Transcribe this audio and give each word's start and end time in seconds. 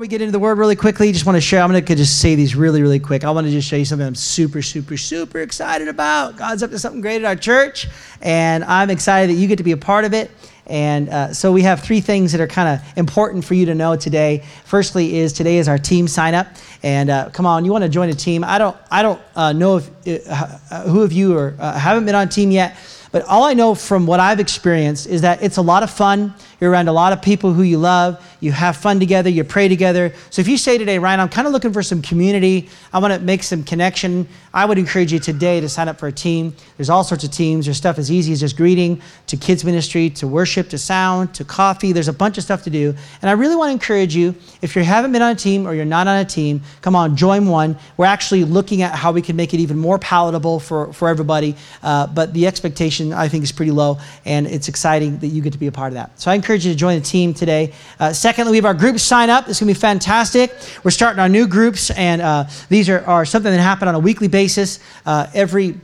We 0.00 0.08
get 0.08 0.22
into 0.22 0.32
the 0.32 0.38
word 0.38 0.56
really 0.56 0.76
quickly, 0.76 1.12
just 1.12 1.26
want 1.26 1.36
to 1.36 1.42
share. 1.42 1.60
I'm 1.60 1.70
going 1.70 1.84
to 1.84 1.94
just 1.94 2.22
say 2.22 2.34
these 2.34 2.56
really, 2.56 2.80
really 2.80 2.98
quick. 2.98 3.22
I 3.22 3.30
want 3.32 3.46
to 3.46 3.50
just 3.50 3.68
show 3.68 3.76
you 3.76 3.84
something 3.84 4.06
I'm 4.06 4.14
super, 4.14 4.62
super, 4.62 4.96
super 4.96 5.40
excited 5.40 5.88
about. 5.88 6.38
God's 6.38 6.62
up 6.62 6.70
to 6.70 6.78
something 6.78 7.02
great 7.02 7.16
at 7.16 7.26
our 7.26 7.36
church, 7.36 7.86
and 8.22 8.64
I'm 8.64 8.88
excited 8.88 9.28
that 9.28 9.38
you 9.38 9.46
get 9.46 9.56
to 9.56 9.62
be 9.62 9.72
a 9.72 9.76
part 9.76 10.06
of 10.06 10.14
it. 10.14 10.30
And 10.66 11.10
uh, 11.10 11.34
so 11.34 11.52
we 11.52 11.60
have 11.62 11.82
three 11.82 12.00
things 12.00 12.32
that 12.32 12.40
are 12.40 12.46
kind 12.46 12.80
of 12.80 12.96
important 12.96 13.44
for 13.44 13.52
you 13.52 13.66
to 13.66 13.74
know 13.74 13.94
today. 13.94 14.42
Firstly, 14.64 15.18
is 15.18 15.34
today 15.34 15.58
is 15.58 15.68
our 15.68 15.76
team 15.76 16.08
sign 16.08 16.32
up, 16.32 16.46
and 16.82 17.10
uh, 17.10 17.28
come 17.28 17.44
on, 17.44 17.66
you 17.66 17.70
want 17.70 17.84
to 17.84 17.90
join 17.90 18.08
a 18.08 18.14
team? 18.14 18.42
I 18.42 18.56
don't, 18.56 18.78
I 18.90 19.02
don't 19.02 19.20
uh, 19.36 19.52
know 19.52 19.76
if 19.76 19.90
uh, 20.30 20.84
who 20.84 21.02
of 21.02 21.12
you 21.12 21.36
are 21.36 21.54
uh, 21.58 21.78
haven't 21.78 22.06
been 22.06 22.14
on 22.14 22.30
team 22.30 22.50
yet, 22.50 22.74
but 23.12 23.24
all 23.24 23.44
I 23.44 23.52
know 23.52 23.74
from 23.74 24.06
what 24.06 24.18
I've 24.18 24.40
experienced 24.40 25.08
is 25.08 25.20
that 25.20 25.42
it's 25.42 25.58
a 25.58 25.62
lot 25.62 25.82
of 25.82 25.90
fun. 25.90 26.32
You're 26.60 26.70
around 26.70 26.88
a 26.88 26.92
lot 26.92 27.12
of 27.12 27.22
people 27.22 27.52
who 27.52 27.62
you 27.62 27.78
love. 27.78 28.24
You 28.40 28.52
have 28.52 28.76
fun 28.76 29.00
together. 29.00 29.30
You 29.30 29.44
pray 29.44 29.68
together. 29.68 30.12
So 30.30 30.40
if 30.40 30.48
you 30.48 30.58
say 30.58 30.76
today, 30.76 30.98
Ryan, 30.98 31.20
I'm 31.20 31.28
kind 31.28 31.46
of 31.46 31.52
looking 31.52 31.72
for 31.72 31.82
some 31.82 32.02
community. 32.02 32.68
I 32.92 32.98
want 32.98 33.14
to 33.14 33.20
make 33.20 33.42
some 33.42 33.62
connection. 33.64 34.28
I 34.52 34.64
would 34.64 34.78
encourage 34.78 35.12
you 35.12 35.18
today 35.20 35.60
to 35.60 35.68
sign 35.68 35.88
up 35.88 35.98
for 35.98 36.08
a 36.08 36.12
team. 36.12 36.54
There's 36.76 36.90
all 36.90 37.04
sorts 37.04 37.24
of 37.24 37.30
teams. 37.30 37.66
There's 37.66 37.76
stuff 37.76 37.98
as 37.98 38.10
easy 38.10 38.32
as 38.32 38.40
just 38.40 38.56
greeting, 38.56 39.00
to 39.28 39.36
kids 39.36 39.64
ministry, 39.64 40.10
to 40.10 40.26
worship, 40.26 40.68
to 40.70 40.78
sound, 40.78 41.34
to 41.34 41.44
coffee. 41.44 41.92
There's 41.92 42.08
a 42.08 42.12
bunch 42.12 42.36
of 42.36 42.44
stuff 42.44 42.64
to 42.64 42.70
do. 42.70 42.94
And 43.22 43.30
I 43.30 43.32
really 43.32 43.54
want 43.56 43.68
to 43.68 43.72
encourage 43.72 44.14
you, 44.14 44.34
if 44.60 44.74
you 44.74 44.82
haven't 44.82 45.12
been 45.12 45.22
on 45.22 45.32
a 45.32 45.36
team 45.36 45.66
or 45.66 45.74
you're 45.74 45.84
not 45.84 46.08
on 46.08 46.18
a 46.18 46.24
team, 46.24 46.62
come 46.82 46.96
on, 46.96 47.16
join 47.16 47.46
one. 47.46 47.78
We're 47.96 48.06
actually 48.06 48.44
looking 48.44 48.82
at 48.82 48.94
how 48.94 49.12
we 49.12 49.22
can 49.22 49.36
make 49.36 49.54
it 49.54 49.60
even 49.60 49.78
more 49.78 49.98
palatable 49.98 50.60
for, 50.60 50.92
for 50.92 51.08
everybody. 51.08 51.54
Uh, 51.82 52.06
but 52.08 52.34
the 52.34 52.46
expectation, 52.46 53.12
I 53.12 53.28
think, 53.28 53.44
is 53.44 53.52
pretty 53.52 53.72
low. 53.72 53.98
And 54.24 54.46
it's 54.46 54.68
exciting 54.68 55.18
that 55.18 55.28
you 55.28 55.42
get 55.42 55.52
to 55.52 55.58
be 55.58 55.68
a 55.68 55.72
part 55.72 55.88
of 55.88 55.94
that. 55.94 56.20
So 56.20 56.30
I 56.30 56.34
encourage 56.34 56.49
you 56.54 56.72
to 56.72 56.76
join 56.76 56.98
the 56.98 57.04
team 57.04 57.34
today. 57.34 57.72
Uh, 57.98 58.12
secondly, 58.12 58.52
we 58.52 58.56
have 58.56 58.64
our 58.64 58.74
groups 58.74 59.02
sign 59.02 59.30
up. 59.30 59.48
It's 59.48 59.60
going 59.60 59.72
to 59.72 59.78
be 59.78 59.80
fantastic. 59.80 60.52
We're 60.84 60.90
starting 60.90 61.20
our 61.20 61.28
new 61.28 61.46
groups, 61.46 61.90
and 61.90 62.20
uh, 62.20 62.44
these 62.68 62.88
are, 62.88 63.04
are 63.06 63.24
something 63.24 63.50
that 63.50 63.60
happen 63.60 63.88
on 63.88 63.94
a 63.94 63.98
weekly 63.98 64.28
basis. 64.28 64.80
Uh, 65.06 65.26
every 65.34 65.76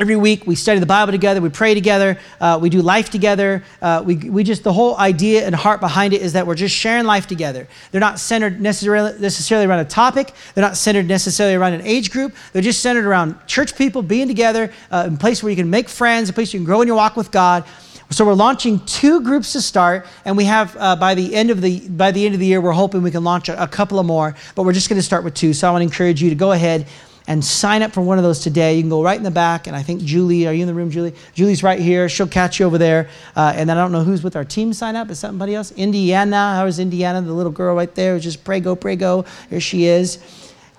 Every 0.00 0.16
week 0.16 0.46
we 0.46 0.54
study 0.54 0.80
the 0.80 0.86
Bible 0.86 1.12
together, 1.12 1.42
we 1.42 1.50
pray 1.50 1.74
together, 1.74 2.18
uh, 2.40 2.58
we 2.58 2.70
do 2.70 2.80
life 2.80 3.10
together. 3.10 3.62
Uh, 3.82 4.02
we, 4.02 4.16
we 4.16 4.42
just, 4.42 4.64
the 4.64 4.72
whole 4.72 4.96
idea 4.96 5.44
and 5.44 5.54
heart 5.54 5.80
behind 5.80 6.14
it 6.14 6.22
is 6.22 6.32
that 6.32 6.46
we're 6.46 6.54
just 6.54 6.74
sharing 6.74 7.04
life 7.04 7.26
together. 7.26 7.68
They're 7.90 8.00
not 8.00 8.18
centered 8.18 8.58
necessarily, 8.58 9.18
necessarily 9.18 9.66
around 9.66 9.80
a 9.80 9.84
topic, 9.84 10.32
they're 10.54 10.64
not 10.64 10.78
centered 10.78 11.06
necessarily 11.08 11.56
around 11.56 11.74
an 11.74 11.82
age 11.82 12.10
group. 12.10 12.34
They're 12.54 12.62
just 12.62 12.80
centered 12.80 13.04
around 13.04 13.46
church 13.46 13.76
people 13.76 14.00
being 14.00 14.28
together, 14.28 14.72
uh, 14.90 15.10
a 15.12 15.16
place 15.18 15.42
where 15.42 15.50
you 15.50 15.56
can 15.56 15.68
make 15.68 15.90
friends, 15.90 16.30
a 16.30 16.32
place 16.32 16.54
you 16.54 16.60
can 16.60 16.64
grow 16.64 16.80
in 16.80 16.86
your 16.86 16.96
walk 16.96 17.14
with 17.14 17.30
God. 17.30 17.64
So 18.12 18.26
we're 18.26 18.34
launching 18.34 18.78
two 18.80 19.22
groups 19.22 19.52
to 19.54 19.62
start, 19.62 20.06
and 20.26 20.36
we 20.36 20.44
have 20.44 20.76
uh, 20.78 20.96
by 20.96 21.14
the 21.14 21.34
end 21.34 21.48
of 21.48 21.62
the 21.62 21.88
by 21.88 22.10
the 22.10 22.26
end 22.26 22.34
of 22.34 22.40
the 22.40 22.46
year, 22.46 22.60
we're 22.60 22.72
hoping 22.72 23.02
we 23.02 23.10
can 23.10 23.24
launch 23.24 23.48
a, 23.48 23.62
a 23.62 23.66
couple 23.66 23.98
of 23.98 24.04
more. 24.04 24.34
But 24.54 24.64
we're 24.64 24.74
just 24.74 24.90
going 24.90 24.98
to 24.98 25.02
start 25.02 25.24
with 25.24 25.32
two. 25.32 25.54
So 25.54 25.66
I 25.66 25.70
want 25.70 25.80
to 25.80 25.84
encourage 25.84 26.20
you 26.22 26.28
to 26.28 26.36
go 26.36 26.52
ahead 26.52 26.86
and 27.26 27.42
sign 27.42 27.80
up 27.80 27.92
for 27.92 28.02
one 28.02 28.18
of 28.18 28.24
those 28.24 28.40
today. 28.40 28.74
You 28.74 28.82
can 28.82 28.90
go 28.90 29.02
right 29.02 29.16
in 29.16 29.22
the 29.22 29.30
back, 29.30 29.66
and 29.66 29.74
I 29.74 29.82
think 29.82 30.02
Julie, 30.02 30.46
are 30.46 30.52
you 30.52 30.60
in 30.60 30.66
the 30.66 30.74
room, 30.74 30.90
Julie? 30.90 31.14
Julie's 31.32 31.62
right 31.62 31.80
here. 31.80 32.06
She'll 32.10 32.26
catch 32.26 32.60
you 32.60 32.66
over 32.66 32.76
there. 32.76 33.08
Uh, 33.34 33.54
and 33.56 33.66
then 33.66 33.78
I 33.78 33.80
don't 33.80 33.92
know 33.92 34.04
who's 34.04 34.22
with 34.22 34.36
our 34.36 34.44
team 34.44 34.74
sign 34.74 34.94
up. 34.94 35.08
Is 35.08 35.18
somebody 35.18 35.54
else? 35.54 35.72
Indiana. 35.72 36.56
How 36.56 36.66
is 36.66 36.78
Indiana? 36.78 37.22
The 37.22 37.32
little 37.32 37.52
girl 37.52 37.74
right 37.74 37.94
there. 37.94 38.18
Just 38.18 38.44
pray 38.44 38.60
go, 38.60 38.76
pray 38.76 38.96
go. 38.96 39.24
Here 39.48 39.60
she 39.60 39.86
is 39.86 40.18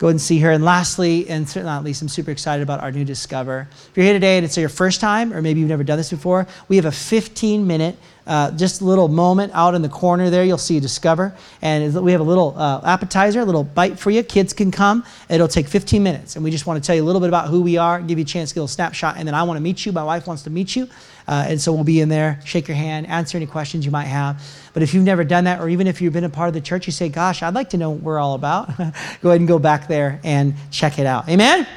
go 0.03 0.09
and 0.09 0.19
see 0.19 0.39
her. 0.39 0.51
And 0.51 0.65
lastly, 0.65 1.29
and 1.29 1.47
certainly 1.47 1.71
not 1.71 1.85
least, 1.85 2.01
I'm 2.01 2.09
super 2.09 2.29
excited 2.29 2.61
about 2.61 2.81
our 2.81 2.91
new 2.91 3.05
Discover. 3.05 3.69
If 3.71 3.91
you're 3.95 4.03
here 4.03 4.13
today 4.13 4.35
and 4.35 4.43
it's 4.43 4.57
your 4.57 4.67
first 4.67 4.99
time, 4.99 5.31
or 5.31 5.41
maybe 5.41 5.61
you've 5.61 5.69
never 5.69 5.85
done 5.85 5.97
this 5.97 6.09
before, 6.09 6.45
we 6.67 6.75
have 6.75 6.83
a 6.83 6.91
15 6.91 7.65
minute 7.65 7.95
uh, 8.25 8.51
just 8.51 8.81
a 8.81 8.85
little 8.85 9.07
moment 9.07 9.51
out 9.53 9.75
in 9.75 9.81
the 9.81 9.89
corner 9.89 10.29
there, 10.29 10.43
you'll 10.45 10.57
see 10.57 10.79
Discover. 10.79 11.35
And 11.61 11.93
we 12.01 12.11
have 12.11 12.21
a 12.21 12.25
little 12.25 12.53
uh, 12.57 12.81
appetizer, 12.85 13.41
a 13.41 13.45
little 13.45 13.63
bite 13.63 13.99
for 13.99 14.11
you. 14.11 14.23
Kids 14.23 14.53
can 14.53 14.71
come. 14.71 15.03
It'll 15.29 15.47
take 15.47 15.67
15 15.67 16.01
minutes. 16.01 16.35
And 16.35 16.43
we 16.43 16.51
just 16.51 16.65
want 16.65 16.81
to 16.81 16.85
tell 16.85 16.95
you 16.95 17.03
a 17.03 17.05
little 17.05 17.21
bit 17.21 17.27
about 17.27 17.47
who 17.47 17.61
we 17.61 17.77
are, 17.77 18.01
give 18.01 18.17
you 18.17 18.23
a 18.23 18.27
chance 18.27 18.49
to 18.49 18.55
get 18.55 18.59
a 18.59 18.63
little 18.63 18.67
snapshot. 18.69 19.17
And 19.17 19.27
then 19.27 19.35
I 19.35 19.43
want 19.43 19.57
to 19.57 19.61
meet 19.61 19.85
you. 19.85 19.91
My 19.91 20.03
wife 20.03 20.27
wants 20.27 20.43
to 20.43 20.49
meet 20.49 20.75
you. 20.75 20.87
Uh, 21.27 21.45
and 21.49 21.61
so 21.61 21.71
we'll 21.71 21.83
be 21.83 22.01
in 22.01 22.09
there, 22.09 22.39
shake 22.43 22.67
your 22.67 22.75
hand, 22.75 23.07
answer 23.07 23.37
any 23.37 23.45
questions 23.45 23.85
you 23.85 23.91
might 23.91 24.05
have. 24.05 24.43
But 24.73 24.83
if 24.83 24.93
you've 24.93 25.05
never 25.05 25.23
done 25.23 25.45
that, 25.45 25.61
or 25.61 25.69
even 25.69 25.87
if 25.87 26.01
you've 26.01 26.13
been 26.13 26.25
a 26.25 26.29
part 26.29 26.49
of 26.49 26.53
the 26.53 26.61
church, 26.61 26.85
you 26.85 26.91
say, 26.91 27.09
Gosh, 27.09 27.43
I'd 27.43 27.53
like 27.53 27.69
to 27.71 27.77
know 27.77 27.91
what 27.91 28.01
we're 28.01 28.19
all 28.19 28.35
about, 28.35 28.75
go 28.77 29.29
ahead 29.29 29.39
and 29.39 29.47
go 29.47 29.59
back 29.59 29.87
there 29.87 30.19
and 30.23 30.53
check 30.71 30.99
it 30.99 31.05
out. 31.05 31.29
Amen? 31.29 31.67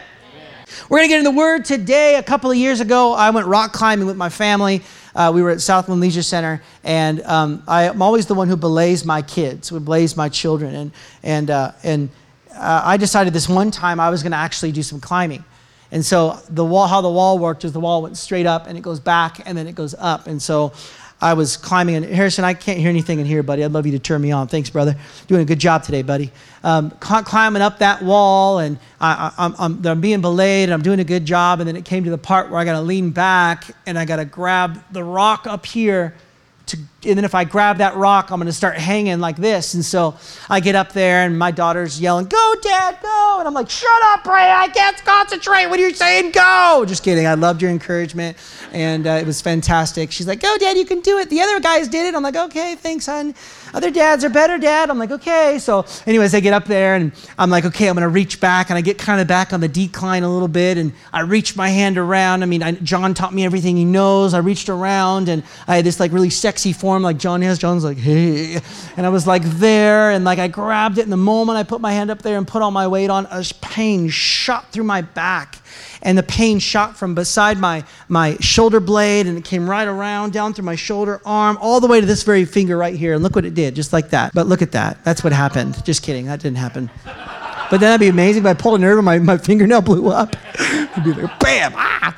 We're 0.89 0.99
going 0.99 1.09
to 1.09 1.13
get 1.13 1.19
in 1.19 1.25
the 1.25 1.31
Word 1.31 1.65
today. 1.65 2.17
A 2.17 2.23
couple 2.23 2.51
of 2.51 2.57
years 2.57 2.81
ago, 2.81 3.13
I 3.13 3.31
went 3.31 3.47
rock 3.47 3.73
climbing 3.73 4.07
with 4.07 4.17
my 4.17 4.29
family. 4.29 4.83
Uh, 5.17 5.33
we 5.35 5.41
were 5.41 5.49
at 5.49 5.63
Southland 5.63 6.01
Leisure 6.01 6.23
Center, 6.23 6.63
and 6.85 7.23
um, 7.23 7.63
I, 7.67 7.85
am 7.85 8.03
always 8.03 8.27
the 8.27 8.35
one 8.35 8.49
who 8.49 8.57
belays 8.57 9.03
my 9.03 9.23
kids, 9.23 9.71
who 9.71 9.81
belays 9.81 10.15
my 10.15 10.29
children. 10.29 10.75
And, 10.75 10.93
and, 11.23 11.51
uh, 11.51 11.73
and 11.83 12.11
uh, 12.55 12.83
I 12.85 12.99
decided 12.99 13.33
this 13.33 13.49
one 13.49 13.71
time 13.71 13.99
I 13.99 14.11
was 14.11 14.23
going 14.23 14.33
to 14.33 14.39
actually 14.39 14.73
do 14.73 14.83
some 14.83 15.01
climbing. 15.01 15.43
And 15.91 16.05
so 16.05 16.39
the 16.51 16.65
wall, 16.65 16.87
how 16.87 17.01
the 17.01 17.11
wall 17.11 17.39
worked 17.39 17.65
is 17.65 17.73
the 17.73 17.81
wall 17.81 18.03
went 18.03 18.19
straight 18.19 18.45
up 18.45 18.67
and 18.67 18.77
it 18.77 18.83
goes 18.83 19.01
back 19.01 19.41
and 19.47 19.57
then 19.57 19.67
it 19.67 19.75
goes 19.75 19.95
up. 19.99 20.27
And 20.27 20.43
so 20.43 20.75
I 21.21 21.33
was 21.33 21.57
climbing. 21.57 21.97
And 21.97 22.05
Harrison, 22.05 22.45
I 22.45 22.55
can't 22.55 22.79
hear 22.79 22.91
anything 22.91 23.21
in 23.21 23.27
here, 23.27 23.43
buddy. 23.43 23.65
I'd 23.65 23.73
love 23.73 23.87
you 23.87 23.93
to 23.93 23.99
turn 23.99 24.21
me 24.21 24.33
on. 24.33 24.49
Thanks, 24.49 24.69
brother. 24.69 24.97
Doing 25.27 25.41
a 25.41 25.45
good 25.45 25.59
job 25.59 25.83
today, 25.83 26.03
buddy. 26.03 26.31
Um, 26.63 26.91
climbing 27.01 27.63
up 27.63 27.79
that 27.79 28.03
wall, 28.03 28.59
and 28.59 28.79
I, 29.01 29.33
am 29.59 30.01
being 30.01 30.21
belayed, 30.21 30.65
and 30.65 30.75
I'm 30.75 30.83
doing 30.83 31.01
a 31.01 31.05
good 31.05 31.25
job. 31.25 31.61
And 31.61 31.69
then 31.69 31.77
it 31.77 31.85
came 31.85 32.05
to 32.05 32.11
the 32.11 32.19
part 32.19 32.51
where 32.51 32.61
I 32.61 32.65
got 32.65 32.73
to 32.75 32.83
lean 32.83 33.11
back 33.11 33.65
and 33.87 33.99
I 33.99 34.05
got 34.05 34.17
to 34.17 34.25
grab 34.25 34.83
the 34.93 35.03
rock 35.03 35.47
up 35.47 35.65
here 35.65 36.15
to, 36.67 36.77
and 37.05 37.17
then 37.17 37.25
if 37.25 37.35
I 37.35 37.45
grab 37.45 37.79
that 37.79 37.95
rock, 37.95 38.31
I'm 38.31 38.39
going 38.39 38.47
to 38.47 38.53
start 38.53 38.77
hanging 38.77 39.21
like 39.21 39.37
this. 39.37 39.75
And 39.75 39.85
so 39.85 40.17
I 40.51 40.59
get 40.59 40.75
up 40.75 40.93
there, 40.93 41.25
and 41.25 41.39
my 41.39 41.53
daughter's 41.53 42.01
yelling, 42.01 42.27
Go, 42.27 42.55
Dad, 42.61 42.99
go. 43.01 43.37
And 43.39 43.47
I'm 43.47 43.55
like, 43.55 43.71
Shut 43.71 44.03
up, 44.03 44.27
Ray. 44.27 44.51
I 44.51 44.69
can't 44.69 44.97
concentrate. 45.05 45.67
What 45.67 45.79
are 45.79 45.89
you 45.89 45.95
saying? 45.95 46.33
Go. 46.33 46.85
Just 46.87 47.05
kidding. 47.05 47.27
I 47.27 47.35
loved 47.35 47.63
your 47.63 47.71
encouragement, 47.71 48.37
and 48.73 49.07
uh, 49.07 49.11
it 49.11 49.27
was 49.27 49.41
fantastic. 49.41 50.11
She's 50.11 50.27
like, 50.27 50.41
Go, 50.41 50.57
Dad, 50.59 50.77
you 50.77 50.85
can 50.85 51.01
do 51.01 51.19
it. 51.19 51.31
The 51.31 51.41
other 51.41 51.61
guys 51.61 51.87
did 51.89 52.07
it. 52.07 52.15
I'm 52.15 52.23
like, 52.23 52.37
Okay, 52.37 52.75
thanks, 52.75 53.07
hon. 53.07 53.35
Other 53.77 53.91
dads 53.91 54.25
are 54.25 54.31
better, 54.31 54.57
Dad. 54.57 54.89
I'm 54.89 54.99
like, 54.99 55.11
Okay. 55.11 55.59
So, 55.59 55.85
anyways, 56.07 56.35
I 56.35 56.41
get 56.41 56.55
up 56.55 56.65
there, 56.65 56.95
and 56.95 57.13
I'm 57.39 57.51
like, 57.51 57.67
Okay, 57.67 57.89
I'm 57.89 57.95
going 57.95 58.05
to 58.05 58.09
reach 58.09 58.41
back, 58.41 58.71
and 58.71 58.79
I 58.79 58.81
get 58.81 58.97
kind 58.97 59.21
of 59.21 59.29
back 59.29 59.53
on 59.53 59.61
the 59.61 59.69
decline 59.69 60.23
a 60.23 60.33
little 60.33 60.49
bit, 60.49 60.79
and 60.79 60.95
I 61.13 61.21
reach 61.21 61.57
my 61.57 61.69
hand 61.69 61.99
around. 61.99 62.43
I 62.43 62.47
mean, 62.47 62.63
I, 62.63 62.73
John 62.73 63.13
taught 63.13 63.35
me 63.35 63.45
everything 63.45 63.77
he 63.77 63.85
knows. 63.85 64.33
I 64.33 64.39
reached 64.39 64.71
around, 64.71 65.29
and 65.29 65.43
I 65.69 65.77
had 65.77 65.85
this 65.85 66.01
like 66.01 66.11
really 66.11 66.31
sexy 66.31 66.73
form 66.73 67.03
like 67.03 67.19
John 67.19 67.43
has. 67.43 67.59
John's 67.59 67.85
like, 67.85 67.99
hey. 67.99 68.61
And 68.97 69.05
I 69.05 69.11
was 69.11 69.27
like 69.27 69.43
there, 69.43 70.11
and 70.11 70.25
like 70.25 70.39
I 70.39 70.49
grabbed 70.49 70.97
it. 70.97 71.03
In 71.03 71.11
the 71.11 71.19
moment 71.19 71.59
I 71.59 71.63
put 71.63 71.83
my 71.83 71.93
hand 71.93 72.11
up 72.11 72.23
there 72.23 72.39
and 72.39 72.49
put 72.49 72.63
all 72.63 72.71
my 72.71 72.89
weight 72.89 73.11
on, 73.11 73.27
a 73.27 73.45
pain 73.61 74.09
shot 74.09 74.73
through 74.73 74.85
my 74.85 75.03
back. 75.03 75.59
And 76.03 76.17
the 76.17 76.23
pain 76.23 76.59
shot 76.59 76.97
from 76.97 77.15
beside 77.15 77.59
my, 77.59 77.85
my 78.09 78.37
shoulder 78.41 78.81
blade, 78.81 79.27
and 79.27 79.37
it 79.37 79.45
came 79.45 79.69
right 79.69 79.89
around 79.89 80.33
down 80.33 80.55
through 80.55 80.65
my 80.65 80.77
shoulder, 80.77 81.21
arm, 81.25 81.59
all 81.61 81.81
the 81.81 81.87
way 81.87 82.01
to 82.01 82.07
this 82.07 82.23
very 82.23 82.45
finger 82.45 82.77
right 82.77 82.95
here. 82.95 83.15
And 83.15 83.23
look 83.23 83.35
what 83.35 83.45
it 83.45 83.55
did, 83.55 83.75
just 83.75 83.93
like 83.93 84.11
that. 84.11 84.33
But 84.35 84.47
look 84.47 84.63
at 84.63 84.73
that. 84.73 85.03
That's 85.05 85.25
what 85.25 85.33
happened. 85.33 85.85
Just 85.85 86.03
kidding. 86.03 86.27
That 86.27 86.41
didn't 86.41 86.59
happen. 86.59 86.91
But 87.05 87.81
then 87.81 87.91
that'd 87.91 88.01
be 88.01 88.09
amazing 88.09 88.43
if 88.43 88.47
I 88.47 88.55
pulled 88.55 88.79
a 88.79 88.83
nerve 88.83 88.99
and 88.99 89.05
my, 89.05 89.19
my 89.19 89.39
fingernail 89.39 89.83
blew 89.83 90.09
up. 90.11 90.37
It'd 90.61 91.05
be 91.05 91.13
like, 91.13 91.39
bam, 91.41 91.73
ah 91.75 92.15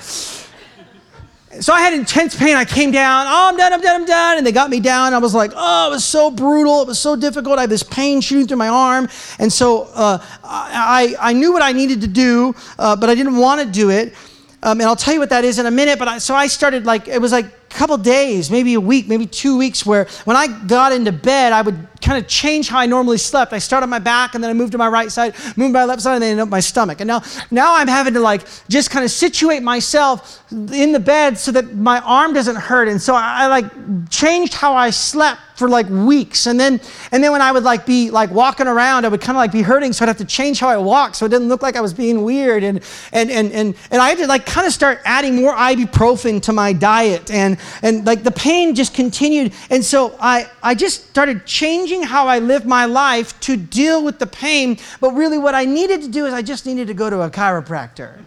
so 1.61 1.73
I 1.73 1.81
had 1.81 1.93
intense 1.93 2.37
pain. 2.37 2.57
I 2.57 2.65
came 2.65 2.91
down. 2.91 3.27
Oh, 3.27 3.49
I'm 3.51 3.57
done. 3.57 3.73
I'm 3.73 3.81
done. 3.81 4.01
I'm 4.01 4.07
done. 4.07 4.39
And 4.39 4.47
they 4.47 4.53
got 4.53 4.71
me 4.71 4.81
down. 4.81 5.15
I 5.15 5.19
was 5.19 5.35
like, 5.35 5.53
oh, 5.55 5.89
it 5.89 5.91
was 5.91 6.05
so 6.05 6.31
brutal. 6.31 6.83
It 6.83 6.89
was 6.89 6.99
so 6.99 7.17
difficult. 7.17 7.59
I 7.59 7.63
had 7.63 7.71
this 7.71 7.83
pain 7.83 8.21
shooting 8.21 8.47
through 8.47 8.59
my 8.59 8.69
arm. 8.69 9.09
And 9.39 9.53
so 9.53 9.89
uh, 9.95 10.19
I, 10.45 11.17
I 11.21 11.33
knew 11.33 11.53
what 11.53 11.63
I 11.63 11.73
needed 11.73 12.01
to 12.03 12.07
do, 12.07 12.55
uh, 12.79 12.97
but 12.97 13.11
I 13.11 13.15
didn't 13.15 13.37
want 13.37 13.61
to 13.61 13.67
do 13.67 13.91
it. 13.91 14.15
Um, 14.63 14.81
and 14.81 14.89
I'll 14.89 14.97
tell 14.97 15.15
you 15.15 15.21
what 15.21 15.31
that 15.31 15.45
is 15.45 15.59
in 15.59 15.67
a 15.67 15.71
minute. 15.71 15.99
But 15.99 16.09
I, 16.09 16.19
so 16.19 16.35
I 16.35 16.47
started 16.47 16.85
like, 16.87 17.09
it 17.09 17.21
was 17.21 17.33
like 17.33 17.47
couple 17.71 17.97
days, 17.99 18.51
maybe 18.51 18.75
a 18.75 18.81
week, 18.81 19.09
maybe 19.09 19.27
two 19.27 19.57
weeks, 19.59 19.85
where 19.85 20.07
when 20.25 20.37
I 20.37 20.47
got 20.67 20.93
into 20.93 21.13
bed, 21.13 21.53
I 21.53 21.63
would 21.63 21.89
kind 22.01 22.23
of 22.23 22.29
change 22.29 22.69
how 22.69 22.79
I 22.79 22.87
normally 22.87 23.19
slept. 23.19 23.53
I 23.53 23.59
started 23.59 23.85
on 23.85 23.91
my 23.91 23.99
back 23.99 24.35
and 24.35 24.43
then 24.43 24.51
I 24.51 24.55
moved 24.55 24.73
to 24.73 24.79
my 24.79 24.89
right 24.89 25.11
side, 25.11 25.35
moved 25.57 25.73
my 25.73 25.85
left 25.85 26.03
side, 26.03 26.15
and 26.15 26.23
then 26.23 26.31
ended 26.33 26.43
up 26.45 26.49
my 26.49 26.61
stomach. 26.61 27.01
And 27.01 27.09
now, 27.09 27.23
now 27.51 27.77
I'm 27.77 27.89
having 27.89 28.15
to 28.15 28.21
like 28.21 28.47
just 28.69 28.91
kind 28.91 29.05
of 29.05 29.11
situate 29.11 29.63
myself 29.63 30.45
in 30.51 30.93
the 30.93 31.01
bed 31.01 31.39
so 31.39 31.53
that 31.53 31.75
my 31.75 32.01
arm 32.01 32.33
doesn't 32.35 32.57
hurt. 32.57 32.89
And 32.89 33.01
so 33.01 33.15
I, 33.15 33.45
I 33.45 33.47
like 33.49 34.11
changed 34.11 34.55
how 34.55 34.75
I 34.75 34.91
slept 34.91 35.41
for 35.59 35.69
like 35.69 35.89
weeks. 35.89 36.47
And 36.47 36.59
then 36.59 36.81
and 37.11 37.23
then 37.23 37.33
when 37.33 37.43
I 37.43 37.51
would 37.51 37.65
like 37.65 37.85
be 37.85 38.11
like 38.11 38.31
walking 38.31 38.67
around, 38.67 39.05
I 39.05 39.09
would 39.09 39.21
kind 39.21 39.37
of 39.37 39.41
like 39.41 39.53
be 39.53 39.63
hurting, 39.63 39.93
so 39.93 40.05
I'd 40.05 40.09
have 40.09 40.17
to 40.19 40.25
change 40.25 40.61
how 40.61 40.69
I 40.69 40.77
walk 40.77 41.15
so 41.15 41.27
it 41.27 41.31
didn't 41.31 41.49
look 41.49 41.63
like 41.63 41.77
I 41.77 41.81
was 41.81 41.93
being 41.93 42.23
weird. 42.23 42.63
And 42.63 42.81
and 43.13 43.31
and 43.31 43.53
and, 43.53 43.75
and 43.91 44.01
I 44.01 44.11
had 44.11 44.19
to 44.19 44.27
like 44.27 44.47
kind 44.47 44.67
of 44.67 44.73
start 44.73 45.01
adding 45.05 45.37
more 45.37 45.55
ibuprofen 45.55 46.41
to 46.43 46.53
my 46.53 46.73
diet. 46.73 47.31
And 47.31 47.58
and 47.83 48.07
like 48.07 48.23
the 48.23 48.31
pain 48.31 48.75
just 48.75 48.95
continued. 48.95 49.53
And 49.71 49.85
so 49.85 50.17
I 50.21 50.51
I 50.63 50.75
just 50.75 51.09
started 51.09 51.47
changing 51.47 52.03
how 52.03 52.27
I 52.27 52.39
live 52.39 52.67
my 52.67 52.85
life 52.85 53.39
to 53.41 53.57
deal 53.57 54.05
with 54.05 54.19
the 54.19 54.27
pain. 54.27 54.79
But 55.01 55.13
really, 55.13 55.39
what 55.39 55.55
I 55.55 55.65
needed 55.65 56.03
to 56.03 56.09
do 56.09 56.27
is 56.27 56.35
I 56.35 56.43
just 56.43 56.67
needed 56.67 56.87
to 56.89 56.95
go 56.95 57.11
to 57.11 57.23
a 57.23 57.31
chiropractor. 57.31 58.19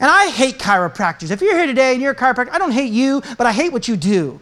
And 0.00 0.10
I 0.10 0.30
hate 0.30 0.58
chiropractors. 0.58 1.30
If 1.30 1.40
you're 1.40 1.56
here 1.56 1.66
today 1.66 1.92
and 1.92 2.02
you're 2.02 2.12
a 2.12 2.16
chiropractor, 2.16 2.50
I 2.50 2.58
don't 2.58 2.72
hate 2.72 2.92
you, 2.92 3.22
but 3.38 3.46
I 3.46 3.52
hate 3.52 3.72
what 3.72 3.86
you 3.86 3.96
do. 3.96 4.40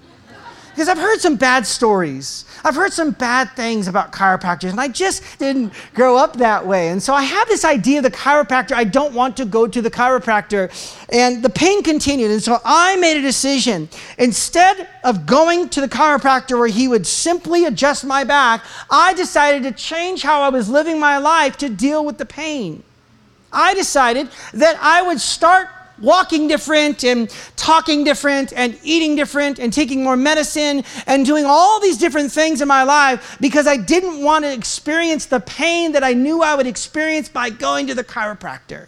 Because 0.70 0.88
I've 0.88 0.98
heard 0.98 1.20
some 1.20 1.36
bad 1.36 1.66
stories. 1.66 2.44
I've 2.64 2.74
heard 2.74 2.92
some 2.92 3.12
bad 3.12 3.50
things 3.56 3.88
about 3.88 4.12
chiropractors, 4.12 4.70
and 4.70 4.80
I 4.80 4.88
just 4.88 5.22
didn't 5.38 5.72
grow 5.94 6.16
up 6.16 6.36
that 6.36 6.66
way. 6.66 6.88
And 6.88 7.02
so 7.02 7.14
I 7.14 7.22
have 7.22 7.48
this 7.48 7.64
idea 7.64 7.98
of 7.98 8.04
the 8.04 8.10
chiropractor. 8.10 8.72
I 8.72 8.84
don't 8.84 9.14
want 9.14 9.36
to 9.38 9.44
go 9.44 9.66
to 9.66 9.82
the 9.82 9.90
chiropractor. 9.90 10.70
And 11.10 11.42
the 11.42 11.50
pain 11.50 11.82
continued. 11.82 12.30
And 12.30 12.42
so 12.42 12.58
I 12.64 12.96
made 12.96 13.16
a 13.18 13.22
decision. 13.22 13.88
Instead 14.18 14.88
of 15.04 15.26
going 15.26 15.68
to 15.70 15.80
the 15.80 15.88
chiropractor 15.88 16.58
where 16.58 16.68
he 16.68 16.86
would 16.88 17.06
simply 17.06 17.64
adjust 17.64 18.04
my 18.04 18.24
back, 18.24 18.62
I 18.90 19.14
decided 19.14 19.62
to 19.64 19.72
change 19.72 20.22
how 20.22 20.42
I 20.42 20.50
was 20.50 20.68
living 20.68 21.00
my 21.00 21.18
life 21.18 21.56
to 21.58 21.68
deal 21.68 22.04
with 22.04 22.18
the 22.18 22.26
pain. 22.26 22.82
I 23.52 23.74
decided 23.74 24.28
that 24.54 24.78
I 24.80 25.02
would 25.02 25.20
start 25.20 25.68
walking 26.00 26.48
different 26.48 27.04
and 27.04 27.30
talking 27.56 28.04
different 28.04 28.52
and 28.52 28.78
eating 28.82 29.16
different 29.16 29.58
and 29.58 29.72
taking 29.72 30.02
more 30.02 30.16
medicine 30.16 30.84
and 31.06 31.26
doing 31.26 31.44
all 31.46 31.80
these 31.80 31.98
different 31.98 32.32
things 32.32 32.60
in 32.60 32.68
my 32.68 32.82
life 32.82 33.36
because 33.40 33.66
I 33.66 33.76
didn't 33.76 34.22
want 34.22 34.44
to 34.44 34.52
experience 34.52 35.26
the 35.26 35.40
pain 35.40 35.92
that 35.92 36.04
I 36.04 36.12
knew 36.12 36.42
I 36.42 36.54
would 36.54 36.66
experience 36.66 37.28
by 37.28 37.50
going 37.50 37.86
to 37.88 37.94
the 37.94 38.04
chiropractor. 38.04 38.86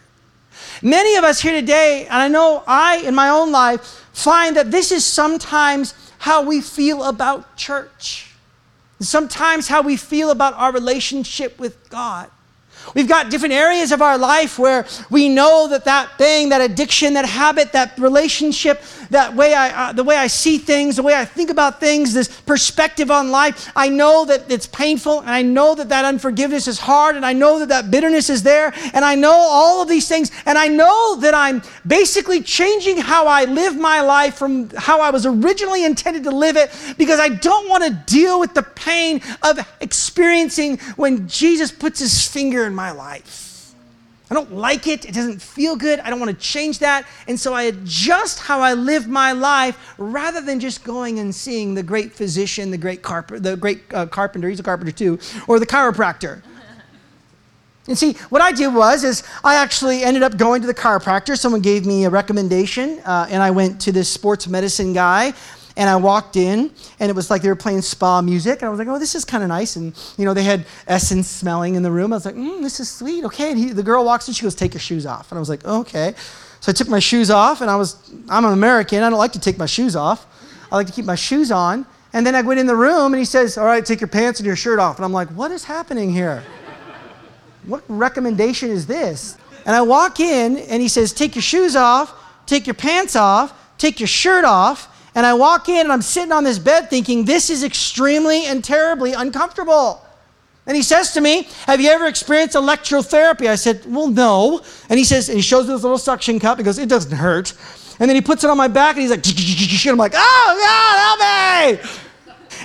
Many 0.80 1.16
of 1.16 1.24
us 1.24 1.40
here 1.40 1.52
today, 1.52 2.06
and 2.06 2.14
I 2.14 2.28
know 2.28 2.62
I 2.66 2.98
in 2.98 3.14
my 3.14 3.28
own 3.28 3.52
life, 3.52 3.80
find 4.12 4.56
that 4.56 4.70
this 4.70 4.92
is 4.92 5.04
sometimes 5.04 5.94
how 6.18 6.42
we 6.42 6.60
feel 6.60 7.04
about 7.04 7.56
church. 7.56 8.30
Sometimes 9.00 9.68
how 9.68 9.82
we 9.82 9.96
feel 9.96 10.30
about 10.30 10.54
our 10.54 10.72
relationship 10.72 11.58
with 11.58 11.90
God. 11.90 12.30
We've 12.94 13.08
got 13.08 13.30
different 13.30 13.54
areas 13.54 13.92
of 13.92 14.02
our 14.02 14.18
life 14.18 14.58
where 14.58 14.86
we 15.10 15.28
know 15.28 15.68
that 15.68 15.84
that 15.84 16.18
thing, 16.18 16.50
that 16.50 16.60
addiction, 16.60 17.14
that 17.14 17.26
habit, 17.26 17.72
that 17.72 17.98
relationship, 17.98 18.82
that 19.10 19.34
way 19.34 19.54
I, 19.54 19.88
uh, 19.88 19.92
the 19.92 20.04
way 20.04 20.16
I 20.16 20.26
see 20.26 20.58
things, 20.58 20.96
the 20.96 21.02
way 21.02 21.14
I 21.14 21.24
think 21.24 21.50
about 21.50 21.80
things, 21.80 22.12
this 22.12 22.28
perspective 22.42 23.10
on 23.10 23.30
life, 23.30 23.70
I 23.76 23.88
know 23.88 24.24
that 24.26 24.50
it's 24.50 24.66
painful 24.66 25.20
and 25.20 25.30
I 25.30 25.42
know 25.42 25.74
that 25.74 25.88
that 25.88 26.04
unforgiveness 26.04 26.68
is 26.68 26.78
hard 26.78 27.16
and 27.16 27.24
I 27.24 27.32
know 27.32 27.58
that 27.60 27.68
that 27.68 27.90
bitterness 27.90 28.28
is 28.30 28.42
there 28.42 28.72
and 28.94 29.04
I 29.04 29.14
know 29.14 29.32
all 29.32 29.82
of 29.82 29.88
these 29.88 30.08
things 30.08 30.30
and 30.46 30.58
I 30.58 30.68
know 30.68 31.16
that 31.20 31.34
I'm 31.34 31.62
basically 31.86 32.42
changing 32.42 32.98
how 32.98 33.26
I 33.26 33.44
live 33.44 33.76
my 33.76 34.00
life 34.00 34.34
from 34.34 34.70
how 34.70 35.00
I 35.00 35.10
was 35.10 35.26
originally 35.26 35.84
intended 35.84 36.24
to 36.24 36.30
live 36.30 36.56
it 36.56 36.70
because 36.98 37.20
I 37.20 37.28
don't 37.28 37.68
want 37.68 37.84
to 37.84 38.12
deal 38.12 38.40
with 38.40 38.54
the 38.54 38.62
pain 38.62 39.20
of 39.42 39.58
experiencing 39.80 40.78
when 40.96 41.28
Jesus 41.28 41.70
puts 41.70 42.00
his 42.00 42.26
finger 42.26 42.71
in 42.72 42.76
my 42.76 42.90
life. 42.90 43.74
I 44.30 44.34
don't 44.34 44.54
like 44.54 44.86
it. 44.86 45.04
It 45.04 45.12
doesn't 45.12 45.42
feel 45.42 45.76
good. 45.76 46.00
I 46.00 46.08
don't 46.08 46.18
want 46.18 46.30
to 46.30 46.42
change 46.42 46.78
that. 46.78 47.06
And 47.28 47.38
so 47.38 47.52
I 47.52 47.64
adjust 47.64 48.38
how 48.38 48.60
I 48.60 48.72
live 48.72 49.06
my 49.06 49.32
life 49.32 49.94
rather 49.98 50.40
than 50.40 50.58
just 50.58 50.82
going 50.84 51.18
and 51.18 51.34
seeing 51.34 51.74
the 51.74 51.82
great 51.82 52.14
physician, 52.14 52.70
the 52.70 52.78
great, 52.78 53.02
carp- 53.02 53.42
the 53.42 53.58
great 53.58 53.82
uh, 53.92 54.06
carpenter, 54.06 54.48
he's 54.48 54.58
a 54.58 54.62
carpenter 54.62 54.90
too, 54.90 55.18
or 55.46 55.58
the 55.58 55.66
chiropractor. 55.66 56.42
And 57.88 57.98
see, 57.98 58.14
what 58.30 58.40
I 58.40 58.52
did 58.52 58.72
was, 58.72 59.04
is 59.04 59.22
I 59.44 59.56
actually 59.56 60.02
ended 60.02 60.22
up 60.22 60.38
going 60.38 60.62
to 60.62 60.66
the 60.66 60.74
chiropractor. 60.74 61.36
Someone 61.36 61.60
gave 61.60 61.84
me 61.84 62.04
a 62.04 62.10
recommendation, 62.10 63.00
uh, 63.00 63.26
and 63.28 63.42
I 63.42 63.50
went 63.50 63.82
to 63.82 63.92
this 63.92 64.08
sports 64.08 64.46
medicine 64.48 64.94
guy 64.94 65.34
and 65.76 65.88
I 65.88 65.96
walked 65.96 66.36
in, 66.36 66.70
and 67.00 67.10
it 67.10 67.16
was 67.16 67.30
like 67.30 67.42
they 67.42 67.48
were 67.48 67.56
playing 67.56 67.82
spa 67.82 68.20
music. 68.20 68.60
And 68.60 68.66
I 68.66 68.68
was 68.68 68.78
like, 68.78 68.88
oh, 68.88 68.98
this 68.98 69.14
is 69.14 69.24
kind 69.24 69.42
of 69.42 69.48
nice. 69.48 69.76
And, 69.76 69.94
you 70.18 70.24
know, 70.24 70.34
they 70.34 70.42
had 70.42 70.66
essence 70.86 71.28
smelling 71.28 71.76
in 71.76 71.82
the 71.82 71.90
room. 71.90 72.12
I 72.12 72.16
was 72.16 72.26
like, 72.26 72.34
mm, 72.34 72.62
this 72.62 72.78
is 72.78 72.90
sweet. 72.90 73.24
Okay. 73.24 73.50
And 73.50 73.58
he, 73.58 73.70
the 73.70 73.82
girl 73.82 74.04
walks 74.04 74.28
in, 74.28 74.34
she 74.34 74.42
goes, 74.42 74.54
take 74.54 74.74
your 74.74 74.80
shoes 74.80 75.06
off. 75.06 75.30
And 75.32 75.38
I 75.38 75.40
was 75.40 75.48
like, 75.48 75.64
okay. 75.64 76.14
So 76.60 76.70
I 76.70 76.74
took 76.74 76.88
my 76.88 76.98
shoes 76.98 77.30
off, 77.30 77.60
and 77.60 77.70
I 77.70 77.76
was, 77.76 77.96
I'm 78.28 78.44
an 78.44 78.52
American. 78.52 79.02
I 79.02 79.10
don't 79.10 79.18
like 79.18 79.32
to 79.32 79.40
take 79.40 79.58
my 79.58 79.66
shoes 79.66 79.96
off. 79.96 80.26
I 80.70 80.76
like 80.76 80.86
to 80.86 80.92
keep 80.92 81.04
my 81.04 81.16
shoes 81.16 81.50
on. 81.50 81.86
And 82.12 82.26
then 82.26 82.34
I 82.34 82.42
went 82.42 82.60
in 82.60 82.66
the 82.66 82.76
room, 82.76 83.14
and 83.14 83.18
he 83.18 83.24
says, 83.24 83.56
all 83.56 83.64
right, 83.64 83.84
take 83.84 84.00
your 84.00 84.08
pants 84.08 84.38
and 84.38 84.46
your 84.46 84.56
shirt 84.56 84.78
off. 84.78 84.96
And 84.96 85.04
I'm 85.04 85.12
like, 85.12 85.28
what 85.30 85.50
is 85.50 85.64
happening 85.64 86.12
here? 86.12 86.44
What 87.64 87.82
recommendation 87.88 88.70
is 88.70 88.86
this? 88.86 89.38
And 89.64 89.74
I 89.74 89.82
walk 89.82 90.20
in, 90.20 90.58
and 90.58 90.82
he 90.82 90.88
says, 90.88 91.12
take 91.12 91.34
your 91.34 91.42
shoes 91.42 91.74
off, 91.74 92.12
take 92.46 92.66
your 92.66 92.74
pants 92.74 93.16
off, 93.16 93.54
take 93.78 93.98
your 93.98 94.06
shirt 94.06 94.44
off, 94.44 94.88
and 95.14 95.26
I 95.26 95.34
walk 95.34 95.68
in 95.68 95.80
and 95.80 95.92
I'm 95.92 96.02
sitting 96.02 96.32
on 96.32 96.44
this 96.44 96.58
bed 96.58 96.88
thinking, 96.88 97.24
this 97.24 97.50
is 97.50 97.62
extremely 97.62 98.46
and 98.46 98.64
terribly 98.64 99.12
uncomfortable. 99.12 100.00
And 100.66 100.76
he 100.76 100.82
says 100.82 101.12
to 101.12 101.20
me, 101.20 101.48
Have 101.66 101.80
you 101.80 101.90
ever 101.90 102.06
experienced 102.06 102.54
electrotherapy? 102.54 103.48
I 103.48 103.56
said, 103.56 103.82
Well, 103.86 104.08
no. 104.08 104.60
And 104.88 104.98
he 104.98 105.04
says, 105.04 105.28
and 105.28 105.36
he 105.36 105.42
shows 105.42 105.66
me 105.66 105.74
this 105.74 105.82
little 105.82 105.98
suction 105.98 106.38
cup. 106.38 106.58
He 106.58 106.64
goes, 106.64 106.78
It 106.78 106.88
doesn't 106.88 107.16
hurt. 107.16 107.52
And 107.98 108.08
then 108.08 108.14
he 108.14 108.22
puts 108.22 108.44
it 108.44 108.50
on 108.50 108.56
my 108.56 108.68
back 108.68 108.96
and 108.96 109.02
he's 109.02 109.10
like, 109.10 109.26
and 109.86 109.90
I'm 109.90 109.98
like, 109.98 110.12
Oh, 110.14 111.78
God, 111.80 111.80
help 111.80 111.90
me. 111.90 111.98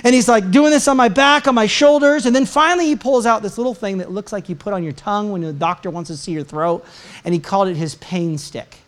And 0.04 0.14
he's 0.14 0.28
like 0.28 0.52
doing 0.52 0.70
this 0.70 0.86
on 0.86 0.96
my 0.96 1.08
back, 1.08 1.48
on 1.48 1.56
my 1.56 1.66
shoulders. 1.66 2.26
And 2.26 2.34
then 2.34 2.46
finally 2.46 2.86
he 2.86 2.94
pulls 2.94 3.26
out 3.26 3.42
this 3.42 3.58
little 3.58 3.74
thing 3.74 3.98
that 3.98 4.12
looks 4.12 4.32
like 4.32 4.48
you 4.48 4.54
put 4.54 4.72
on 4.72 4.84
your 4.84 4.92
tongue 4.92 5.32
when 5.32 5.40
the 5.40 5.52
doctor 5.52 5.90
wants 5.90 6.08
to 6.08 6.16
see 6.16 6.30
your 6.30 6.44
throat. 6.44 6.84
And 7.24 7.34
he 7.34 7.40
called 7.40 7.66
it 7.66 7.76
his 7.76 7.96
pain 7.96 8.38
stick. 8.38 8.78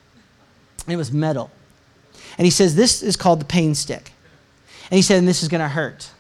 And 0.87 0.95
it 0.95 0.97
was 0.97 1.11
metal. 1.11 1.51
And 2.41 2.47
he 2.47 2.51
says, 2.51 2.75
This 2.75 3.03
is 3.03 3.17
called 3.17 3.39
the 3.39 3.45
pain 3.45 3.75
stick. 3.75 4.13
And 4.91 4.97
he 4.97 5.03
said, 5.03 5.19
And 5.19 5.29
this 5.29 5.43
is 5.43 5.51
going 5.51 5.61
to 5.61 5.69
hurt. 5.69 6.11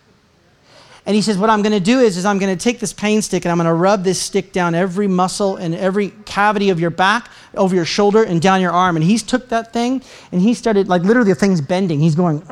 And 1.10 1.16
he 1.16 1.22
says, 1.22 1.36
What 1.38 1.50
I'm 1.50 1.60
going 1.60 1.72
to 1.72 1.80
do 1.80 1.98
is, 1.98 2.16
is 2.16 2.24
I'm 2.24 2.38
going 2.38 2.56
to 2.56 2.64
take 2.64 2.78
this 2.78 2.92
pain 2.92 3.20
stick 3.20 3.44
and 3.44 3.50
I'm 3.50 3.58
going 3.58 3.66
to 3.66 3.74
rub 3.74 4.04
this 4.04 4.22
stick 4.22 4.52
down 4.52 4.76
every 4.76 5.08
muscle 5.08 5.56
and 5.56 5.74
every 5.74 6.10
cavity 6.24 6.70
of 6.70 6.78
your 6.78 6.90
back, 6.90 7.32
over 7.56 7.74
your 7.74 7.84
shoulder, 7.84 8.22
and 8.22 8.40
down 8.40 8.60
your 8.60 8.70
arm. 8.70 8.94
And 8.94 9.04
he's 9.04 9.24
took 9.24 9.48
that 9.48 9.72
thing 9.72 10.04
and 10.30 10.40
he 10.40 10.54
started, 10.54 10.86
like, 10.86 11.02
literally 11.02 11.32
the 11.32 11.34
thing's 11.34 11.60
bending. 11.60 11.98
He's 11.98 12.14
going, 12.14 12.42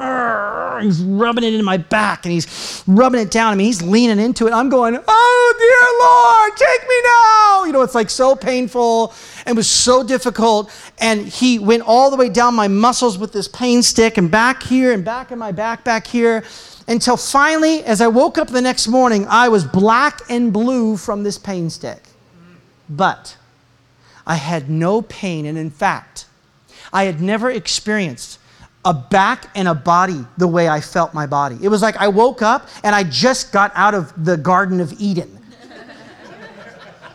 he's 0.82 1.00
rubbing 1.04 1.44
it 1.44 1.52
into 1.52 1.62
my 1.62 1.76
back 1.76 2.26
and 2.26 2.32
he's 2.32 2.82
rubbing 2.88 3.20
it 3.20 3.30
down. 3.30 3.52
I 3.52 3.54
mean, 3.54 3.68
he's 3.68 3.80
leaning 3.80 4.18
into 4.18 4.48
it. 4.48 4.52
I'm 4.52 4.70
going, 4.70 4.98
Oh, 5.06 5.54
dear 5.56 6.48
Lord, 6.48 6.56
take 6.56 6.88
me 6.88 6.96
now. 7.04 7.64
You 7.64 7.72
know, 7.72 7.82
it's 7.82 7.94
like 7.94 8.10
so 8.10 8.34
painful 8.34 9.14
and 9.46 9.56
was 9.56 9.70
so 9.70 10.02
difficult. 10.02 10.72
And 10.98 11.28
he 11.28 11.60
went 11.60 11.84
all 11.86 12.10
the 12.10 12.16
way 12.16 12.28
down 12.28 12.56
my 12.56 12.66
muscles 12.66 13.18
with 13.18 13.32
this 13.32 13.46
pain 13.46 13.84
stick 13.84 14.18
and 14.18 14.32
back 14.32 14.64
here 14.64 14.92
and 14.92 15.04
back 15.04 15.30
in 15.30 15.38
my 15.38 15.52
back, 15.52 15.84
back 15.84 16.08
here. 16.08 16.42
Until 16.88 17.18
finally, 17.18 17.84
as 17.84 18.00
I 18.00 18.08
woke 18.08 18.38
up 18.38 18.48
the 18.48 18.62
next 18.62 18.88
morning, 18.88 19.26
I 19.28 19.50
was 19.50 19.62
black 19.62 20.22
and 20.30 20.52
blue 20.52 20.96
from 20.96 21.22
this 21.22 21.36
pain 21.36 21.68
stick. 21.68 22.02
But 22.88 23.36
I 24.26 24.36
had 24.36 24.70
no 24.70 25.02
pain. 25.02 25.44
And 25.44 25.58
in 25.58 25.70
fact, 25.70 26.24
I 26.90 27.04
had 27.04 27.20
never 27.20 27.50
experienced 27.50 28.38
a 28.86 28.94
back 28.94 29.50
and 29.54 29.68
a 29.68 29.74
body 29.74 30.24
the 30.38 30.48
way 30.48 30.66
I 30.66 30.80
felt 30.80 31.12
my 31.12 31.26
body. 31.26 31.58
It 31.60 31.68
was 31.68 31.82
like 31.82 31.96
I 31.98 32.08
woke 32.08 32.40
up 32.40 32.68
and 32.82 32.94
I 32.94 33.04
just 33.04 33.52
got 33.52 33.70
out 33.74 33.94
of 33.94 34.24
the 34.24 34.38
Garden 34.38 34.80
of 34.80 34.94
Eden. 34.98 35.37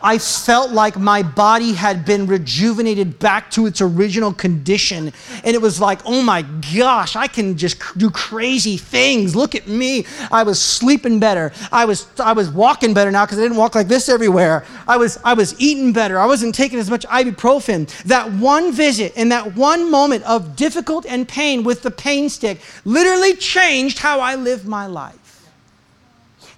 I 0.04 0.18
felt 0.18 0.70
like 0.70 0.98
my 0.98 1.22
body 1.22 1.72
had 1.72 2.04
been 2.04 2.26
rejuvenated 2.26 3.18
back 3.18 3.50
to 3.52 3.64
its 3.64 3.80
original 3.80 4.34
condition. 4.34 5.14
And 5.42 5.56
it 5.56 5.62
was 5.62 5.80
like, 5.80 6.00
oh 6.04 6.20
my 6.20 6.42
gosh, 6.76 7.16
I 7.16 7.26
can 7.26 7.56
just 7.56 7.80
do 7.96 8.10
crazy 8.10 8.76
things. 8.76 9.34
Look 9.34 9.54
at 9.54 9.66
me. 9.66 10.04
I 10.30 10.42
was 10.42 10.60
sleeping 10.60 11.20
better. 11.20 11.52
I 11.72 11.86
was, 11.86 12.06
I 12.20 12.34
was 12.34 12.50
walking 12.50 12.92
better 12.92 13.10
now 13.10 13.24
because 13.24 13.38
I 13.38 13.42
didn't 13.42 13.56
walk 13.56 13.74
like 13.74 13.88
this 13.88 14.10
everywhere. 14.10 14.66
I 14.86 14.98
was, 14.98 15.18
I 15.24 15.32
was 15.32 15.58
eating 15.58 15.94
better. 15.94 16.18
I 16.18 16.26
wasn't 16.26 16.54
taking 16.54 16.78
as 16.78 16.90
much 16.90 17.06
ibuprofen. 17.06 17.88
That 18.02 18.30
one 18.30 18.72
visit 18.72 19.14
and 19.16 19.32
that 19.32 19.56
one 19.56 19.90
moment 19.90 20.24
of 20.24 20.54
difficult 20.54 21.06
and 21.06 21.26
pain 21.26 21.64
with 21.64 21.80
the 21.80 21.90
pain 21.90 22.28
stick 22.28 22.60
literally 22.84 23.36
changed 23.36 24.00
how 24.00 24.20
I 24.20 24.34
live 24.34 24.66
my 24.66 24.86
life. 24.86 25.48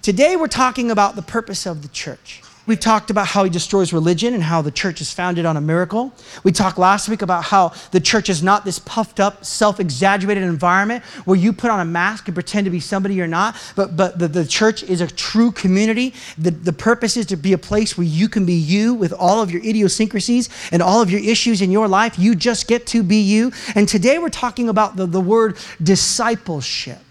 Today, 0.01 0.35
we're 0.35 0.47
talking 0.47 0.91
about 0.91 1.15
the 1.15 1.21
purpose 1.21 1.65
of 1.65 1.81
the 1.81 1.87
church. 1.87 2.41
We've 2.67 2.79
talked 2.79 3.09
about 3.09 3.27
how 3.27 3.45
he 3.45 3.49
destroys 3.49 3.93
religion 3.93 4.33
and 4.33 4.43
how 4.43 4.61
the 4.61 4.71
church 4.71 4.99
is 4.99 5.13
founded 5.13 5.45
on 5.45 5.55
a 5.55 5.61
miracle. 5.61 6.13
We 6.43 6.51
talked 6.51 6.77
last 6.77 7.07
week 7.07 7.21
about 7.21 7.45
how 7.45 7.71
the 7.91 8.01
church 8.01 8.29
is 8.29 8.43
not 8.43 8.65
this 8.65 8.77
puffed 8.77 9.21
up, 9.21 9.45
self 9.45 9.79
exaggerated 9.79 10.43
environment 10.43 11.03
where 11.23 11.37
you 11.37 11.53
put 11.53 11.71
on 11.71 11.79
a 11.79 11.85
mask 11.85 12.27
and 12.27 12.35
pretend 12.35 12.65
to 12.65 12.71
be 12.71 12.81
somebody 12.81 13.15
you're 13.15 13.25
not, 13.25 13.55
but, 13.77 13.95
but 13.95 14.19
the, 14.19 14.27
the 14.27 14.45
church 14.45 14.83
is 14.83 14.99
a 14.99 15.07
true 15.07 15.51
community. 15.53 16.13
The, 16.37 16.51
the 16.51 16.73
purpose 16.73 17.15
is 17.15 17.25
to 17.27 17.37
be 17.37 17.53
a 17.53 17.57
place 17.57 17.97
where 17.97 18.05
you 18.05 18.27
can 18.27 18.45
be 18.45 18.55
you 18.55 18.93
with 18.93 19.13
all 19.13 19.41
of 19.41 19.49
your 19.49 19.63
idiosyncrasies 19.63 20.49
and 20.73 20.81
all 20.81 21.01
of 21.01 21.09
your 21.09 21.21
issues 21.21 21.61
in 21.61 21.71
your 21.71 21.87
life. 21.87 22.19
You 22.19 22.35
just 22.35 22.67
get 22.67 22.85
to 22.87 23.01
be 23.01 23.21
you. 23.21 23.53
And 23.75 23.87
today 23.87 24.19
we're 24.19 24.27
talking 24.27 24.67
about 24.67 24.97
the, 24.97 25.05
the 25.05 25.21
word 25.21 25.57
discipleship. 25.81 27.06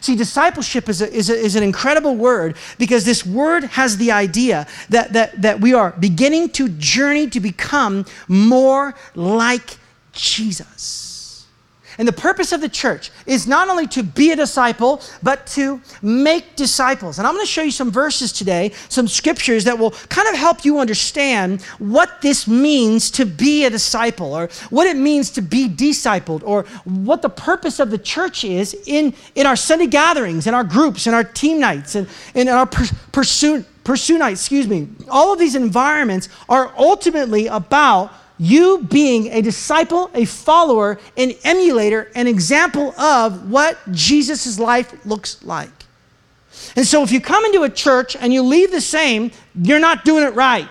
See, 0.00 0.16
discipleship 0.16 0.88
is, 0.88 1.02
a, 1.02 1.12
is, 1.12 1.30
a, 1.30 1.34
is, 1.34 1.56
an 1.56 1.62
incredible 1.62 2.16
word 2.16 2.56
because 2.78 3.04
this 3.04 3.24
word 3.24 3.64
has 3.64 3.96
the 3.96 4.12
idea 4.12 4.66
that, 4.88 5.12
that, 5.12 5.40
that 5.42 5.60
we 5.60 5.74
are 5.74 5.92
beginning 5.98 6.50
to 6.50 6.68
journey 6.68 7.28
to 7.30 7.40
become 7.40 8.04
more 8.28 8.94
like 9.14 9.76
Jesus. 10.12 11.07
And 11.98 12.06
the 12.06 12.12
purpose 12.12 12.52
of 12.52 12.60
the 12.60 12.68
church 12.68 13.10
is 13.26 13.48
not 13.48 13.68
only 13.68 13.88
to 13.88 14.04
be 14.04 14.30
a 14.30 14.36
disciple, 14.36 15.02
but 15.20 15.46
to 15.48 15.80
make 16.00 16.54
disciples. 16.54 17.18
And 17.18 17.26
I'm 17.26 17.34
going 17.34 17.44
to 17.44 17.50
show 17.50 17.62
you 17.62 17.72
some 17.72 17.90
verses 17.90 18.32
today, 18.32 18.70
some 18.88 19.08
scriptures 19.08 19.64
that 19.64 19.76
will 19.76 19.90
kind 20.08 20.28
of 20.28 20.36
help 20.36 20.64
you 20.64 20.78
understand 20.78 21.60
what 21.78 22.22
this 22.22 22.46
means 22.46 23.10
to 23.12 23.26
be 23.26 23.64
a 23.64 23.70
disciple, 23.70 24.32
or 24.32 24.48
what 24.70 24.86
it 24.86 24.96
means 24.96 25.30
to 25.30 25.42
be 25.42 25.68
discipled, 25.68 26.42
or 26.44 26.62
what 26.84 27.20
the 27.20 27.28
purpose 27.28 27.80
of 27.80 27.90
the 27.90 27.98
church 27.98 28.44
is 28.44 28.74
in, 28.86 29.12
in 29.34 29.46
our 29.46 29.56
Sunday 29.56 29.88
gatherings, 29.88 30.46
in 30.46 30.54
our 30.54 30.64
groups, 30.64 31.08
in 31.08 31.14
our 31.14 31.24
team 31.24 31.58
nights, 31.58 31.96
and 31.96 32.08
in 32.34 32.48
our 32.48 32.66
pursuit. 32.66 33.66
Pursue 33.82 34.22
excuse 34.22 34.68
me. 34.68 34.86
All 35.08 35.32
of 35.32 35.38
these 35.38 35.54
environments 35.54 36.28
are 36.46 36.74
ultimately 36.76 37.46
about 37.46 38.12
you 38.38 38.86
being 38.88 39.28
a 39.32 39.42
disciple, 39.42 40.10
a 40.14 40.24
follower, 40.24 40.98
an 41.16 41.32
emulator, 41.44 42.10
an 42.14 42.26
example 42.26 42.98
of 42.98 43.50
what 43.50 43.78
Jesus' 43.90 44.58
life 44.58 45.04
looks 45.04 45.44
like. 45.44 45.70
And 46.76 46.86
so 46.86 47.02
if 47.02 47.12
you 47.12 47.20
come 47.20 47.44
into 47.44 47.62
a 47.62 47.70
church 47.70 48.16
and 48.16 48.32
you 48.32 48.42
leave 48.42 48.70
the 48.70 48.80
same, 48.80 49.30
you're 49.54 49.80
not 49.80 50.04
doing 50.04 50.24
it 50.24 50.34
right. 50.34 50.68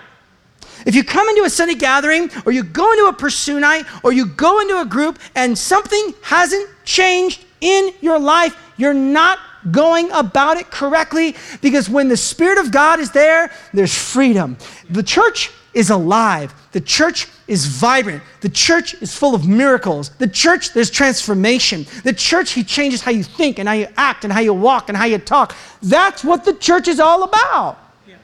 If 0.86 0.94
you 0.94 1.04
come 1.04 1.28
into 1.28 1.42
a 1.42 1.50
Sunday 1.50 1.74
gathering 1.74 2.30
or 2.46 2.52
you 2.52 2.62
go 2.62 2.90
into 2.92 3.06
a 3.06 3.12
pursue 3.12 3.60
night 3.60 3.84
or 4.02 4.12
you 4.12 4.26
go 4.26 4.60
into 4.60 4.80
a 4.80 4.84
group 4.84 5.18
and 5.34 5.58
something 5.58 6.14
hasn't 6.22 6.68
changed 6.84 7.44
in 7.60 7.92
your 8.00 8.18
life, 8.18 8.56
you're 8.76 8.94
not 8.94 9.38
going 9.70 10.10
about 10.12 10.56
it 10.56 10.70
correctly 10.70 11.34
because 11.60 11.90
when 11.90 12.08
the 12.08 12.16
Spirit 12.16 12.58
of 12.58 12.70
God 12.70 13.00
is 13.00 13.10
there, 13.10 13.50
there's 13.74 13.94
freedom. 13.94 14.56
The 14.88 15.02
church 15.02 15.50
is 15.74 15.90
alive. 15.90 16.54
The 16.72 16.80
church 16.80 17.26
is 17.48 17.66
vibrant. 17.66 18.22
The 18.42 18.48
church 18.48 18.94
is 19.02 19.16
full 19.16 19.34
of 19.34 19.48
miracles. 19.48 20.10
The 20.18 20.28
church, 20.28 20.74
there's 20.74 20.90
transformation. 20.90 21.86
The 22.04 22.12
church, 22.12 22.52
He 22.52 22.62
changes 22.62 23.02
how 23.02 23.10
you 23.10 23.24
think 23.24 23.58
and 23.58 23.68
how 23.68 23.74
you 23.74 23.88
act 23.96 24.24
and 24.24 24.32
how 24.32 24.40
you 24.40 24.54
walk 24.54 24.88
and 24.88 24.96
how 24.96 25.06
you 25.06 25.18
talk. 25.18 25.56
That's 25.82 26.22
what 26.22 26.44
the 26.44 26.54
church 26.54 26.86
is 26.86 27.00
all 27.00 27.22
about. 27.22 27.78
Yeah. 28.06 28.16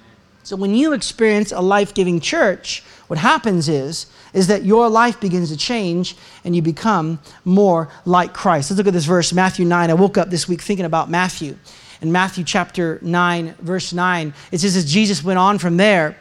So 0.42 0.56
when 0.56 0.74
you 0.74 0.92
experience 0.92 1.50
a 1.52 1.60
life 1.60 1.94
giving 1.94 2.20
church, 2.20 2.82
what 3.06 3.18
happens 3.18 3.68
is, 3.68 4.06
is 4.32 4.46
that 4.48 4.64
your 4.64 4.88
life 4.88 5.20
begins 5.20 5.50
to 5.50 5.56
change 5.56 6.16
and 6.44 6.54
you 6.54 6.62
become 6.62 7.18
more 7.44 7.88
like 8.04 8.34
Christ. 8.34 8.70
Let's 8.70 8.78
look 8.78 8.86
at 8.86 8.92
this 8.92 9.04
verse, 9.04 9.32
Matthew 9.32 9.64
9. 9.64 9.90
I 9.90 9.94
woke 9.94 10.18
up 10.18 10.30
this 10.30 10.48
week 10.48 10.60
thinking 10.60 10.86
about 10.86 11.08
Matthew. 11.10 11.56
In 12.02 12.12
Matthew 12.12 12.44
chapter 12.44 12.98
9, 13.00 13.54
verse 13.60 13.92
9, 13.92 14.34
it 14.52 14.58
says, 14.58 14.76
as 14.76 14.90
Jesus 14.90 15.24
went 15.24 15.38
on 15.38 15.58
from 15.58 15.76
there, 15.76 16.16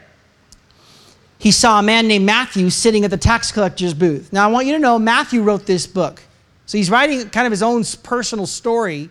he 1.44 1.52
saw 1.52 1.78
a 1.78 1.84
man 1.84 2.08
named 2.08 2.26
Matthew 2.26 2.70
sitting 2.70 3.04
at 3.04 3.12
the 3.12 3.18
tax 3.18 3.52
collector's 3.52 3.94
booth. 3.94 4.32
Now, 4.32 4.48
I 4.48 4.52
want 4.52 4.66
you 4.66 4.72
to 4.76 4.80
know 4.80 4.98
Matthew 4.98 5.42
wrote 5.42 5.66
this 5.66 5.86
book. 5.86 6.24
So 6.66 6.78
he's 6.78 6.90
writing 6.90 7.30
kind 7.32 7.46
of 7.46 7.52
his 7.52 7.62
own 7.62 7.84
personal 8.02 8.46
story 8.46 9.10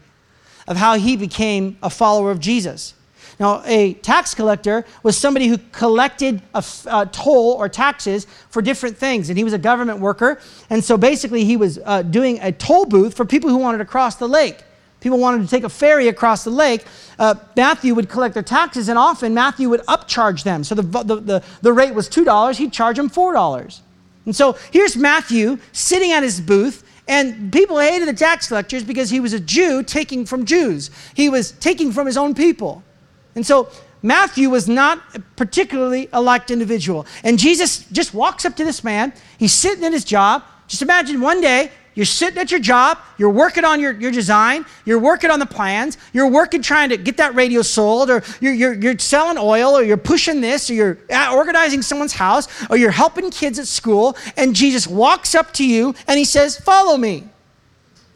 of 0.66 0.78
how 0.78 0.94
he 0.94 1.18
became 1.18 1.76
a 1.82 1.90
follower 1.90 2.30
of 2.30 2.40
Jesus. 2.40 2.94
Now, 3.38 3.62
a 3.66 3.92
tax 3.92 4.34
collector 4.34 4.86
was 5.02 5.18
somebody 5.18 5.46
who 5.46 5.58
collected 5.72 6.40
a, 6.54 6.64
a 6.86 7.04
toll 7.04 7.52
or 7.52 7.68
taxes 7.68 8.26
for 8.48 8.62
different 8.62 8.96
things, 8.96 9.28
and 9.28 9.36
he 9.36 9.44
was 9.44 9.52
a 9.52 9.58
government 9.58 10.00
worker. 10.00 10.40
And 10.70 10.82
so 10.82 10.96
basically, 10.96 11.44
he 11.44 11.58
was 11.58 11.80
uh, 11.84 12.00
doing 12.00 12.40
a 12.40 12.50
toll 12.50 12.86
booth 12.86 13.14
for 13.14 13.26
people 13.26 13.50
who 13.50 13.58
wanted 13.58 13.78
to 13.78 13.84
cross 13.84 14.16
the 14.16 14.26
lake 14.28 14.64
people 15.02 15.18
wanted 15.18 15.42
to 15.42 15.48
take 15.48 15.64
a 15.64 15.68
ferry 15.68 16.08
across 16.08 16.44
the 16.44 16.50
lake, 16.50 16.84
uh, 17.18 17.34
Matthew 17.56 17.94
would 17.94 18.08
collect 18.08 18.34
their 18.34 18.42
taxes, 18.42 18.88
and 18.88 18.98
often 18.98 19.34
Matthew 19.34 19.68
would 19.68 19.80
upcharge 19.86 20.44
them. 20.44 20.64
So 20.64 20.74
the, 20.74 20.82
the, 20.82 21.16
the, 21.16 21.44
the 21.60 21.72
rate 21.72 21.94
was 21.94 22.08
$2, 22.08 22.56
he'd 22.56 22.72
charge 22.72 22.96
them 22.96 23.10
$4. 23.10 23.80
And 24.24 24.34
so 24.34 24.56
here's 24.70 24.96
Matthew 24.96 25.58
sitting 25.72 26.12
at 26.12 26.22
his 26.22 26.40
booth, 26.40 26.84
and 27.08 27.52
people 27.52 27.78
hated 27.78 28.06
the 28.06 28.14
tax 28.14 28.46
collectors 28.46 28.84
because 28.84 29.10
he 29.10 29.18
was 29.18 29.32
a 29.32 29.40
Jew 29.40 29.82
taking 29.82 30.24
from 30.24 30.44
Jews. 30.44 30.90
He 31.14 31.28
was 31.28 31.52
taking 31.52 31.90
from 31.92 32.06
his 32.06 32.16
own 32.16 32.34
people. 32.34 32.82
And 33.34 33.44
so 33.44 33.68
Matthew 34.02 34.50
was 34.50 34.68
not 34.68 35.02
a 35.14 35.20
particularly 35.36 36.08
a 36.12 36.20
liked 36.20 36.50
individual. 36.50 37.06
And 37.24 37.38
Jesus 37.38 37.86
just 37.90 38.14
walks 38.14 38.44
up 38.44 38.54
to 38.56 38.64
this 38.64 38.84
man. 38.84 39.12
He's 39.38 39.52
sitting 39.52 39.82
in 39.82 39.92
his 39.92 40.04
job. 40.04 40.44
Just 40.68 40.82
imagine 40.82 41.20
one 41.20 41.40
day 41.40 41.72
you're 41.94 42.06
sitting 42.06 42.38
at 42.38 42.50
your 42.50 42.60
job, 42.60 42.98
you're 43.18 43.30
working 43.30 43.64
on 43.64 43.78
your, 43.78 43.92
your 43.92 44.10
design, 44.10 44.64
you're 44.84 44.98
working 44.98 45.30
on 45.30 45.38
the 45.38 45.46
plans, 45.46 45.98
you're 46.12 46.28
working 46.28 46.62
trying 46.62 46.88
to 46.88 46.96
get 46.96 47.18
that 47.18 47.34
radio 47.34 47.60
sold, 47.60 48.08
or 48.08 48.22
you're, 48.40 48.54
you're, 48.54 48.72
you're 48.72 48.98
selling 48.98 49.36
oil, 49.38 49.76
or 49.76 49.82
you're 49.82 49.98
pushing 49.98 50.40
this, 50.40 50.70
or 50.70 50.74
you're 50.74 50.98
organizing 51.32 51.82
someone's 51.82 52.14
house, 52.14 52.48
or 52.70 52.76
you're 52.76 52.90
helping 52.90 53.30
kids 53.30 53.58
at 53.58 53.66
school, 53.66 54.16
and 54.36 54.54
Jesus 54.56 54.86
walks 54.86 55.34
up 55.34 55.52
to 55.54 55.66
you 55.66 55.94
and 56.08 56.18
he 56.18 56.24
says, 56.24 56.56
Follow 56.58 56.96
me. 56.96 57.24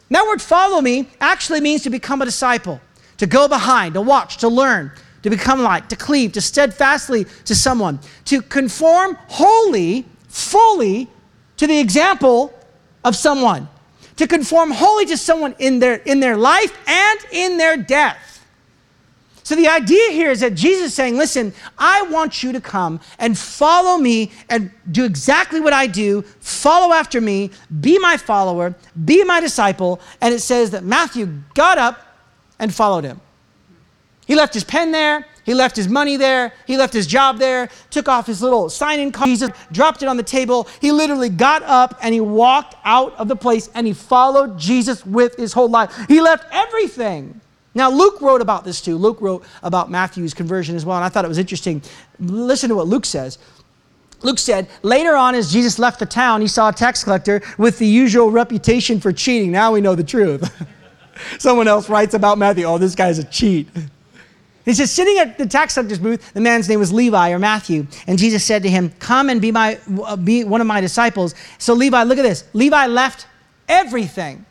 That 0.09 0.25
word 0.25 0.41
follow 0.41 0.81
me 0.81 1.09
actually 1.19 1.61
means 1.61 1.83
to 1.83 1.89
become 1.89 2.21
a 2.21 2.25
disciple, 2.25 2.81
to 3.17 3.27
go 3.27 3.47
behind, 3.47 3.93
to 3.95 4.01
watch, 4.01 4.37
to 4.37 4.47
learn, 4.47 4.91
to 5.23 5.29
become 5.29 5.61
like, 5.61 5.89
to 5.89 5.95
cleave, 5.95 6.31
to 6.33 6.41
steadfastly 6.41 7.25
to 7.45 7.53
someone, 7.53 7.99
to 8.25 8.41
conform 8.41 9.17
wholly, 9.27 10.05
fully 10.29 11.09
to 11.57 11.67
the 11.67 11.77
example 11.77 12.56
of 13.07 13.15
someone, 13.15 13.69
to 14.17 14.27
conform 14.27 14.71
wholly 14.71 15.05
to 15.05 15.15
someone 15.15 15.55
in 15.59 15.79
their, 15.79 15.95
in 15.95 16.19
their 16.19 16.35
life 16.35 16.77
and 16.87 17.19
in 17.31 17.57
their 17.57 17.77
death. 17.77 18.45
So 19.43 19.55
the 19.55 19.69
idea 19.69 20.11
here 20.11 20.29
is 20.29 20.41
that 20.41 20.55
Jesus 20.55 20.87
is 20.87 20.93
saying, 20.93 21.15
listen, 21.15 21.53
I 21.77 22.01
want 22.01 22.43
you 22.43 22.51
to 22.51 22.59
come 22.59 22.99
and 23.17 23.37
follow 23.37 23.97
me 23.97 24.33
and 24.49 24.71
do 24.91 25.05
exactly 25.05 25.61
what 25.61 25.71
I 25.71 25.87
do, 25.87 26.23
follow 26.41 26.93
after 26.93 27.21
me, 27.21 27.51
be 27.79 27.97
my 27.97 28.17
follower, 28.17 28.75
be 29.05 29.23
my 29.23 29.39
disciple. 29.39 30.01
And 30.19 30.33
it 30.33 30.41
says 30.41 30.71
that 30.71 30.83
Matthew 30.83 31.29
got 31.53 31.77
up 31.77 31.97
and 32.59 32.75
followed 32.75 33.05
him. 33.05 33.21
He 34.25 34.35
left 34.35 34.53
his 34.53 34.65
pen 34.65 34.91
there, 34.91 35.25
he 35.47 35.53
left 35.53 35.77
his 35.77 35.87
money 35.87 36.17
there. 36.17 36.51
He 36.65 36.75
left 36.75 36.93
his 36.93 37.07
job 37.07 37.39
there, 37.39 37.69
took 37.89 38.09
off 38.09 38.27
his 38.27 38.41
little 38.41 38.69
sign 38.69 38.99
in 38.99 39.13
card, 39.13 39.29
Jesus 39.29 39.49
dropped 39.71 40.03
it 40.03 40.09
on 40.09 40.17
the 40.17 40.23
table. 40.23 40.67
He 40.81 40.91
literally 40.91 41.29
got 41.29 41.63
up 41.63 41.97
and 42.03 42.13
he 42.13 42.19
walked 42.19 42.75
out 42.83 43.15
of 43.15 43.29
the 43.29 43.35
place 43.37 43.69
and 43.73 43.87
he 43.87 43.93
followed 43.93 44.59
Jesus 44.59 45.05
with 45.05 45.37
his 45.37 45.53
whole 45.53 45.69
life. 45.69 45.95
He 46.09 46.19
left 46.19 46.45
everything. 46.51 47.39
Now, 47.73 47.89
Luke 47.89 48.19
wrote 48.19 48.41
about 48.41 48.65
this 48.65 48.81
too. 48.81 48.97
Luke 48.97 49.21
wrote 49.21 49.45
about 49.63 49.89
Matthew's 49.89 50.33
conversion 50.33 50.75
as 50.75 50.85
well, 50.85 50.97
and 50.97 51.05
I 51.05 51.09
thought 51.09 51.23
it 51.23 51.29
was 51.29 51.37
interesting. 51.37 51.81
Listen 52.19 52.67
to 52.67 52.75
what 52.75 52.87
Luke 52.87 53.05
says. 53.05 53.37
Luke 54.23 54.39
said, 54.39 54.67
later 54.83 55.15
on, 55.15 55.33
as 55.33 55.53
Jesus 55.53 55.79
left 55.79 55.99
the 55.99 56.05
town, 56.05 56.41
he 56.41 56.47
saw 56.47 56.69
a 56.69 56.73
tax 56.73 57.05
collector 57.05 57.41
with 57.57 57.79
the 57.79 57.87
usual 57.87 58.31
reputation 58.31 58.99
for 58.99 59.13
cheating. 59.13 59.51
Now 59.51 59.71
we 59.71 59.79
know 59.79 59.95
the 59.95 60.03
truth. 60.03 60.51
Someone 61.39 61.69
else 61.69 61.87
writes 61.87 62.15
about 62.15 62.37
Matthew, 62.37 62.65
oh, 62.65 62.77
this 62.77 62.95
guy's 62.95 63.19
a 63.19 63.23
cheat. 63.23 63.69
He 64.67 64.73
says, 64.73 64.91
sitting 64.91 65.17
at 65.17 65.37
the 65.37 65.45
tax 65.45 65.75
collector's 65.75 65.97
booth, 65.97 66.33
the 66.33 66.41
man's 66.41 66.67
name 66.67 66.79
was 66.79 66.91
Levi 66.91 67.31
or 67.31 67.39
Matthew. 67.39 67.87
And 68.05 68.19
Jesus 68.19 68.43
said 68.43 68.63
to 68.63 68.69
him, 68.69 68.91
Come 68.99 69.29
and 69.29 69.41
be, 69.41 69.49
my, 69.49 69.79
uh, 70.03 70.17
be 70.17 70.43
one 70.43 70.59
of 70.59 70.67
my 70.67 70.81
disciples. 70.81 71.35
So 71.57 71.73
Levi, 71.73 72.03
look 72.03 72.17
at 72.17 72.23
this. 72.23 72.43
Levi 72.51 72.87
left 72.87 73.27
everything. 73.69 74.45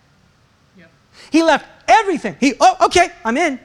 Yep. 0.79 0.91
He 1.31 1.43
left 1.43 1.67
everything. 1.87 2.35
He, 2.41 2.55
oh, 2.59 2.87
okay, 2.87 3.11
I'm 3.27 3.37
in. 3.37 3.61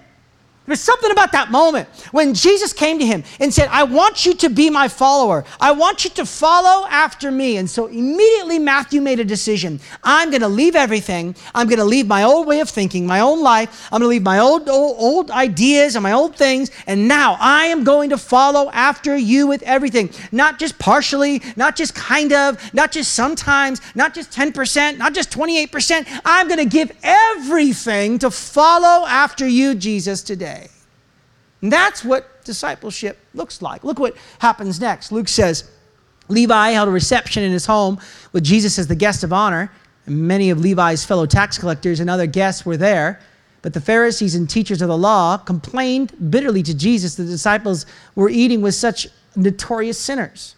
There's 0.67 0.79
something 0.79 1.09
about 1.09 1.31
that 1.31 1.49
moment 1.49 1.89
when 2.11 2.35
Jesus 2.35 2.71
came 2.71 2.99
to 2.99 3.05
him 3.05 3.23
and 3.39 3.51
said, 3.51 3.67
I 3.71 3.83
want 3.83 4.27
you 4.27 4.35
to 4.35 4.49
be 4.49 4.69
my 4.69 4.87
follower. 4.87 5.43
I 5.59 5.71
want 5.71 6.03
you 6.03 6.11
to 6.11 6.25
follow 6.25 6.87
after 6.87 7.31
me. 7.31 7.57
And 7.57 7.67
so 7.67 7.87
immediately 7.87 8.59
Matthew 8.59 9.01
made 9.01 9.19
a 9.19 9.25
decision. 9.25 9.79
I'm 10.03 10.29
going 10.29 10.43
to 10.43 10.47
leave 10.47 10.75
everything. 10.75 11.35
I'm 11.55 11.67
going 11.67 11.79
to 11.79 11.83
leave 11.83 12.05
my 12.05 12.23
old 12.23 12.45
way 12.45 12.59
of 12.59 12.69
thinking, 12.69 13.07
my 13.07 13.21
own 13.21 13.41
life. 13.41 13.89
I'm 13.91 14.01
going 14.01 14.03
to 14.03 14.07
leave 14.09 14.21
my 14.21 14.37
old, 14.37 14.69
old, 14.69 14.97
old 14.99 15.31
ideas 15.31 15.95
and 15.95 16.03
my 16.03 16.11
old 16.11 16.35
things. 16.35 16.69
And 16.85 17.07
now 17.07 17.37
I 17.39 17.65
am 17.65 17.83
going 17.83 18.11
to 18.11 18.17
follow 18.19 18.69
after 18.69 19.17
you 19.17 19.47
with 19.47 19.63
everything. 19.63 20.11
Not 20.31 20.59
just 20.59 20.77
partially, 20.77 21.41
not 21.55 21.75
just 21.75 21.95
kind 21.95 22.33
of, 22.33 22.71
not 22.71 22.91
just 22.91 23.13
sometimes, 23.13 23.81
not 23.95 24.13
just 24.13 24.29
10%, 24.31 24.99
not 24.99 25.15
just 25.15 25.31
28%. 25.31 26.21
I'm 26.23 26.47
going 26.47 26.59
to 26.59 26.65
give 26.65 26.91
everything 27.01 28.19
to 28.19 28.29
follow 28.29 29.07
after 29.07 29.47
you, 29.47 29.73
Jesus, 29.73 30.21
today. 30.21 30.60
And 31.61 31.71
that's 31.71 32.03
what 32.03 32.43
discipleship 32.43 33.19
looks 33.33 33.61
like. 33.61 33.83
Look 33.83 33.99
what 33.99 34.15
happens 34.39 34.79
next. 34.79 35.11
Luke 35.11 35.27
says, 35.27 35.69
Levi 36.27 36.69
held 36.71 36.87
a 36.87 36.91
reception 36.91 37.43
in 37.43 37.51
his 37.51 37.65
home 37.65 37.99
with 38.31 38.43
Jesus 38.43 38.79
as 38.79 38.87
the 38.87 38.95
guest 38.95 39.23
of 39.23 39.31
honor. 39.31 39.71
And 40.05 40.27
many 40.27 40.49
of 40.49 40.59
Levi's 40.59 41.05
fellow 41.05 41.25
tax 41.25 41.57
collectors 41.57 41.99
and 41.99 42.09
other 42.09 42.25
guests 42.25 42.65
were 42.65 42.77
there. 42.77 43.19
But 43.61 43.73
the 43.73 43.81
Pharisees 43.81 44.33
and 44.33 44.49
teachers 44.49 44.81
of 44.81 44.87
the 44.87 44.97
law 44.97 45.37
complained 45.37 46.31
bitterly 46.31 46.63
to 46.63 46.73
Jesus 46.73 47.15
that 47.15 47.23
the 47.23 47.31
disciples 47.31 47.85
were 48.15 48.29
eating 48.29 48.61
with 48.61 48.73
such 48.73 49.07
notorious 49.35 49.99
sinners. 49.99 50.55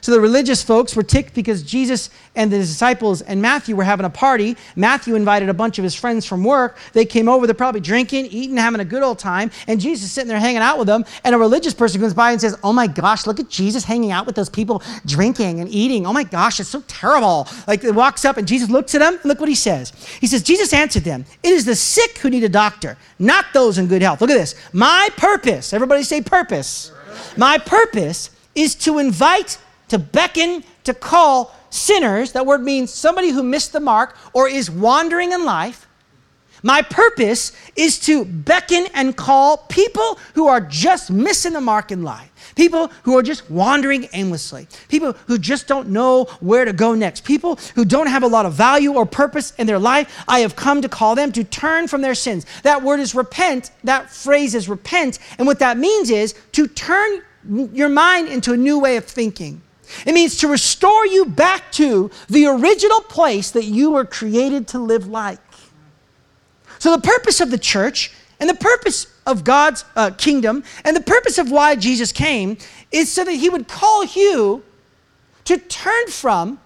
So 0.00 0.12
the 0.12 0.20
religious 0.20 0.62
folks 0.62 0.94
were 0.94 1.02
ticked 1.02 1.34
because 1.34 1.62
Jesus 1.62 2.10
and 2.34 2.52
the 2.52 2.58
disciples 2.58 3.22
and 3.22 3.42
Matthew 3.42 3.76
were 3.76 3.84
having 3.84 4.06
a 4.06 4.10
party. 4.10 4.56
Matthew 4.76 5.14
invited 5.14 5.48
a 5.48 5.54
bunch 5.54 5.78
of 5.78 5.84
his 5.84 5.94
friends 5.94 6.24
from 6.24 6.44
work. 6.44 6.78
They 6.92 7.04
came 7.04 7.28
over, 7.28 7.46
they're 7.46 7.54
probably 7.54 7.80
drinking, 7.80 8.26
eating, 8.26 8.56
having 8.56 8.80
a 8.80 8.84
good 8.84 9.02
old 9.02 9.18
time. 9.18 9.50
And 9.66 9.80
Jesus 9.80 10.06
is 10.06 10.12
sitting 10.12 10.28
there 10.28 10.38
hanging 10.38 10.62
out 10.62 10.78
with 10.78 10.86
them. 10.86 11.04
And 11.24 11.34
a 11.34 11.38
religious 11.38 11.74
person 11.74 12.00
comes 12.00 12.14
by 12.14 12.32
and 12.32 12.40
says, 12.40 12.56
Oh 12.62 12.72
my 12.72 12.86
gosh, 12.86 13.26
look 13.26 13.40
at 13.40 13.48
Jesus 13.48 13.84
hanging 13.84 14.12
out 14.12 14.26
with 14.26 14.36
those 14.36 14.50
people 14.50 14.82
drinking 15.06 15.60
and 15.60 15.68
eating. 15.68 16.06
Oh 16.06 16.12
my 16.12 16.24
gosh, 16.24 16.60
it's 16.60 16.68
so 16.68 16.82
terrible. 16.86 17.48
Like 17.66 17.84
it 17.84 17.94
walks 17.94 18.24
up 18.24 18.36
and 18.36 18.46
Jesus 18.46 18.70
looks 18.70 18.94
at 18.94 19.00
them 19.00 19.14
and 19.14 19.24
look 19.24 19.40
what 19.40 19.48
he 19.48 19.54
says. 19.54 19.92
He 20.20 20.26
says, 20.26 20.42
Jesus 20.42 20.72
answered 20.72 21.04
them, 21.04 21.24
It 21.42 21.52
is 21.52 21.64
the 21.64 21.76
sick 21.76 22.18
who 22.18 22.30
need 22.30 22.44
a 22.44 22.48
doctor, 22.48 22.96
not 23.18 23.46
those 23.52 23.78
in 23.78 23.86
good 23.86 24.02
health. 24.02 24.20
Look 24.20 24.30
at 24.30 24.38
this. 24.38 24.54
My 24.72 25.08
purpose, 25.16 25.72
everybody 25.72 26.02
say 26.02 26.20
purpose. 26.20 26.92
My 27.36 27.58
purpose 27.58 28.30
is 28.54 28.74
to 28.76 28.98
invite 28.98 29.58
to 29.88 29.98
beckon, 29.98 30.64
to 30.84 30.94
call 30.94 31.54
sinners. 31.70 32.32
That 32.32 32.46
word 32.46 32.62
means 32.62 32.92
somebody 32.92 33.30
who 33.30 33.42
missed 33.42 33.72
the 33.72 33.80
mark 33.80 34.16
or 34.32 34.48
is 34.48 34.70
wandering 34.70 35.32
in 35.32 35.44
life. 35.44 35.86
My 36.62 36.82
purpose 36.82 37.52
is 37.76 37.98
to 38.00 38.24
beckon 38.24 38.88
and 38.94 39.16
call 39.16 39.58
people 39.68 40.18
who 40.34 40.48
are 40.48 40.60
just 40.60 41.10
missing 41.10 41.52
the 41.52 41.60
mark 41.60 41.92
in 41.92 42.02
life. 42.02 42.30
People 42.56 42.90
who 43.04 43.16
are 43.16 43.22
just 43.22 43.48
wandering 43.50 44.08
aimlessly. 44.12 44.66
People 44.88 45.12
who 45.26 45.38
just 45.38 45.68
don't 45.68 45.88
know 45.90 46.24
where 46.40 46.64
to 46.64 46.72
go 46.72 46.94
next. 46.94 47.24
People 47.24 47.58
who 47.76 47.84
don't 47.84 48.08
have 48.08 48.24
a 48.24 48.26
lot 48.26 48.46
of 48.46 48.54
value 48.54 48.94
or 48.94 49.06
purpose 49.06 49.52
in 49.58 49.66
their 49.66 49.78
life. 49.78 50.24
I 50.26 50.40
have 50.40 50.56
come 50.56 50.82
to 50.82 50.88
call 50.88 51.14
them 51.14 51.30
to 51.32 51.44
turn 51.44 51.86
from 51.86 52.00
their 52.00 52.16
sins. 52.16 52.46
That 52.64 52.82
word 52.82 52.98
is 52.98 53.14
repent. 53.14 53.70
That 53.84 54.10
phrase 54.10 54.54
is 54.54 54.68
repent. 54.68 55.20
And 55.38 55.46
what 55.46 55.60
that 55.60 55.78
means 55.78 56.10
is 56.10 56.34
to 56.52 56.66
turn 56.66 57.22
your 57.72 57.88
mind 57.88 58.28
into 58.28 58.52
a 58.52 58.56
new 58.56 58.80
way 58.80 58.96
of 58.96 59.04
thinking. 59.04 59.62
It 60.06 60.12
means 60.12 60.36
to 60.38 60.48
restore 60.48 61.06
you 61.06 61.26
back 61.26 61.72
to 61.72 62.10
the 62.28 62.46
original 62.46 63.00
place 63.00 63.50
that 63.52 63.64
you 63.64 63.90
were 63.90 64.04
created 64.04 64.68
to 64.68 64.78
live 64.78 65.06
like. 65.06 65.40
So, 66.78 66.94
the 66.94 67.02
purpose 67.02 67.40
of 67.40 67.50
the 67.50 67.58
church 67.58 68.12
and 68.40 68.48
the 68.48 68.54
purpose 68.54 69.08
of 69.26 69.44
God's 69.44 69.84
uh, 69.96 70.10
kingdom 70.10 70.62
and 70.84 70.96
the 70.96 71.00
purpose 71.00 71.38
of 71.38 71.50
why 71.50 71.74
Jesus 71.74 72.12
came 72.12 72.56
is 72.92 73.10
so 73.10 73.24
that 73.24 73.32
he 73.32 73.48
would 73.48 73.68
call 73.68 74.04
you 74.04 74.62
to 75.44 75.58
turn 75.58 76.06
from 76.08 76.60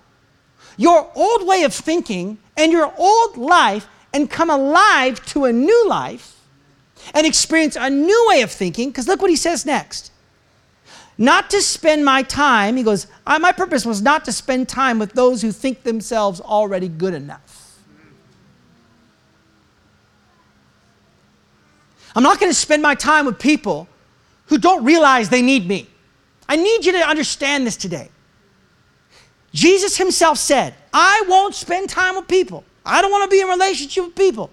your 0.76 1.10
old 1.14 1.46
way 1.46 1.62
of 1.62 1.72
thinking 1.72 2.38
and 2.56 2.72
your 2.72 2.92
old 2.98 3.36
life 3.36 3.88
and 4.12 4.30
come 4.30 4.50
alive 4.50 5.24
to 5.26 5.46
a 5.46 5.52
new 5.52 5.88
life 5.88 6.38
and 7.14 7.26
experience 7.26 7.76
a 7.76 7.88
new 7.88 8.26
way 8.28 8.42
of 8.42 8.50
thinking. 8.50 8.90
Because 8.90 9.08
look 9.08 9.20
what 9.20 9.30
he 9.30 9.36
says 9.36 9.64
next 9.64 10.11
not 11.18 11.50
to 11.50 11.60
spend 11.60 12.04
my 12.04 12.22
time, 12.22 12.76
he 12.76 12.82
goes, 12.82 13.06
my 13.26 13.52
purpose 13.52 13.84
was 13.84 14.02
not 14.02 14.24
to 14.24 14.32
spend 14.32 14.68
time 14.68 14.98
with 14.98 15.12
those 15.12 15.42
who 15.42 15.52
think 15.52 15.82
themselves 15.82 16.40
already 16.40 16.88
good 16.88 17.14
enough. 17.14 17.78
I'm 22.14 22.22
not 22.22 22.40
going 22.40 22.50
to 22.50 22.58
spend 22.58 22.82
my 22.82 22.94
time 22.94 23.26
with 23.26 23.38
people 23.38 23.88
who 24.46 24.58
don't 24.58 24.84
realize 24.84 25.28
they 25.28 25.42
need 25.42 25.66
me. 25.66 25.88
I 26.48 26.56
need 26.56 26.84
you 26.84 26.92
to 26.92 26.98
understand 26.98 27.66
this 27.66 27.76
today. 27.76 28.10
Jesus 29.54 29.96
himself 29.96 30.38
said, 30.38 30.74
I 30.92 31.24
won't 31.28 31.54
spend 31.54 31.88
time 31.88 32.16
with 32.16 32.28
people. 32.28 32.64
I 32.84 33.00
don't 33.00 33.10
want 33.10 33.30
to 33.30 33.34
be 33.34 33.40
in 33.40 33.48
relationship 33.48 34.04
with 34.04 34.14
people 34.14 34.50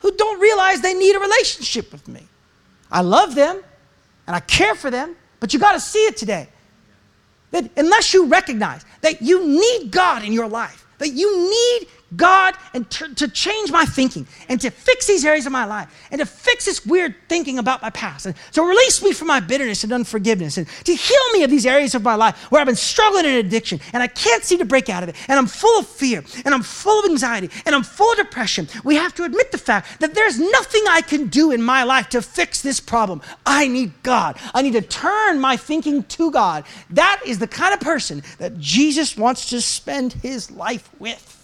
who 0.00 0.12
don't 0.12 0.40
realize 0.40 0.80
they 0.80 0.94
need 0.94 1.14
a 1.14 1.20
relationship 1.20 1.92
with 1.92 2.08
me. 2.08 2.26
I 2.90 3.02
love 3.02 3.34
them 3.34 3.62
and 4.26 4.34
I 4.34 4.40
care 4.40 4.74
for 4.74 4.90
them, 4.90 5.16
but 5.40 5.52
you 5.52 5.58
got 5.58 5.72
to 5.72 5.80
see 5.80 6.04
it 6.06 6.16
today. 6.16 6.48
That 7.50 7.70
unless 7.76 8.12
you 8.12 8.26
recognize 8.26 8.84
that 9.00 9.22
you 9.22 9.46
need 9.46 9.90
God 9.90 10.22
in 10.22 10.32
your 10.32 10.48
life, 10.48 10.86
that 10.98 11.08
you 11.08 11.50
need 11.50 11.88
God 12.16 12.54
and 12.72 12.88
to, 12.90 13.14
to, 13.16 13.28
change 13.28 13.70
my 13.70 13.84
thinking 13.84 14.26
and 14.48 14.58
to 14.62 14.70
fix 14.70 15.06
these 15.06 15.26
areas 15.26 15.44
of 15.44 15.52
my 15.52 15.66
life 15.66 15.88
and 16.10 16.20
to 16.20 16.26
fix 16.26 16.64
this 16.64 16.86
weird 16.86 17.14
thinking 17.28 17.58
about 17.58 17.82
my 17.82 17.90
past 17.90 18.24
and 18.24 18.34
to 18.52 18.62
release 18.62 19.02
me 19.02 19.12
from 19.12 19.28
my 19.28 19.40
bitterness 19.40 19.84
and 19.84 19.92
unforgiveness 19.92 20.56
and 20.56 20.66
to 20.84 20.94
heal 20.94 21.32
me 21.34 21.42
of 21.42 21.50
these 21.50 21.66
areas 21.66 21.94
of 21.94 22.02
my 22.02 22.14
life 22.14 22.50
where 22.50 22.60
I've 22.60 22.66
been 22.66 22.76
struggling 22.76 23.26
in 23.26 23.34
addiction 23.34 23.78
and 23.92 24.02
I 24.02 24.06
can't 24.06 24.42
seem 24.42 24.58
to 24.58 24.64
break 24.64 24.88
out 24.88 25.02
of 25.02 25.10
it 25.10 25.16
and 25.28 25.38
I'm 25.38 25.46
full 25.46 25.78
of 25.78 25.86
fear 25.86 26.24
and 26.46 26.54
I'm 26.54 26.62
full 26.62 26.98
of 27.00 27.10
anxiety 27.10 27.50
and 27.66 27.74
I'm 27.74 27.82
full 27.82 28.10
of 28.12 28.16
depression. 28.16 28.68
We 28.84 28.96
have 28.96 29.14
to 29.16 29.24
admit 29.24 29.52
the 29.52 29.58
fact 29.58 30.00
that 30.00 30.14
there's 30.14 30.40
nothing 30.40 30.82
I 30.88 31.02
can 31.02 31.26
do 31.26 31.50
in 31.50 31.62
my 31.62 31.84
life 31.84 32.08
to 32.10 32.22
fix 32.22 32.62
this 32.62 32.80
problem. 32.80 33.20
I 33.44 33.68
need 33.68 33.92
God. 34.02 34.38
I 34.54 34.62
need 34.62 34.72
to 34.72 34.82
turn 34.82 35.40
my 35.40 35.58
thinking 35.58 36.04
to 36.04 36.30
God. 36.30 36.64
That 36.88 37.20
is 37.26 37.38
the 37.38 37.46
kind 37.46 37.74
of 37.74 37.80
person 37.80 38.22
that 38.38 38.58
Jesus 38.58 39.14
wants 39.14 39.50
to 39.50 39.60
spend 39.60 40.14
his 40.14 40.50
life 40.50 40.88
with. 40.98 41.37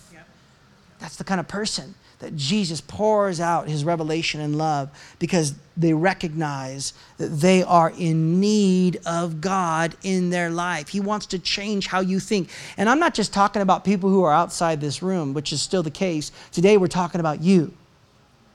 That's 1.04 1.16
the 1.16 1.24
kind 1.24 1.38
of 1.38 1.46
person 1.46 1.94
that 2.20 2.34
Jesus 2.34 2.80
pours 2.80 3.38
out 3.38 3.68
his 3.68 3.84
revelation 3.84 4.40
and 4.40 4.56
love 4.56 4.88
because 5.18 5.52
they 5.76 5.92
recognize 5.92 6.94
that 7.18 7.26
they 7.26 7.62
are 7.62 7.92
in 7.98 8.40
need 8.40 8.98
of 9.04 9.42
God 9.42 9.98
in 10.02 10.30
their 10.30 10.48
life. 10.48 10.88
He 10.88 11.00
wants 11.00 11.26
to 11.26 11.38
change 11.38 11.88
how 11.88 12.00
you 12.00 12.18
think. 12.20 12.48
And 12.78 12.88
I'm 12.88 12.98
not 12.98 13.12
just 13.12 13.34
talking 13.34 13.60
about 13.60 13.84
people 13.84 14.08
who 14.08 14.22
are 14.22 14.32
outside 14.32 14.80
this 14.80 15.02
room, 15.02 15.34
which 15.34 15.52
is 15.52 15.60
still 15.60 15.82
the 15.82 15.90
case. 15.90 16.32
Today 16.52 16.78
we're 16.78 16.86
talking 16.86 17.20
about 17.20 17.42
you 17.42 17.74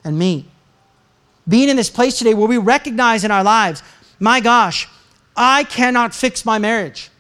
and 0.04 0.18
me. 0.18 0.48
Being 1.48 1.70
in 1.70 1.76
this 1.76 1.92
place 1.92 2.18
today 2.18 2.34
where 2.34 2.48
we 2.48 2.58
recognize 2.58 3.24
in 3.24 3.30
our 3.30 3.44
lives, 3.44 3.84
my 4.20 4.40
gosh, 4.40 4.88
I 5.38 5.66
cannot 5.66 6.16
fix 6.16 6.46
my 6.46 6.58
marriage. 6.58 7.12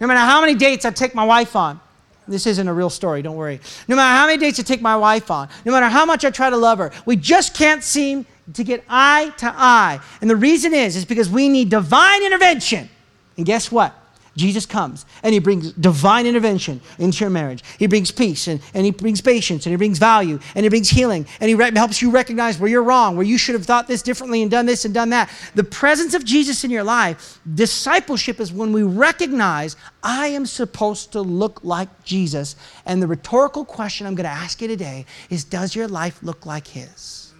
No 0.00 0.06
matter 0.06 0.20
how 0.20 0.40
many 0.40 0.54
dates 0.54 0.84
I 0.84 0.92
take 0.92 1.16
my 1.16 1.24
wife 1.24 1.56
on, 1.56 1.80
this 2.26 2.46
isn't 2.46 2.68
a 2.68 2.72
real 2.72 2.90
story, 2.90 3.22
don't 3.22 3.36
worry. 3.36 3.60
No 3.88 3.96
matter 3.96 4.16
how 4.16 4.26
many 4.26 4.38
dates 4.38 4.58
I 4.58 4.62
take 4.62 4.80
my 4.80 4.96
wife 4.96 5.30
on, 5.30 5.48
no 5.64 5.72
matter 5.72 5.88
how 5.88 6.04
much 6.04 6.24
I 6.24 6.30
try 6.30 6.50
to 6.50 6.56
love 6.56 6.78
her, 6.78 6.92
we 7.06 7.16
just 7.16 7.54
can't 7.54 7.82
seem 7.82 8.26
to 8.52 8.64
get 8.64 8.84
eye 8.88 9.32
to 9.38 9.46
eye. 9.46 10.00
And 10.20 10.28
the 10.28 10.36
reason 10.36 10.74
is, 10.74 10.96
is 10.96 11.04
because 11.04 11.30
we 11.30 11.48
need 11.48 11.70
divine 11.70 12.24
intervention. 12.24 12.88
And 13.36 13.46
guess 13.46 13.72
what? 13.72 13.94
Jesus 14.36 14.66
comes 14.66 15.06
and 15.22 15.32
he 15.32 15.38
brings 15.38 15.72
divine 15.72 16.26
intervention 16.26 16.80
into 16.98 17.20
your 17.20 17.30
marriage. 17.30 17.62
He 17.78 17.86
brings 17.86 18.10
peace 18.10 18.48
and, 18.48 18.60
and 18.74 18.84
he 18.84 18.90
brings 18.90 19.20
patience 19.20 19.64
and 19.64 19.72
he 19.72 19.76
brings 19.76 19.98
value 19.98 20.40
and 20.54 20.64
he 20.64 20.68
brings 20.68 20.88
healing 20.88 21.26
and 21.40 21.48
he 21.48 21.54
re- 21.54 21.70
helps 21.74 22.02
you 22.02 22.10
recognize 22.10 22.58
where 22.58 22.68
you're 22.68 22.82
wrong, 22.82 23.16
where 23.16 23.24
you 23.24 23.38
should 23.38 23.54
have 23.54 23.64
thought 23.64 23.86
this 23.86 24.02
differently 24.02 24.42
and 24.42 24.50
done 24.50 24.66
this 24.66 24.84
and 24.84 24.92
done 24.92 25.10
that. 25.10 25.30
The 25.54 25.62
presence 25.62 26.14
of 26.14 26.24
Jesus 26.24 26.64
in 26.64 26.70
your 26.70 26.82
life, 26.82 27.38
discipleship 27.54 28.40
is 28.40 28.52
when 28.52 28.72
we 28.72 28.82
recognize 28.82 29.76
I 30.02 30.28
am 30.28 30.46
supposed 30.46 31.12
to 31.12 31.20
look 31.20 31.62
like 31.62 32.04
Jesus. 32.04 32.56
And 32.86 33.00
the 33.00 33.06
rhetorical 33.06 33.64
question 33.64 34.06
I'm 34.06 34.16
going 34.16 34.24
to 34.24 34.30
ask 34.30 34.60
you 34.60 34.68
today 34.68 35.06
is 35.30 35.44
Does 35.44 35.76
your 35.76 35.86
life 35.86 36.22
look 36.22 36.44
like 36.44 36.66
his? 36.66 37.32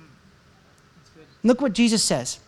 Look 1.42 1.60
what 1.60 1.72
Jesus 1.72 2.02
says. 2.02 2.38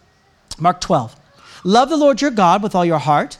Mark 0.59 0.81
12. 0.81 1.17
Love 1.65 1.89
the 1.89 1.97
Lord 1.97 2.23
your 2.23 2.31
God 2.31 2.63
with 2.63 2.75
all 2.75 2.85
your 2.85 2.99
heart 2.99 3.39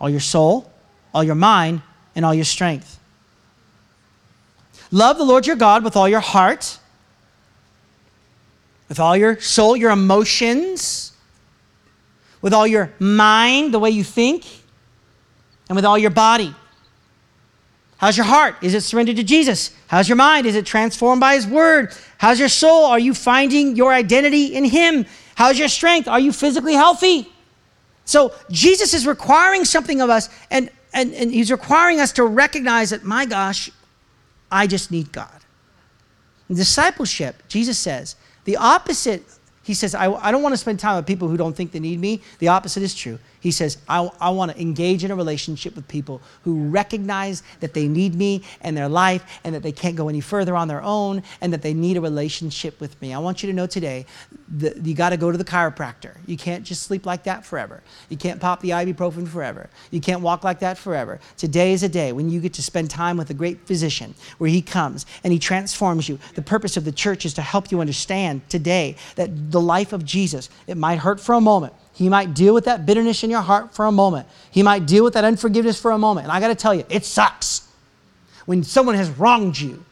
all 0.00 0.08
your 0.08 0.20
soul, 0.20 0.70
all 1.14 1.22
your 1.22 1.34
mind, 1.34 1.82
and 2.16 2.24
all 2.24 2.34
your 2.34 2.44
strength. 2.44 2.98
Love 4.90 5.18
the 5.18 5.24
Lord 5.24 5.46
your 5.46 5.56
God 5.56 5.84
with 5.84 5.96
all 5.96 6.08
your 6.08 6.20
heart, 6.20 6.78
with 8.88 8.98
all 8.98 9.16
your 9.16 9.38
soul, 9.40 9.76
your 9.76 9.90
emotions, 9.90 11.12
with 12.42 12.52
all 12.52 12.66
your 12.66 12.92
mind, 12.98 13.72
the 13.72 13.78
way 13.78 13.90
you 13.90 14.02
think, 14.02 14.44
and 15.68 15.76
with 15.76 15.84
all 15.84 15.98
your 15.98 16.10
body. 16.10 16.54
How's 17.98 18.16
your 18.16 18.26
heart? 18.26 18.56
Is 18.62 18.72
it 18.74 18.80
surrendered 18.80 19.16
to 19.16 19.22
Jesus? 19.22 19.72
How's 19.86 20.08
your 20.08 20.16
mind? 20.16 20.46
Is 20.46 20.56
it 20.56 20.64
transformed 20.64 21.20
by 21.20 21.34
His 21.34 21.46
Word? 21.46 21.94
How's 22.16 22.40
your 22.40 22.48
soul? 22.48 22.86
Are 22.86 22.98
you 22.98 23.12
finding 23.12 23.76
your 23.76 23.92
identity 23.92 24.54
in 24.54 24.64
Him? 24.64 25.04
How's 25.34 25.58
your 25.58 25.68
strength? 25.68 26.08
Are 26.08 26.18
you 26.18 26.32
physically 26.32 26.72
healthy? 26.72 27.30
So 28.10 28.34
Jesus 28.50 28.92
is 28.92 29.06
requiring 29.06 29.64
something 29.64 30.00
of 30.00 30.10
us, 30.10 30.30
and, 30.50 30.68
and, 30.92 31.14
and 31.14 31.30
he's 31.30 31.48
requiring 31.48 32.00
us 32.00 32.10
to 32.14 32.24
recognize 32.24 32.90
that, 32.90 33.04
my 33.04 33.24
gosh, 33.24 33.70
I 34.50 34.66
just 34.66 34.90
need 34.90 35.12
God. 35.12 35.40
In 36.48 36.56
discipleship, 36.56 37.40
Jesus 37.46 37.78
says, 37.78 38.16
the 38.46 38.56
opposite, 38.56 39.22
he 39.62 39.74
says, 39.74 39.94
I, 39.94 40.12
I 40.12 40.32
don't 40.32 40.42
want 40.42 40.54
to 40.54 40.56
spend 40.56 40.80
time 40.80 40.96
with 40.96 41.06
people 41.06 41.28
who 41.28 41.36
don't 41.36 41.54
think 41.54 41.70
they 41.70 41.78
need 41.78 42.00
me. 42.00 42.20
The 42.40 42.48
opposite 42.48 42.82
is 42.82 42.96
true. 42.96 43.20
He 43.40 43.50
says, 43.50 43.78
I, 43.88 44.08
I 44.20 44.30
want 44.30 44.52
to 44.52 44.60
engage 44.60 45.02
in 45.02 45.10
a 45.10 45.16
relationship 45.16 45.74
with 45.74 45.88
people 45.88 46.20
who 46.42 46.68
recognize 46.68 47.42
that 47.60 47.72
they 47.72 47.88
need 47.88 48.14
me 48.14 48.42
and 48.60 48.76
their 48.76 48.88
life 48.88 49.40
and 49.44 49.54
that 49.54 49.62
they 49.62 49.72
can't 49.72 49.96
go 49.96 50.08
any 50.08 50.20
further 50.20 50.54
on 50.54 50.68
their 50.68 50.82
own 50.82 51.22
and 51.40 51.52
that 51.52 51.62
they 51.62 51.72
need 51.72 51.96
a 51.96 52.00
relationship 52.00 52.78
with 52.80 53.00
me. 53.00 53.14
I 53.14 53.18
want 53.18 53.42
you 53.42 53.46
to 53.48 53.54
know 53.54 53.66
today 53.66 54.04
that 54.58 54.84
you 54.84 54.94
got 54.94 55.10
to 55.10 55.16
go 55.16 55.32
to 55.32 55.38
the 55.38 55.44
chiropractor. 55.44 56.18
You 56.26 56.36
can't 56.36 56.64
just 56.64 56.82
sleep 56.82 57.06
like 57.06 57.24
that 57.24 57.44
forever. 57.44 57.82
You 58.10 58.18
can't 58.18 58.40
pop 58.40 58.60
the 58.60 58.70
ibuprofen 58.70 59.26
forever. 59.26 59.70
You 59.90 60.00
can't 60.00 60.20
walk 60.20 60.44
like 60.44 60.60
that 60.60 60.76
forever. 60.76 61.18
Today 61.38 61.72
is 61.72 61.82
a 61.82 61.88
day 61.88 62.12
when 62.12 62.28
you 62.28 62.40
get 62.40 62.52
to 62.54 62.62
spend 62.62 62.90
time 62.90 63.16
with 63.16 63.30
a 63.30 63.34
great 63.34 63.66
physician 63.66 64.14
where 64.36 64.50
he 64.50 64.60
comes 64.60 65.06
and 65.24 65.32
he 65.32 65.38
transforms 65.38 66.08
you. 66.08 66.18
The 66.34 66.42
purpose 66.42 66.76
of 66.76 66.84
the 66.84 66.92
church 66.92 67.24
is 67.24 67.32
to 67.34 67.42
help 67.42 67.70
you 67.70 67.80
understand 67.80 68.48
today 68.50 68.96
that 69.16 69.50
the 69.50 69.60
life 69.60 69.94
of 69.94 70.04
Jesus, 70.04 70.50
it 70.66 70.76
might 70.76 70.98
hurt 70.98 71.20
for 71.20 71.34
a 71.34 71.40
moment 71.40 71.72
He 72.00 72.08
might 72.08 72.32
deal 72.32 72.54
with 72.54 72.64
that 72.64 72.86
bitterness 72.86 73.22
in 73.24 73.28
your 73.28 73.42
heart 73.42 73.74
for 73.74 73.84
a 73.84 73.92
moment. 73.92 74.26
He 74.50 74.62
might 74.62 74.86
deal 74.86 75.04
with 75.04 75.12
that 75.12 75.24
unforgiveness 75.24 75.78
for 75.78 75.90
a 75.90 75.98
moment. 75.98 76.24
And 76.24 76.32
I 76.32 76.40
got 76.40 76.48
to 76.48 76.54
tell 76.54 76.74
you, 76.74 76.82
it 76.88 77.04
sucks 77.04 77.68
when 78.46 78.64
someone 78.64 78.94
has 78.94 79.10
wronged 79.10 79.60
you 79.60 79.84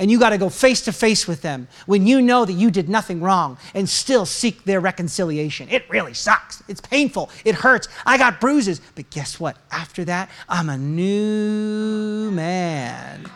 and 0.00 0.10
you 0.10 0.18
got 0.18 0.30
to 0.30 0.38
go 0.38 0.48
face 0.48 0.80
to 0.80 0.92
face 0.92 1.28
with 1.28 1.40
them 1.42 1.68
when 1.86 2.04
you 2.04 2.20
know 2.20 2.44
that 2.44 2.54
you 2.54 2.72
did 2.72 2.88
nothing 2.88 3.20
wrong 3.20 3.58
and 3.74 3.88
still 3.88 4.26
seek 4.26 4.64
their 4.64 4.80
reconciliation. 4.80 5.68
It 5.70 5.88
really 5.88 6.14
sucks. 6.14 6.64
It's 6.66 6.80
painful. 6.80 7.30
It 7.44 7.54
hurts. 7.54 7.86
I 8.04 8.18
got 8.18 8.40
bruises. 8.40 8.80
But 8.96 9.10
guess 9.10 9.38
what? 9.38 9.56
After 9.70 10.04
that, 10.06 10.30
I'm 10.48 10.68
a 10.68 10.76
new 10.76 12.32
man. 12.32 13.30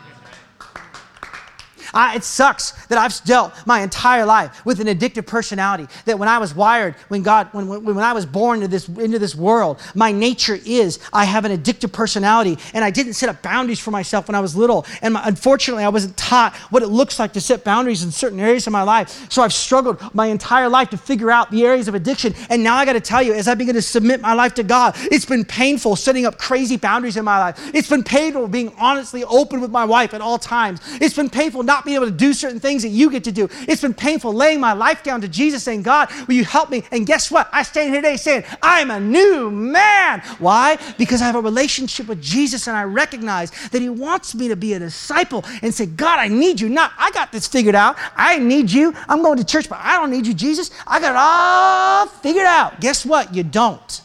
I, 1.93 2.15
it 2.15 2.23
sucks 2.23 2.71
that 2.87 2.97
I've 2.97 3.23
dealt 3.25 3.53
my 3.65 3.81
entire 3.81 4.25
life 4.25 4.65
with 4.65 4.79
an 4.79 4.87
addictive 4.87 5.25
personality. 5.25 5.87
That 6.05 6.19
when 6.19 6.29
I 6.29 6.37
was 6.37 6.55
wired, 6.55 6.95
when 7.07 7.23
God, 7.23 7.49
when, 7.51 7.67
when, 7.67 7.83
when 7.83 7.99
I 7.99 8.13
was 8.13 8.25
born 8.25 8.57
into 8.57 8.67
this, 8.67 8.87
into 8.87 9.19
this 9.19 9.35
world, 9.35 9.79
my 9.95 10.11
nature 10.11 10.57
is 10.65 10.99
I 11.13 11.25
have 11.25 11.45
an 11.45 11.51
addictive 11.57 11.91
personality, 11.91 12.57
and 12.73 12.83
I 12.83 12.91
didn't 12.91 13.13
set 13.13 13.29
up 13.29 13.41
boundaries 13.41 13.79
for 13.79 13.91
myself 13.91 14.27
when 14.27 14.35
I 14.35 14.39
was 14.39 14.55
little. 14.55 14.85
And 15.01 15.13
my, 15.13 15.21
unfortunately, 15.25 15.83
I 15.83 15.89
wasn't 15.89 16.17
taught 16.17 16.55
what 16.69 16.83
it 16.83 16.87
looks 16.87 17.19
like 17.19 17.33
to 17.33 17.41
set 17.41 17.63
boundaries 17.63 18.03
in 18.03 18.11
certain 18.11 18.39
areas 18.39 18.67
of 18.67 18.73
my 18.73 18.83
life. 18.83 19.31
So 19.31 19.41
I've 19.41 19.53
struggled 19.53 20.01
my 20.13 20.27
entire 20.27 20.69
life 20.69 20.89
to 20.91 20.97
figure 20.97 21.31
out 21.31 21.51
the 21.51 21.65
areas 21.65 21.87
of 21.87 21.95
addiction. 21.95 22.33
And 22.49 22.63
now 22.63 22.75
I 22.75 22.85
got 22.85 22.93
to 22.93 23.01
tell 23.01 23.21
you, 23.21 23.33
as 23.33 23.47
I 23.47 23.55
begin 23.55 23.75
to 23.75 23.81
submit 23.81 24.21
my 24.21 24.33
life 24.33 24.53
to 24.55 24.63
God, 24.63 24.95
it's 24.97 25.25
been 25.25 25.45
painful 25.45 25.95
setting 25.95 26.25
up 26.25 26.37
crazy 26.37 26.77
boundaries 26.77 27.17
in 27.17 27.25
my 27.25 27.39
life. 27.39 27.71
It's 27.73 27.89
been 27.89 28.03
painful 28.03 28.47
being 28.47 28.73
honestly 28.77 29.23
open 29.23 29.61
with 29.61 29.71
my 29.71 29.85
wife 29.85 30.13
at 30.13 30.21
all 30.21 30.37
times. 30.37 30.79
It's 31.01 31.15
been 31.15 31.29
painful 31.29 31.63
not 31.63 31.85
being 31.87 31.95
able 31.95 32.05
to 32.05 32.11
do 32.11 32.33
certain 32.33 32.59
things 32.59 32.83
that 32.83 32.89
you 32.89 33.09
get 33.09 33.23
to 33.23 33.31
do. 33.31 33.49
It's 33.61 33.81
been 33.81 33.93
painful 33.93 34.33
laying 34.33 34.59
my 34.59 34.73
life 34.73 35.01
down 35.03 35.21
to 35.21 35.27
Jesus 35.27 35.63
saying, 35.63 35.81
God, 35.81 36.11
will 36.27 36.35
you 36.35 36.45
help 36.45 36.69
me? 36.69 36.83
And 36.91 37.07
guess 37.07 37.31
what? 37.31 37.49
I 37.51 37.63
stand 37.63 37.93
here 37.93 38.01
today 38.01 38.17
saying, 38.17 38.43
I'm 38.61 38.91
a 38.91 38.99
new 38.99 39.49
man. 39.49 40.19
Why? 40.37 40.77
Because 40.97 41.21
I 41.21 41.25
have 41.25 41.35
a 41.35 41.41
relationship 41.41 42.07
with 42.07 42.21
Jesus 42.21 42.67
and 42.67 42.75
I 42.75 42.83
recognize 42.83 43.51
that 43.69 43.81
He 43.81 43.89
wants 43.89 44.35
me 44.35 44.49
to 44.49 44.55
be 44.55 44.73
a 44.73 44.79
disciple 44.79 45.45
and 45.61 45.73
say, 45.73 45.85
God, 45.85 46.19
I 46.19 46.27
need 46.27 46.59
you. 46.59 46.69
Not, 46.69 46.91
I 46.97 47.09
got 47.11 47.31
this 47.31 47.47
figured 47.47 47.75
out. 47.75 47.95
I 48.15 48.37
need 48.37 48.69
you. 48.69 48.93
I'm 49.07 49.23
going 49.23 49.37
to 49.37 49.45
church, 49.45 49.69
but 49.69 49.79
I 49.81 49.93
don't 49.93 50.11
need 50.11 50.27
you, 50.27 50.33
Jesus. 50.33 50.69
I 50.85 50.99
got 50.99 51.11
it 51.11 51.17
all 51.17 52.07
figured 52.21 52.45
out. 52.45 52.81
Guess 52.81 53.05
what? 53.05 53.33
You 53.33 53.43
don't. 53.43 54.01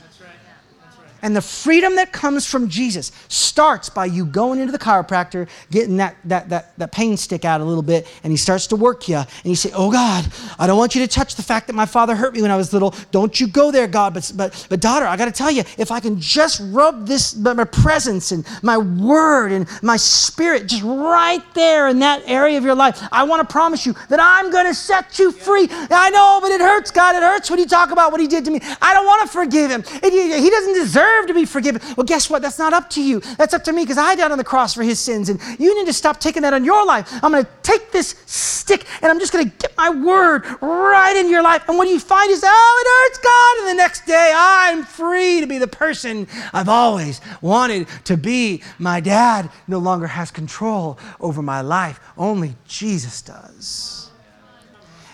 And 1.22 1.37
the 1.37 1.40
freedom 1.40 1.94
that 1.96 2.12
comes 2.12 2.46
from 2.46 2.68
Jesus 2.68 3.12
starts 3.28 3.88
by 3.88 4.06
you 4.06 4.26
going 4.26 4.58
into 4.58 4.72
the 4.72 4.78
chiropractor, 4.78 5.48
getting 5.70 5.98
that, 5.98 6.16
that, 6.24 6.48
that, 6.48 6.76
that 6.76 6.90
pain 6.90 7.16
stick 7.16 7.44
out 7.44 7.61
a 7.61 7.64
little 7.64 7.82
bit, 7.82 8.08
and 8.24 8.32
he 8.32 8.37
starts 8.37 8.66
to 8.68 8.76
work 8.76 9.08
you. 9.08 9.16
And 9.16 9.26
you 9.44 9.54
say, 9.54 9.70
Oh 9.72 9.92
God, 9.92 10.26
I 10.58 10.66
don't 10.66 10.76
want 10.76 10.96
you 10.96 11.00
to 11.02 11.08
touch 11.08 11.37
the 11.37 11.42
fact 11.42 11.68
that 11.68 11.74
my 11.74 11.87
father 11.87 12.16
hurt 12.16 12.35
me 12.35 12.42
when 12.42 12.50
I 12.50 12.56
was 12.56 12.72
little. 12.72 12.92
Don't 13.12 13.40
you 13.40 13.46
go 13.46 13.70
there, 13.70 13.87
God. 13.87 14.14
But, 14.14 14.32
but, 14.35 14.66
but 14.68 14.80
daughter, 14.80 15.06
I 15.06 15.16
got 15.16 15.26
to 15.26 15.32
tell 15.32 15.50
you, 15.50 15.62
if 15.78 15.92
I 15.92 16.00
can 16.00 16.20
just 16.20 16.61
rub 16.64 17.06
this, 17.06 17.37
my 17.37 17.64
presence 17.64 18.32
and 18.32 18.44
my 18.62 18.78
word 18.78 19.52
and 19.52 19.68
my 19.80 19.96
spirit 19.96 20.66
just 20.66 20.82
right 20.82 21.42
there 21.54 21.87
in 21.87 22.00
that 22.00 22.22
area 22.26 22.58
of 22.58 22.64
your 22.64 22.74
life, 22.74 23.00
I 23.12 23.22
want 23.22 23.48
to 23.48 23.52
promise 23.52 23.87
you 23.87 23.94
that 24.08 24.18
I'm 24.20 24.50
going 24.50 24.66
to 24.66 24.74
set 24.74 25.20
you 25.20 25.30
free. 25.30 25.68
I 25.70 26.11
know, 26.11 26.40
but 26.42 26.50
it 26.50 26.61
hurts, 26.61 26.90
God. 26.90 27.14
It 27.14 27.22
hurts 27.22 27.48
when 27.48 27.61
you 27.61 27.66
talk 27.66 27.92
about 27.92 28.11
what 28.11 28.20
he 28.20 28.26
did 28.26 28.44
to 28.46 28.50
me. 28.50 28.58
I 28.80 28.92
don't 28.92 29.06
want 29.06 29.22
to 29.22 29.28
forgive 29.28 29.70
him. 29.70 29.85
He 30.02 30.50
doesn't 30.50 30.74
deserve 30.74 31.12
deserve 31.12 31.29
to 31.29 31.35
be 31.35 31.46
forgiven. 31.46 31.81
Well, 31.96 32.05
guess 32.05 32.31
what? 32.31 32.42
That's 32.42 32.59
not 32.59 32.72
up 32.72 32.90
to 32.90 33.03
you. 33.03 33.20
That's 33.38 33.55
up 33.55 33.64
to 33.64 33.72
me 33.72 33.83
because 33.83 33.98
I 33.98 34.14
died 34.14 34.31
on 34.31 34.38
the 34.38 34.44
cross 34.44 34.75
for 34.75 34.83
his 34.83 34.98
sins. 34.98 35.29
And 35.29 35.40
you 35.59 35.77
need 35.79 35.87
to 35.87 35.92
stop 35.92 36.20
taking 36.20 36.42
that 36.42 36.55
on 36.55 36.64
your 36.64 36.85
life. 36.85 37.12
I'm 37.22 37.33
going 37.33 37.44
to 37.44 37.51
take 37.62 37.92
this 37.92 38.14
stick 38.27 38.87
and 39.01 39.11
I'm 39.11 39.18
just 39.18 39.33
going 39.33 39.51
to 39.51 39.57
get 39.57 39.77
my 39.77 39.90
word 39.90 40.44
right 40.61 41.16
into 41.16 41.31
your 41.31 41.42
life. 41.42 41.68
And 41.68 41.79
what 41.79 41.88
you 41.88 41.98
find 41.98 42.31
is, 42.31 42.42
oh, 42.44 43.09
it 43.09 43.12
hurts 43.12 43.18
God. 43.25 43.59
And 43.61 43.79
the 43.79 43.83
next 43.83 44.07
day, 44.07 44.33
I'm 44.35 44.85
free 44.85 45.40
to 45.40 45.46
be 45.46 45.59
the 45.59 45.66
person 45.66 46.27
I've 46.53 46.68
always 46.68 47.20
wanted 47.40 47.88
to 48.05 48.16
be. 48.16 48.62
My 48.79 49.01
dad 49.01 49.51
no 49.68 49.79
longer 49.79 50.07
has 50.07 50.31
control 50.31 50.98
over 51.20 51.42
my 51.42 51.61
life, 51.61 52.01
only 52.16 52.55
Jesus 52.66 53.22
does. 53.22 54.11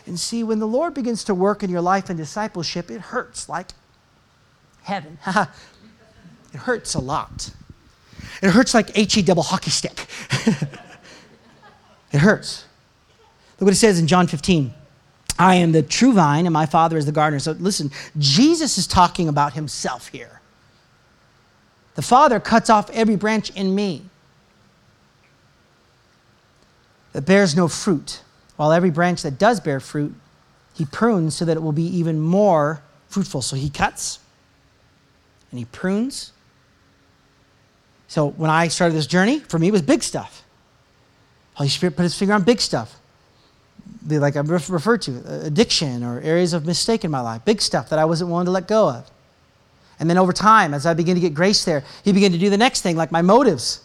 And 0.06 0.18
see, 0.18 0.42
when 0.42 0.58
the 0.58 0.66
Lord 0.66 0.94
begins 0.94 1.22
to 1.24 1.34
work 1.34 1.62
in 1.62 1.68
your 1.68 1.82
life 1.82 2.08
in 2.08 2.16
discipleship, 2.16 2.90
it 2.90 2.98
hurts 2.98 3.46
like 3.46 3.68
heaven. 4.88 5.18
It 6.52 6.58
hurts 6.58 6.94
a 6.94 7.00
lot. 7.00 7.50
It 8.42 8.50
hurts 8.50 8.74
like 8.74 8.94
HE 8.94 9.22
double 9.22 9.42
hockey 9.42 9.70
stick. 9.70 10.06
it 12.12 12.18
hurts. 12.18 12.64
Look 13.58 13.66
what 13.66 13.72
it 13.72 13.76
says 13.76 13.98
in 13.98 14.06
John 14.06 14.26
15. 14.26 14.72
I 15.38 15.56
am 15.56 15.72
the 15.72 15.82
true 15.82 16.12
vine, 16.12 16.46
and 16.46 16.52
my 16.52 16.66
Father 16.66 16.96
is 16.96 17.06
the 17.06 17.12
gardener. 17.12 17.38
So 17.38 17.52
listen, 17.52 17.90
Jesus 18.18 18.78
is 18.78 18.86
talking 18.86 19.28
about 19.28 19.52
himself 19.52 20.08
here. 20.08 20.40
The 21.94 22.02
Father 22.02 22.40
cuts 22.40 22.70
off 22.70 22.90
every 22.90 23.16
branch 23.16 23.50
in 23.50 23.74
me 23.74 24.02
that 27.12 27.22
bears 27.22 27.56
no 27.56 27.66
fruit, 27.68 28.22
while 28.56 28.72
every 28.72 28.90
branch 28.90 29.22
that 29.22 29.38
does 29.38 29.60
bear 29.60 29.80
fruit, 29.80 30.14
he 30.74 30.84
prunes 30.84 31.36
so 31.36 31.44
that 31.44 31.56
it 31.56 31.60
will 31.60 31.72
be 31.72 31.86
even 31.86 32.20
more 32.20 32.82
fruitful. 33.08 33.42
So 33.42 33.56
he 33.56 33.70
cuts 33.70 34.20
and 35.50 35.58
he 35.58 35.64
prunes 35.64 36.32
so 38.08 38.30
when 38.30 38.50
I 38.50 38.68
started 38.68 38.94
this 38.94 39.06
journey, 39.06 39.38
for 39.38 39.58
me, 39.58 39.68
it 39.68 39.72
was 39.72 39.82
big 39.82 40.02
stuff. 40.02 40.42
Holy 41.54 41.68
Spirit 41.68 41.94
put 41.94 42.02
his 42.02 42.18
finger 42.18 42.34
on 42.34 42.42
big 42.42 42.60
stuff. 42.60 42.96
Like 44.06 44.36
I 44.36 44.40
referred 44.40 45.02
to, 45.02 45.18
uh, 45.18 45.46
addiction 45.46 46.02
or 46.02 46.20
areas 46.20 46.54
of 46.54 46.64
mistake 46.64 47.04
in 47.04 47.10
my 47.10 47.20
life, 47.20 47.44
big 47.44 47.60
stuff 47.60 47.90
that 47.90 47.98
I 47.98 48.06
wasn't 48.06 48.30
willing 48.30 48.46
to 48.46 48.50
let 48.50 48.66
go 48.66 48.88
of. 48.88 49.10
And 50.00 50.08
then 50.08 50.16
over 50.16 50.32
time, 50.32 50.72
as 50.72 50.86
I 50.86 50.94
began 50.94 51.16
to 51.16 51.20
get 51.20 51.34
grace 51.34 51.64
there, 51.64 51.84
he 52.04 52.12
began 52.12 52.32
to 52.32 52.38
do 52.38 52.48
the 52.48 52.56
next 52.56 52.80
thing, 52.82 52.96
like 52.96 53.12
my 53.12 53.22
motives. 53.22 53.82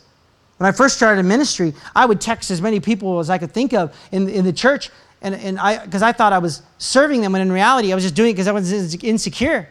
When 0.58 0.70
I 0.70 0.72
first 0.72 0.96
started 0.96 1.24
ministry, 1.24 1.74
I 1.96 2.06
would 2.06 2.22
text 2.22 2.52
as 2.52 2.62
many 2.62 2.80
people 2.80 3.20
as 3.20 3.30
I 3.30 3.38
could 3.38 3.52
think 3.52 3.74
of 3.74 3.94
in, 4.12 4.30
in 4.30 4.46
the 4.46 4.54
church, 4.54 4.90
and, 5.22 5.36
and 5.36 5.60
I 5.60 5.84
because 5.84 6.04
I 6.04 6.12
thought 6.12 6.32
I 6.32 6.38
was 6.38 6.62
serving 6.78 7.22
them, 7.22 7.34
when 7.34 7.42
in 7.42 7.52
reality 7.52 7.92
I 7.92 7.96
was 7.96 8.04
just 8.04 8.16
doing 8.16 8.30
it 8.30 8.34
because 8.34 8.48
I 8.48 8.52
was 8.52 8.72
insecure. 9.04 9.68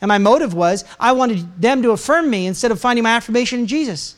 And 0.00 0.08
my 0.08 0.18
motive 0.18 0.54
was 0.54 0.84
I 1.00 1.12
wanted 1.12 1.60
them 1.60 1.82
to 1.82 1.90
affirm 1.90 2.28
me 2.30 2.46
instead 2.46 2.70
of 2.70 2.80
finding 2.80 3.02
my 3.02 3.16
affirmation 3.16 3.60
in 3.60 3.66
Jesus. 3.66 4.16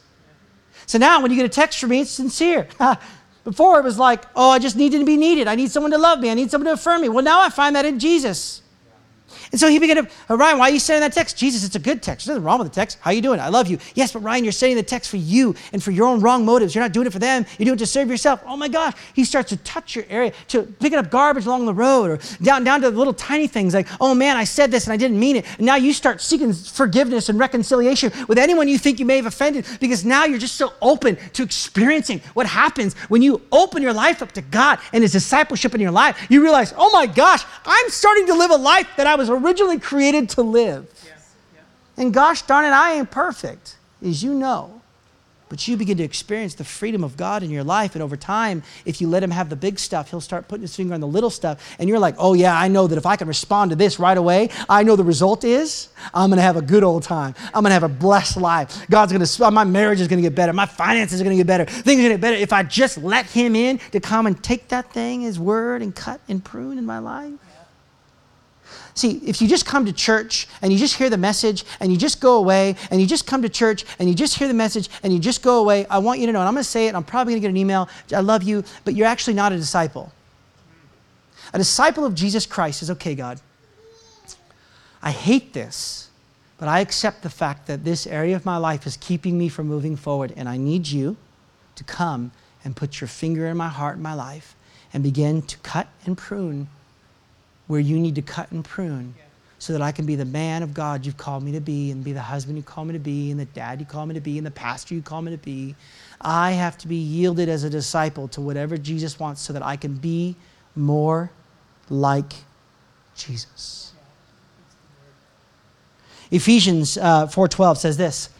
So 0.86 0.98
now 0.98 1.20
when 1.20 1.30
you 1.30 1.36
get 1.36 1.46
a 1.46 1.50
text 1.50 1.78
from 1.78 1.90
me, 1.90 2.00
it's 2.00 2.10
sincere. 2.10 2.66
Before 3.44 3.78
it 3.78 3.84
was 3.84 3.98
like, 3.98 4.24
oh, 4.34 4.50
I 4.50 4.58
just 4.58 4.76
needed 4.76 4.98
to 4.98 5.04
be 5.04 5.16
needed. 5.16 5.48
I 5.48 5.54
need 5.54 5.70
someone 5.70 5.92
to 5.92 5.98
love 5.98 6.20
me. 6.20 6.30
I 6.30 6.34
need 6.34 6.50
someone 6.50 6.66
to 6.66 6.72
affirm 6.72 7.02
me. 7.02 7.08
Well, 7.08 7.24
now 7.24 7.40
I 7.40 7.48
find 7.48 7.76
that 7.76 7.86
in 7.86 7.98
Jesus. 7.98 8.62
And 9.50 9.60
so 9.60 9.68
he 9.68 9.78
began 9.78 10.04
to, 10.04 10.10
oh, 10.30 10.36
Ryan, 10.36 10.58
why 10.58 10.68
are 10.68 10.72
you 10.72 10.78
sending 10.78 11.00
that 11.00 11.12
text? 11.12 11.36
Jesus, 11.36 11.64
it's 11.64 11.76
a 11.76 11.80
good 11.80 12.02
text. 12.02 12.26
There's 12.26 12.36
nothing 12.36 12.44
wrong 12.44 12.58
with 12.58 12.68
the 12.68 12.74
text. 12.74 12.98
How 13.00 13.10
are 13.10 13.14
you 13.14 13.22
doing? 13.22 13.40
I 13.40 13.48
love 13.48 13.68
you. 13.68 13.78
Yes, 13.94 14.12
but 14.12 14.20
Ryan, 14.20 14.44
you're 14.44 14.52
sending 14.52 14.76
the 14.76 14.82
text 14.82 15.10
for 15.10 15.16
you 15.16 15.54
and 15.72 15.82
for 15.82 15.90
your 15.90 16.06
own 16.06 16.20
wrong 16.20 16.44
motives. 16.44 16.74
You're 16.74 16.84
not 16.84 16.92
doing 16.92 17.06
it 17.06 17.12
for 17.12 17.18
them. 17.18 17.46
You're 17.58 17.66
doing 17.66 17.76
it 17.76 17.78
to 17.78 17.86
serve 17.86 18.08
yourself. 18.08 18.42
Oh 18.46 18.56
my 18.56 18.68
gosh. 18.68 18.94
He 19.14 19.24
starts 19.24 19.50
to 19.50 19.56
touch 19.58 19.96
your 19.96 20.04
area, 20.08 20.32
to 20.48 20.62
picking 20.62 20.98
up 20.98 21.10
garbage 21.10 21.46
along 21.46 21.66
the 21.66 21.74
road 21.74 22.10
or 22.10 22.18
down, 22.42 22.64
down 22.64 22.80
to 22.82 22.90
the 22.90 22.98
little 22.98 23.14
tiny 23.14 23.46
things 23.46 23.74
like, 23.74 23.88
oh 24.00 24.14
man, 24.14 24.36
I 24.36 24.44
said 24.44 24.70
this 24.70 24.84
and 24.86 24.92
I 24.92 24.96
didn't 24.96 25.18
mean 25.18 25.36
it. 25.36 25.46
And 25.56 25.66
now 25.66 25.76
you 25.76 25.92
start 25.92 26.20
seeking 26.20 26.52
forgiveness 26.52 27.28
and 27.28 27.38
reconciliation 27.38 28.12
with 28.28 28.38
anyone 28.38 28.68
you 28.68 28.78
think 28.78 28.98
you 28.98 29.06
may 29.06 29.16
have 29.16 29.26
offended 29.26 29.66
because 29.80 30.04
now 30.04 30.24
you're 30.24 30.38
just 30.38 30.56
so 30.56 30.72
open 30.82 31.16
to 31.32 31.42
experiencing 31.42 32.20
what 32.34 32.46
happens 32.46 32.94
when 33.08 33.22
you 33.22 33.40
open 33.52 33.82
your 33.82 33.92
life 33.92 34.22
up 34.22 34.32
to 34.32 34.42
God 34.42 34.78
and 34.92 35.02
His 35.02 35.12
discipleship 35.12 35.74
in 35.74 35.80
your 35.80 35.90
life. 35.90 36.26
You 36.28 36.42
realize, 36.42 36.74
oh 36.76 36.90
my 36.92 37.06
gosh, 37.06 37.44
I'm 37.64 37.90
starting 37.90 38.26
to 38.26 38.34
live 38.34 38.50
a 38.50 38.56
life 38.56 38.88
that 38.96 39.06
I 39.06 39.14
was 39.14 39.30
originally 39.44 39.78
created 39.78 40.28
to 40.30 40.42
live. 40.42 40.86
And 41.96 42.14
gosh 42.14 42.42
darn 42.42 42.64
it, 42.64 42.68
I 42.68 42.94
ain't 42.94 43.10
perfect, 43.10 43.76
as 44.04 44.22
you 44.22 44.34
know. 44.34 44.78
But 45.48 45.66
you 45.66 45.76
begin 45.76 45.96
to 45.96 46.04
experience 46.04 46.54
the 46.54 46.64
freedom 46.64 47.02
of 47.02 47.16
God 47.16 47.42
in 47.42 47.50
your 47.50 47.64
life. 47.64 47.94
And 47.94 48.02
over 48.02 48.16
time, 48.16 48.62
if 48.84 49.00
you 49.00 49.08
let 49.08 49.22
Him 49.22 49.30
have 49.30 49.48
the 49.48 49.56
big 49.56 49.78
stuff, 49.78 50.10
He'll 50.10 50.20
start 50.20 50.46
putting 50.46 50.62
His 50.62 50.76
finger 50.76 50.94
on 50.94 51.00
the 51.00 51.06
little 51.06 51.30
stuff. 51.30 51.76
And 51.78 51.88
you're 51.88 51.98
like, 51.98 52.16
oh, 52.18 52.34
yeah, 52.34 52.58
I 52.58 52.68
know 52.68 52.86
that 52.86 52.98
if 52.98 53.06
I 53.06 53.16
can 53.16 53.28
respond 53.28 53.70
to 53.70 53.76
this 53.76 53.98
right 53.98 54.16
away, 54.16 54.50
I 54.68 54.82
know 54.82 54.94
the 54.94 55.04
result 55.04 55.44
is 55.44 55.88
I'm 56.12 56.28
going 56.30 56.36
to 56.36 56.42
have 56.42 56.56
a 56.56 56.62
good 56.62 56.84
old 56.84 57.02
time. 57.02 57.34
I'm 57.46 57.62
going 57.62 57.70
to 57.70 57.74
have 57.74 57.82
a 57.82 57.88
blessed 57.88 58.36
life. 58.36 58.86
God's 58.90 59.12
going 59.12 59.24
to, 59.24 59.50
my 59.50 59.64
marriage 59.64 60.00
is 60.00 60.08
going 60.08 60.22
to 60.22 60.28
get 60.28 60.34
better. 60.34 60.52
My 60.52 60.66
finances 60.66 61.20
are 61.20 61.24
going 61.24 61.36
to 61.36 61.42
get 61.42 61.46
better. 61.46 61.64
Things 61.64 62.00
are 62.00 62.02
going 62.02 62.10
to 62.10 62.14
get 62.16 62.20
better 62.20 62.36
if 62.36 62.52
I 62.52 62.62
just 62.62 62.98
let 62.98 63.26
Him 63.26 63.56
in 63.56 63.78
to 63.92 64.00
come 64.00 64.26
and 64.26 64.42
take 64.42 64.68
that 64.68 64.92
thing, 64.92 65.22
His 65.22 65.38
word, 65.38 65.80
and 65.80 65.94
cut 65.94 66.20
and 66.28 66.44
prune 66.44 66.76
in 66.76 66.84
my 66.84 66.98
life. 66.98 67.32
See, 68.94 69.20
if 69.24 69.40
you 69.40 69.46
just 69.46 69.64
come 69.64 69.86
to 69.86 69.92
church 69.92 70.48
and 70.60 70.72
you 70.72 70.78
just 70.78 70.96
hear 70.96 71.08
the 71.08 71.16
message 71.16 71.64
and 71.78 71.92
you 71.92 71.96
just 71.96 72.20
go 72.20 72.36
away 72.36 72.74
and 72.90 73.00
you 73.00 73.06
just 73.06 73.26
come 73.26 73.42
to 73.42 73.48
church 73.48 73.84
and 73.98 74.08
you 74.08 74.14
just 74.14 74.36
hear 74.36 74.48
the 74.48 74.54
message 74.54 74.90
and 75.02 75.12
you 75.12 75.20
just 75.20 75.42
go 75.42 75.60
away, 75.60 75.86
I 75.86 75.98
want 75.98 76.18
you 76.18 76.26
to 76.26 76.32
know, 76.32 76.40
and 76.40 76.48
I'm 76.48 76.54
going 76.54 76.64
to 76.64 76.68
say 76.68 76.88
it, 76.88 76.94
I'm 76.96 77.04
probably 77.04 77.34
going 77.34 77.42
to 77.42 77.46
get 77.46 77.50
an 77.50 77.56
email, 77.56 77.88
I 78.12 78.20
love 78.20 78.42
you, 78.42 78.64
but 78.84 78.96
you're 78.96 79.06
actually 79.06 79.34
not 79.34 79.52
a 79.52 79.56
disciple. 79.56 80.12
A 81.54 81.58
disciple 81.58 82.04
of 82.04 82.14
Jesus 82.14 82.44
Christ 82.44 82.82
is 82.82 82.90
okay, 82.90 83.14
God. 83.14 83.40
I 85.00 85.12
hate 85.12 85.52
this, 85.52 86.10
but 86.58 86.66
I 86.66 86.80
accept 86.80 87.22
the 87.22 87.30
fact 87.30 87.68
that 87.68 87.84
this 87.84 88.04
area 88.06 88.34
of 88.34 88.44
my 88.44 88.56
life 88.56 88.84
is 88.84 88.96
keeping 88.96 89.38
me 89.38 89.48
from 89.48 89.68
moving 89.68 89.94
forward, 89.94 90.34
and 90.36 90.48
I 90.48 90.56
need 90.56 90.88
you 90.88 91.16
to 91.76 91.84
come 91.84 92.32
and 92.64 92.74
put 92.74 93.00
your 93.00 93.08
finger 93.08 93.46
in 93.46 93.56
my 93.56 93.68
heart 93.68 93.94
and 93.94 94.02
my 94.02 94.14
life 94.14 94.56
and 94.92 95.02
begin 95.02 95.42
to 95.42 95.56
cut 95.58 95.86
and 96.04 96.18
prune 96.18 96.68
where 97.68 97.80
you 97.80 97.98
need 97.98 98.16
to 98.16 98.22
cut 98.22 98.50
and 98.50 98.64
prune 98.64 99.14
so 99.60 99.72
that 99.72 99.82
I 99.82 99.92
can 99.92 100.06
be 100.06 100.14
the 100.14 100.24
man 100.24 100.62
of 100.62 100.72
God 100.72 101.04
you've 101.04 101.16
called 101.16 101.42
me 101.42 101.52
to 101.52 101.60
be, 101.60 101.90
and 101.90 102.04
be 102.04 102.12
the 102.12 102.20
husband 102.20 102.56
you 102.56 102.62
call 102.62 102.84
me 102.84 102.92
to 102.92 102.98
be, 102.98 103.30
and 103.30 103.40
the 103.40 103.44
dad 103.44 103.80
you 103.80 103.86
call 103.86 104.06
me 104.06 104.14
to 104.14 104.20
be, 104.20 104.38
and 104.38 104.46
the 104.46 104.52
pastor 104.52 104.94
you 104.94 105.02
call 105.02 105.20
me 105.20 105.32
to 105.32 105.38
be. 105.38 105.74
I 106.20 106.52
have 106.52 106.78
to 106.78 106.88
be 106.88 106.96
yielded 106.96 107.48
as 107.48 107.64
a 107.64 107.70
disciple 107.70 108.28
to 108.28 108.40
whatever 108.40 108.76
Jesus 108.76 109.18
wants 109.18 109.40
so 109.40 109.52
that 109.52 109.64
I 109.64 109.76
can 109.76 109.94
be 109.94 110.36
more 110.76 111.30
like 111.90 112.32
Jesus. 113.16 113.92
Ephesians 116.30 116.96
uh, 116.96 117.26
4:12 117.26 117.78
says 117.78 117.96
this. 117.96 118.30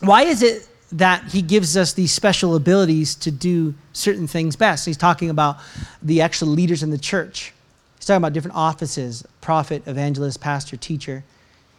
Why 0.00 0.22
is 0.22 0.42
it 0.42 0.68
that 0.92 1.24
he 1.24 1.42
gives 1.42 1.76
us 1.76 1.92
these 1.92 2.12
special 2.12 2.54
abilities 2.54 3.14
to 3.16 3.30
do 3.30 3.74
certain 3.92 4.26
things 4.26 4.56
best? 4.56 4.86
He's 4.86 4.96
talking 4.96 5.28
about 5.28 5.58
the 6.02 6.20
actual 6.20 6.48
leaders 6.48 6.82
in 6.82 6.90
the 6.90 6.98
church. 6.98 7.52
He's 8.00 8.06
talking 8.06 8.16
about 8.16 8.32
different 8.32 8.56
offices 8.56 9.26
prophet, 9.42 9.82
evangelist, 9.86 10.40
pastor, 10.40 10.78
teacher. 10.78 11.22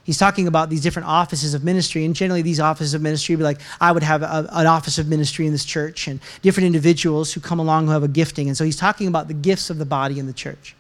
He's 0.04 0.20
talking 0.20 0.48
about 0.48 0.70
these 0.70 0.82
different 0.82 1.08
offices 1.08 1.56
of 1.56 1.64
ministry, 1.64 2.06
and 2.06 2.16
generally, 2.16 2.44
these 2.44 2.60
offices 2.60 2.94
of 2.94 3.02
ministry 3.02 3.36
be 3.36 3.44
like, 3.44 3.60
I 3.80 3.92
would 3.92 4.04
have 4.04 4.22
a, 4.22 4.48
an 4.52 4.68
office 4.68 5.00
of 5.00 5.08
ministry 5.08 5.48
in 5.48 5.52
this 5.52 5.66
church, 5.66 6.08
and 6.08 6.20
different 6.44 6.68
individuals 6.68 7.34
who 7.34 7.40
come 7.42 7.58
along 7.58 7.88
who 7.88 7.92
have 7.92 8.04
a 8.04 8.08
gifting. 8.08 8.48
And 8.48 8.56
so 8.56 8.64
he's 8.64 8.76
talking 8.76 9.08
about 9.08 9.28
the 9.28 9.34
gifts 9.34 9.72
of 9.72 9.80
the 9.80 9.86
body 9.86 10.20
in 10.20 10.28
the 10.28 10.34
church. 10.34 10.76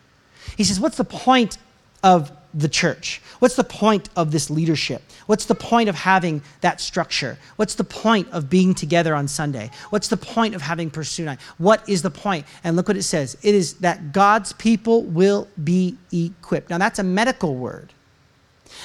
He 0.58 0.64
says, 0.64 0.80
What's 0.80 0.98
the 0.98 1.04
point 1.04 1.58
of 2.04 2.32
the 2.54 2.68
church? 2.68 3.22
What's 3.40 3.56
the 3.56 3.64
point 3.64 4.10
of 4.16 4.32
this 4.32 4.50
leadership? 4.50 5.02
What's 5.26 5.46
the 5.46 5.56
point 5.56 5.90
of 5.90 5.96
having 5.96 6.42
that 6.62 6.82
structure? 6.82 7.38
What's 7.56 7.76
the 7.76 7.84
point 7.84 8.30
of 8.32 8.50
being 8.50 8.74
together 8.74 9.16
on 9.16 9.28
Sunday? 9.28 9.72
What's 9.90 10.08
the 10.08 10.18
point 10.18 10.56
of 10.56 10.62
having 10.62 10.90
Pursue 10.90 11.26
Night? 11.26 11.40
What 11.58 11.88
is 11.88 12.02
the 12.02 12.12
point? 12.12 12.46
And 12.64 12.76
look 12.76 12.88
what 12.88 12.98
it 12.98 13.04
says 13.04 13.38
it 13.42 13.56
is 13.56 13.76
that 13.76 14.12
God's 14.12 14.54
people 14.54 15.04
will 15.04 15.48
be 15.64 15.98
equipped. 16.12 16.70
Now, 16.70 16.78
that's 16.78 17.00
a 17.00 17.04
medical 17.04 17.56
word. 17.56 17.94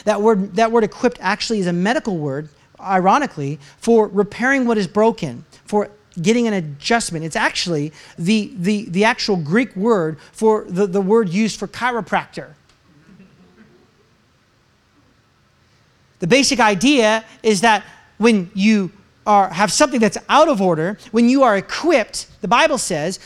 That 0.05 0.21
word, 0.23 0.57
that 0.57 0.73
word 0.73 0.85
equipped 0.85 1.19
actually 1.21 1.61
is 1.61 1.67
a 1.67 1.73
medical 1.73 2.19
word, 2.19 2.49
ironically, 2.81 3.59
for 3.79 4.09
repairing 4.09 4.67
what 4.67 4.79
is 4.79 4.87
broken, 4.87 5.45
for 5.65 5.91
getting 6.21 6.47
an 6.47 6.55
adjustment. 6.55 7.25
It's 7.25 7.37
actually 7.37 7.93
the, 8.19 8.53
the, 8.57 8.87
the 8.89 9.05
actual 9.05 9.37
Greek 9.37 9.75
word 9.77 10.19
for 10.33 10.65
the, 10.69 10.87
the 10.87 11.01
word 11.01 11.29
used 11.29 11.59
for 11.59 11.69
chiropractor. 11.69 12.55
The 16.19 16.27
basic 16.27 16.61
idea 16.61 17.25
is 17.43 17.61
that 17.61 17.85
when 18.19 18.51
you 18.55 18.91
are, 19.27 19.51
have 19.51 19.73
something 19.73 20.01
that's 20.01 20.19
out 20.29 20.49
of 20.49 20.63
order, 20.63 20.99
when 21.11 21.29
you 21.29 21.43
are 21.43 21.57
equipped, 21.57 22.29
the 22.41 22.49
Bible 22.49 22.79
says, 22.79 23.19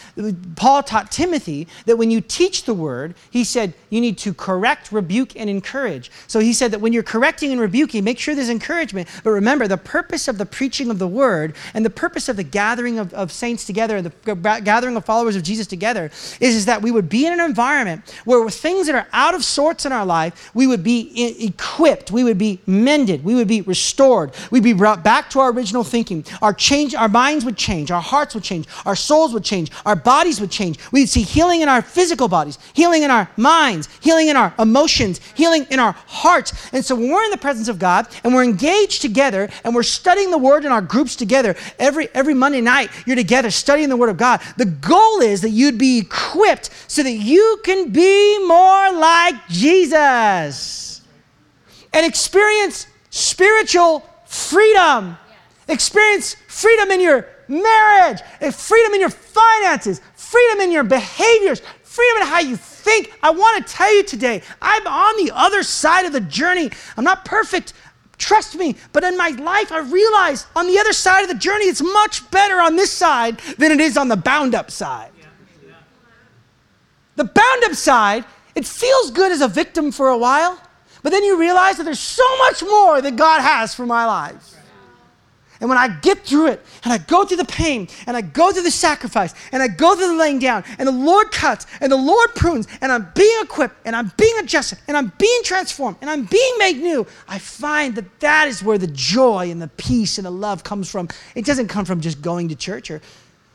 Paul 0.57 0.83
taught 0.83 1.13
Timothy 1.13 1.69
that 1.85 1.99
when 1.99 2.11
you 2.11 2.23
teach 2.23 2.65
the 2.65 2.73
word, 2.73 3.15
he 3.31 3.45
said 3.45 3.75
you 3.91 4.01
need 4.01 4.17
to 4.19 4.33
correct, 4.33 4.93
rebuke, 4.93 5.37
and 5.37 5.51
encourage. 5.51 6.11
So 6.27 6.41
he 6.41 6.55
said 6.55 6.71
that 6.71 6.81
when 6.81 6.95
you're 6.95 7.03
correcting 7.03 7.53
and 7.53 7.61
rebuking, 7.61 8.03
make 8.03 8.19
sure 8.19 8.35
there's 8.35 8.49
encouragement. 8.49 9.09
But 9.23 9.31
remember, 9.31 9.69
the 9.69 9.77
purpose 9.77 10.27
of 10.27 10.39
the 10.39 10.47
preaching 10.47 10.91
of 10.91 10.99
the 10.99 11.09
word 11.09 11.55
and 11.75 11.85
the 11.85 11.91
purpose 11.91 12.31
of 12.31 12.37
the 12.37 12.45
gathering 12.45 12.99
of, 12.99 13.13
of 13.13 13.31
saints 13.31 13.67
together, 13.67 13.99
and 13.99 14.07
the 14.07 14.61
gathering 14.65 14.97
of 14.97 15.05
followers 15.05 15.37
of 15.37 15.43
Jesus 15.43 15.67
together, 15.67 16.07
is, 16.41 16.55
is 16.55 16.67
that 16.67 16.81
we 16.81 16.91
would 16.91 17.11
be 17.11 17.27
in 17.27 17.33
an 17.33 17.41
environment 17.41 18.03
where 18.25 18.49
things 18.49 18.87
that 18.87 18.95
are 18.95 19.09
out 19.13 19.35
of 19.35 19.45
sorts 19.45 19.85
in 19.85 19.93
our 19.93 20.07
life, 20.07 20.51
we 20.55 20.67
would 20.67 20.83
be 20.83 21.45
equipped, 21.45 22.11
we 22.11 22.25
would 22.25 22.39
be 22.39 22.59
mended, 22.67 23.23
we 23.23 23.35
would 23.35 23.49
be 23.49 23.61
restored, 23.63 24.33
we'd 24.51 24.63
be 24.63 24.73
brought 24.73 25.05
back 25.05 25.29
to 25.29 25.41
our 25.41 25.51
original 25.51 25.85
thinking. 25.91 26.25
Our 26.41 26.55
change, 26.55 26.95
our 26.95 27.09
minds 27.09 27.45
would 27.45 27.57
change, 27.57 27.91
our 27.91 28.01
hearts 28.01 28.35
would 28.35 28.45
change, 28.45 28.67
our 28.87 28.97
souls 28.97 29.35
would 29.35 29.45
change, 29.45 29.71
our 29.85 29.97
bodies 29.97 30.41
would 30.41 30.51
change. 30.51 30.79
We'd 30.93 31.09
see 31.09 31.23
healing 31.23 31.61
in 31.61 31.69
our 31.69 31.83
physical 31.83 32.29
bodies, 32.29 32.59
healing 32.73 33.03
in 33.03 33.11
our 33.11 33.29
minds, 33.37 33.89
healing 34.01 34.29
in 34.29 34.37
our 34.37 34.55
emotions, 34.59 35.21
healing 35.35 35.67
in 35.71 35.81
our 35.81 35.93
hearts. 36.07 36.53
And 36.73 36.85
so 36.85 36.95
when 36.95 37.11
we're 37.11 37.25
in 37.25 37.31
the 37.31 37.37
presence 37.37 37.69
of 37.69 37.79
God 37.79 38.07
and 38.25 38.35
we're 38.35 38.45
engaged 38.45 39.03
together 39.03 39.49
and 39.65 39.75
we're 39.75 39.83
studying 39.83 40.31
the 40.31 40.39
word 40.39 40.65
in 40.65 40.73
our 40.73 40.83
groups 40.83 41.17
together, 41.17 41.57
every 41.79 42.09
every 42.15 42.35
Monday 42.35 42.61
night 42.61 42.91
you're 43.07 43.17
together 43.17 43.51
studying 43.51 43.89
the 43.89 43.97
word 43.97 44.11
of 44.11 44.17
God. 44.17 44.41
The 44.57 44.67
goal 44.67 45.21
is 45.21 45.41
that 45.43 45.51
you'd 45.51 45.79
be 45.79 45.99
equipped 45.99 46.71
so 46.87 47.03
that 47.03 47.13
you 47.13 47.61
can 47.65 47.91
be 47.91 48.47
more 48.47 48.93
like 48.93 49.35
Jesus 49.49 51.03
and 51.93 52.07
experience 52.07 52.87
spiritual 53.11 54.05
freedom. 54.27 55.17
Experience 55.71 56.35
freedom 56.49 56.91
in 56.91 57.01
your 57.01 57.29
marriage, 57.47 58.21
eh, 58.41 58.51
freedom 58.51 58.93
in 58.95 59.01
your 59.01 59.11
finances, 59.11 60.01
freedom 60.17 60.61
in 60.61 60.73
your 60.73 60.83
behaviors, 60.83 61.63
freedom 61.85 62.23
in 62.23 62.29
how 62.29 62.41
you 62.41 62.57
think. 62.57 63.13
I 63.23 63.31
want 63.31 63.65
to 63.65 63.73
tell 63.73 63.95
you 63.95 64.03
today, 64.03 64.43
I'm 64.61 64.87
on 64.87 65.25
the 65.25 65.33
other 65.33 65.63
side 65.63 66.07
of 66.07 66.13
the 66.13 66.21
journey. 66.21 66.71
I'm 66.97 67.05
not 67.05 67.25
perfect. 67.25 67.73
Trust 68.19 68.57
me, 68.57 68.77
but 68.93 69.05
in 69.05 69.17
my 69.17 69.29
life, 69.31 69.73
I 69.73 69.79
realize 69.79 70.47
on 70.55 70.67
the 70.67 70.79
other 70.79 70.93
side 70.93 71.23
of 71.23 71.29
the 71.29 71.37
journey, 71.37 71.67
it's 71.67 71.83
much 71.83 72.29
better 72.31 72.61
on 72.61 72.77
this 72.77 72.93
side 72.93 73.39
than 73.57 73.71
it 73.73 73.81
is 73.81 73.97
on 73.97 74.09
the 74.09 74.17
bound 74.17 74.55
up 74.55 74.71
side. 74.71 75.11
The 77.17 77.25
bound 77.25 77.65
up 77.65 77.75
side, 77.75 78.25
it 78.55 78.67
feels 78.67 79.11
good 79.11 79.31
as 79.31 79.41
a 79.41 79.49
victim 79.49 79.93
for 79.93 80.09
a 80.09 80.19
while, 80.19 80.61
but 81.03 81.11
then 81.11 81.25
you 81.25 81.39
realize 81.39 81.77
that 81.77 81.85
there's 81.85 82.01
so 82.01 82.39
much 82.39 82.63
more 82.63 83.01
that 83.01 83.17
God 83.17 83.41
has 83.41 83.75
for 83.75 83.87
my 83.87 84.05
life. 84.05 84.60
And 85.61 85.69
when 85.69 85.79
I 85.79 85.89
get 85.89 86.25
through 86.25 86.49
it, 86.49 86.65
and 86.85 86.93
I 86.93 86.99
go 86.99 87.25
through 87.25 87.37
the 87.37 87.45
pain, 87.45 87.89
and 88.07 88.17
I 88.17 88.23
go 88.23 88.51
through 88.51 88.63
the 88.63 88.71
sacrifice, 88.71 89.35
and 89.53 89.63
I 89.63 89.69
go 89.69 89.95
through 89.95 90.09
the 90.09 90.15
laying 90.15 90.39
down, 90.39 90.65
and 90.79 90.89
the 90.89 90.93
Lord 90.93 91.31
cuts, 91.33 91.67
and 91.81 91.93
the 91.93 91.97
Lord 91.97 92.35
prunes, 92.35 92.67
and 92.81 92.91
I'm 92.91 93.11
being 93.15 93.43
equipped, 93.43 93.77
and 93.85 93.95
I'm 93.95 94.11
being 94.17 94.39
adjusted, 94.39 94.79
and 94.89 94.97
I'm 94.97 95.13
being 95.19 95.41
transformed, 95.45 95.99
and 96.01 96.09
I'm 96.09 96.25
being 96.25 96.55
made 96.59 96.79
new, 96.79 97.07
I 97.29 97.39
find 97.39 97.95
that 97.97 98.21
that 98.21 98.49
is 98.49 98.63
where 98.63 98.79
the 98.79 98.87
joy 98.87 99.51
and 99.51 99.61
the 99.61 99.69
peace 99.69 100.19
and 100.19 100.27
the 100.27 100.31
love 100.31 100.65
comes 100.65 100.91
from. 100.91 101.09
It 101.35 101.45
doesn't 101.45 101.69
come 101.69 101.85
from 101.85 102.01
just 102.01 102.23
going 102.23 102.49
to 102.49 102.57
church 102.57 102.91
or 102.91 103.03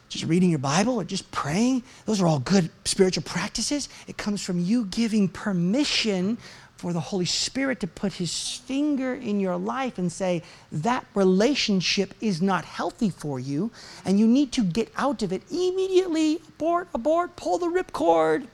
just 0.10 0.26
reading 0.26 0.50
your 0.50 0.60
Bible 0.60 0.96
or 0.96 1.04
just 1.04 1.30
praying. 1.32 1.84
Those 2.06 2.22
are 2.22 2.28
all 2.28 2.40
good 2.40 2.70
spiritual 2.86 3.24
practices. 3.24 3.90
It 4.08 4.18
comes 4.18 4.42
from 4.42 4.60
you 4.60 4.86
giving 4.86 5.28
permission 5.28 6.38
for 6.78 6.92
the 6.92 7.00
Holy 7.00 7.26
Spirit 7.26 7.80
to 7.80 7.88
put 7.88 8.14
his 8.14 8.58
finger 8.66 9.14
in 9.14 9.40
your 9.40 9.58
life 9.58 9.98
and 9.98 10.12
say, 10.12 10.44
that 10.72 11.06
relationship 11.16 12.14
is 12.20 12.42
not 12.42 12.66
healthy 12.66 13.10
for 13.10 13.40
you, 13.40 13.72
and 14.04 14.20
you 14.20 14.28
need 14.28 14.52
to 14.52 14.64
get 14.64 14.92
out 14.98 15.24
of 15.24 15.32
it 15.32 15.42
immediately. 15.50 16.42
Abort, 16.50 16.90
abort, 16.94 17.36
pull 17.36 17.58
the 17.58 17.68
ripcord. 17.68 18.48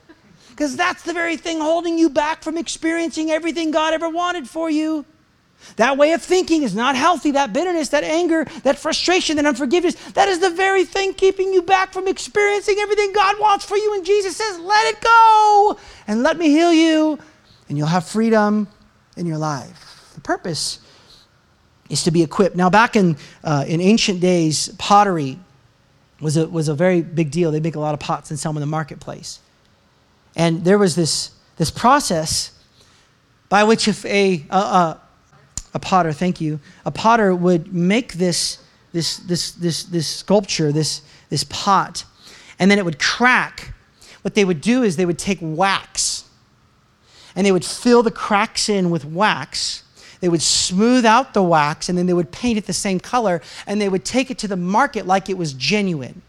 Because 0.50 0.76
that's 0.76 1.02
the 1.02 1.12
very 1.12 1.36
thing 1.36 1.60
holding 1.60 1.98
you 1.98 2.10
back 2.10 2.42
from 2.42 2.56
experiencing 2.58 3.30
everything 3.30 3.70
God 3.70 3.94
ever 3.94 4.08
wanted 4.08 4.48
for 4.48 4.70
you. 4.70 5.04
That 5.76 5.96
way 5.96 6.12
of 6.12 6.22
thinking 6.22 6.62
is 6.62 6.74
not 6.74 6.96
healthy. 6.96 7.30
That 7.30 7.52
bitterness, 7.52 7.88
that 7.90 8.04
anger, 8.04 8.44
that 8.64 8.78
frustration, 8.78 9.36
that 9.36 9.46
unforgiveness, 9.46 9.94
that 10.12 10.28
is 10.28 10.40
the 10.40 10.50
very 10.50 10.84
thing 10.84 11.14
keeping 11.14 11.52
you 11.52 11.62
back 11.62 11.92
from 11.92 12.08
experiencing 12.08 12.76
everything 12.78 13.12
God 13.12 13.40
wants 13.40 13.64
for 13.64 13.76
you. 13.76 13.94
And 13.94 14.04
Jesus 14.04 14.36
says, 14.36 14.58
let 14.58 14.94
it 14.94 15.00
go 15.00 15.78
and 16.06 16.22
let 16.22 16.36
me 16.36 16.48
heal 16.48 16.72
you 16.72 17.18
and 17.68 17.78
you'll 17.78 17.86
have 17.86 18.06
freedom 18.06 18.68
in 19.16 19.26
your 19.26 19.38
life. 19.38 20.10
The 20.14 20.20
purpose 20.20 20.80
is 21.88 22.04
to 22.04 22.10
be 22.10 22.22
equipped. 22.22 22.56
Now, 22.56 22.70
back 22.70 22.96
in, 22.96 23.16
uh, 23.44 23.64
in 23.66 23.80
ancient 23.80 24.20
days, 24.20 24.68
pottery 24.78 25.38
was 26.20 26.36
a, 26.36 26.48
was 26.48 26.68
a 26.68 26.74
very 26.74 27.02
big 27.02 27.30
deal. 27.30 27.50
They 27.50 27.60
make 27.60 27.74
a 27.74 27.80
lot 27.80 27.94
of 27.94 28.00
pots 28.00 28.30
and 28.30 28.38
sell 28.38 28.52
them 28.52 28.62
in 28.62 28.68
the 28.68 28.70
marketplace. 28.70 29.40
And 30.36 30.64
there 30.64 30.78
was 30.78 30.94
this, 30.94 31.30
this 31.56 31.70
process 31.70 32.52
by 33.48 33.64
which 33.64 33.86
if 33.88 34.04
a, 34.06 34.46
a, 34.50 34.56
a, 34.56 35.00
a 35.74 35.78
potter, 35.78 36.12
thank 36.12 36.40
you, 36.40 36.58
a 36.86 36.90
potter 36.90 37.34
would 37.34 37.74
make 37.74 38.14
this, 38.14 38.58
this, 38.92 39.18
this, 39.18 39.50
this, 39.52 39.84
this 39.84 40.06
sculpture, 40.06 40.72
this, 40.72 41.02
this 41.28 41.44
pot, 41.44 42.04
and 42.58 42.70
then 42.70 42.78
it 42.78 42.84
would 42.84 42.98
crack. 42.98 43.74
What 44.22 44.34
they 44.34 44.44
would 44.44 44.60
do 44.60 44.84
is 44.84 44.96
they 44.96 45.04
would 45.04 45.18
take 45.18 45.38
wax 45.42 46.21
and 47.34 47.46
they 47.46 47.52
would 47.52 47.64
fill 47.64 48.02
the 48.02 48.10
cracks 48.10 48.68
in 48.68 48.90
with 48.90 49.04
wax. 49.04 49.82
They 50.20 50.28
would 50.28 50.42
smooth 50.42 51.04
out 51.04 51.34
the 51.34 51.42
wax 51.42 51.88
and 51.88 51.98
then 51.98 52.06
they 52.06 52.14
would 52.14 52.30
paint 52.30 52.56
it 52.56 52.66
the 52.66 52.72
same 52.72 53.00
color 53.00 53.42
and 53.66 53.80
they 53.80 53.88
would 53.88 54.04
take 54.04 54.30
it 54.30 54.38
to 54.38 54.48
the 54.48 54.56
market 54.56 55.06
like 55.06 55.28
it 55.28 55.36
was 55.36 55.52
genuine. 55.52 56.22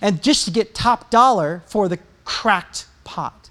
And 0.00 0.22
just 0.22 0.44
to 0.44 0.50
get 0.50 0.74
top 0.74 1.10
dollar 1.10 1.62
for 1.66 1.88
the 1.88 1.98
cracked 2.24 2.86
pot. 3.04 3.46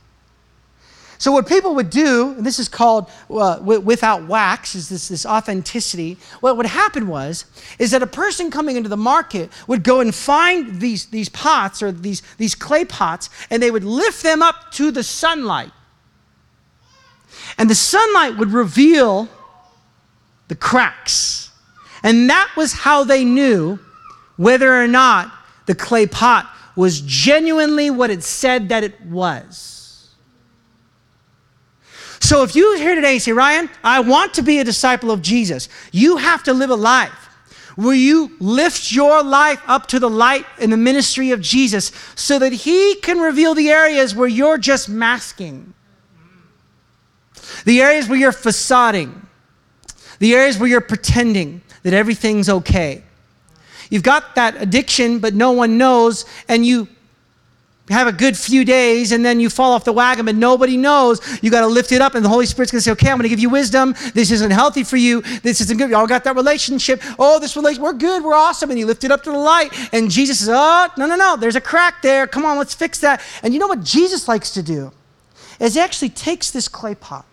So 1.17 1.31
what 1.31 1.47
people 1.47 1.75
would 1.75 1.89
do, 1.89 2.33
and 2.37 2.45
this 2.45 2.59
is 2.59 2.67
called 2.67 3.09
uh, 3.29 3.59
without 3.61 4.27
wax, 4.27 4.75
is 4.75 4.89
this, 4.89 5.07
this 5.07 5.25
authenticity. 5.25 6.17
What 6.41 6.57
would 6.57 6.65
happen 6.65 7.07
was, 7.07 7.45
is 7.79 7.91
that 7.91 8.03
a 8.03 8.07
person 8.07 8.51
coming 8.51 8.75
into 8.75 8.89
the 8.89 8.97
market 8.97 9.49
would 9.67 9.83
go 9.83 10.01
and 10.01 10.13
find 10.13 10.79
these, 10.81 11.07
these 11.07 11.29
pots 11.29 11.81
or 11.81 11.91
these, 11.91 12.21
these 12.37 12.53
clay 12.53 12.85
pots, 12.85 13.29
and 13.49 13.63
they 13.63 13.71
would 13.71 13.83
lift 13.83 14.23
them 14.23 14.41
up 14.41 14.71
to 14.73 14.91
the 14.91 15.03
sunlight. 15.03 15.71
And 17.57 17.69
the 17.69 17.75
sunlight 17.75 18.37
would 18.37 18.51
reveal 18.51 19.29
the 20.47 20.55
cracks. 20.55 21.51
And 22.03 22.29
that 22.29 22.51
was 22.55 22.73
how 22.73 23.03
they 23.03 23.23
knew 23.25 23.79
whether 24.37 24.81
or 24.81 24.87
not 24.87 25.31
the 25.65 25.75
clay 25.75 26.05
pot 26.05 26.49
was 26.75 27.01
genuinely 27.01 27.89
what 27.89 28.09
it 28.09 28.23
said 28.23 28.69
that 28.69 28.83
it 28.83 28.99
was. 29.01 29.75
So 32.25 32.41
if 32.41 32.55
you 32.55 32.75
here 32.77 32.95
today 32.95 33.13
and 33.13 33.21
say, 33.21 33.33
Ryan, 33.33 33.69
I 33.83 33.99
want 33.99 34.33
to 34.33 34.41
be 34.41 34.57
a 34.57 34.63
disciple 34.63 35.11
of 35.11 35.21
Jesus, 35.21 35.69
you 35.91 36.17
have 36.17 36.41
to 36.43 36.53
live 36.53 36.71
a 36.71 36.75
life 36.75 37.29
where 37.75 37.93
you 37.93 38.35
lift 38.39 38.91
your 38.91 39.21
life 39.21 39.61
up 39.67 39.85
to 39.87 39.99
the 39.99 40.09
light 40.09 40.43
in 40.59 40.71
the 40.71 40.77
ministry 40.77 41.29
of 41.29 41.39
Jesus 41.39 41.91
so 42.15 42.39
that 42.39 42.51
He 42.51 42.95
can 42.95 43.19
reveal 43.19 43.53
the 43.53 43.69
areas 43.69 44.15
where 44.15 44.27
you're 44.27 44.57
just 44.57 44.89
masking, 44.89 45.74
the 47.65 47.81
areas 47.81 48.07
where 48.07 48.17
you're 48.17 48.31
facading, 48.31 49.27
the 50.19 50.33
areas 50.33 50.57
where 50.57 50.69
you're 50.69 50.81
pretending 50.81 51.61
that 51.83 51.93
everything's 51.93 52.49
okay. 52.49 53.03
You've 53.89 54.03
got 54.03 54.35
that 54.35 54.61
addiction, 54.61 55.19
but 55.19 55.33
no 55.33 55.51
one 55.51 55.77
knows, 55.77 56.25
and 56.47 56.65
you 56.65 56.87
have 57.89 58.07
a 58.07 58.11
good 58.11 58.35
few 58.35 58.65
days 58.65 59.11
and 59.11 59.23
then 59.23 59.39
you 59.39 59.49
fall 59.49 59.73
off 59.73 59.83
the 59.83 59.93
wagon, 59.93 60.25
but 60.25 60.35
nobody 60.35 60.75
knows. 60.75 61.21
You 61.43 61.51
got 61.51 61.61
to 61.61 61.67
lift 61.67 61.91
it 61.91 62.01
up, 62.01 62.15
and 62.15 62.25
the 62.25 62.29
Holy 62.29 62.45
Spirit's 62.45 62.71
going 62.71 62.79
to 62.79 62.83
say, 62.83 62.91
Okay, 62.91 63.09
I'm 63.09 63.17
going 63.17 63.23
to 63.23 63.29
give 63.29 63.39
you 63.39 63.49
wisdom. 63.49 63.93
This 64.13 64.31
isn't 64.31 64.51
healthy 64.51 64.83
for 64.83 64.97
you. 64.97 65.21
This 65.21 65.61
isn't 65.61 65.77
good. 65.77 65.91
Y'all 65.91 66.07
got 66.07 66.23
that 66.23 66.35
relationship. 66.35 67.01
Oh, 67.19 67.39
this 67.39 67.55
relationship, 67.55 67.83
we're 67.83 67.93
good. 67.93 68.23
We're 68.23 68.33
awesome. 68.33 68.71
And 68.71 68.79
you 68.79 68.85
lift 68.85 69.03
it 69.03 69.11
up 69.11 69.23
to 69.23 69.31
the 69.31 69.37
light, 69.37 69.69
and 69.93 70.09
Jesus 70.09 70.39
says, 70.39 70.49
Oh, 70.51 70.87
no, 70.97 71.05
no, 71.05 71.15
no. 71.15 71.37
There's 71.37 71.55
a 71.55 71.61
crack 71.61 72.01
there. 72.01 72.25
Come 72.25 72.45
on, 72.45 72.57
let's 72.57 72.73
fix 72.73 72.99
that. 73.01 73.21
And 73.43 73.53
you 73.53 73.59
know 73.59 73.67
what 73.67 73.83
Jesus 73.83 74.27
likes 74.27 74.51
to 74.51 74.63
do? 74.63 74.91
Is 75.59 75.75
he 75.75 75.79
actually 75.79 76.09
takes 76.09 76.51
this 76.51 76.67
clay 76.67 76.95
pot 76.95 77.25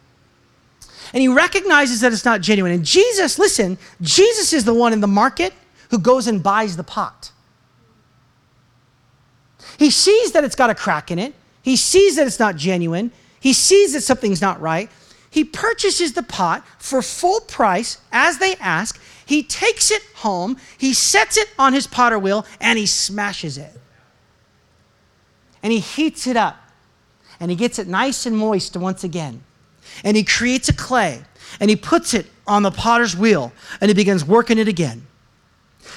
and 1.13 1.21
he 1.21 1.29
recognizes 1.29 2.01
that 2.01 2.13
it's 2.13 2.25
not 2.25 2.41
genuine. 2.41 2.73
And 2.73 2.85
Jesus, 2.85 3.39
listen, 3.39 3.79
Jesus 4.01 4.53
is 4.53 4.65
the 4.65 4.75
one 4.75 4.93
in 4.93 5.01
the 5.01 5.07
market 5.07 5.53
who 5.91 5.99
goes 5.99 6.27
and 6.27 6.43
buys 6.43 6.77
the 6.77 6.85
pot. 6.85 7.33
He 9.79 9.91
sees 9.91 10.33
that 10.33 10.45
it's 10.45 10.55
got 10.55 10.71
a 10.71 10.75
crack 10.75 11.11
in 11.11 11.19
it. 11.19 11.35
He 11.63 11.77
sees 11.77 12.17
that 12.17 12.27
it's 12.27 12.39
not 12.39 12.57
genuine. 12.57 13.13
He 13.41 13.53
sees 13.53 13.93
that 13.93 14.03
something's 14.03 14.41
not 14.41 14.61
right. 14.61 14.91
He 15.31 15.45
purchases 15.45 16.13
the 16.13 16.23
pot 16.23 16.65
for 16.79 17.03
full 17.03 17.41
price 17.41 17.99
as 18.13 18.39
they 18.39 18.57
ask. 18.57 19.01
He 19.25 19.43
takes 19.43 19.91
it 19.91 20.03
home, 20.17 20.59
he 20.77 20.93
sets 20.93 21.37
it 21.37 21.49
on 21.59 21.73
his 21.73 21.87
potter 21.87 22.19
wheel, 22.19 22.47
and 22.61 22.79
he 22.79 22.87
smashes 22.87 23.57
it. 23.57 23.73
And 25.63 25.73
he 25.73 25.79
heats 25.79 26.27
it 26.27 26.37
up. 26.37 26.57
And 27.41 27.51
he 27.51 27.57
gets 27.57 27.79
it 27.79 27.89
nice 27.89 28.27
and 28.27 28.37
moist 28.37 28.77
once 28.77 29.05
again. 29.05 29.43
And 30.05 30.17
he 30.17 30.25
creates 30.25 30.69
a 30.69 30.73
clay 30.73 31.23
and 31.61 31.71
he 31.71 31.77
puts 31.77 32.15
it 32.15 32.27
on 32.47 32.63
the 32.63 32.71
potter's 32.71 33.17
wheel 33.17 33.53
and 33.81 33.89
he 33.89 33.95
begins 33.95 34.25
working 34.25 34.59
it 34.59 34.69
again 34.69 35.07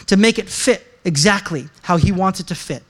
to 0.08 0.18
make 0.18 0.38
it 0.38 0.50
fit 0.50 0.86
exactly 1.04 1.70
how 1.84 1.98
he 1.98 2.12
wants 2.12 2.40
it 2.40 2.48
to 2.48 2.56
fit 2.56 2.84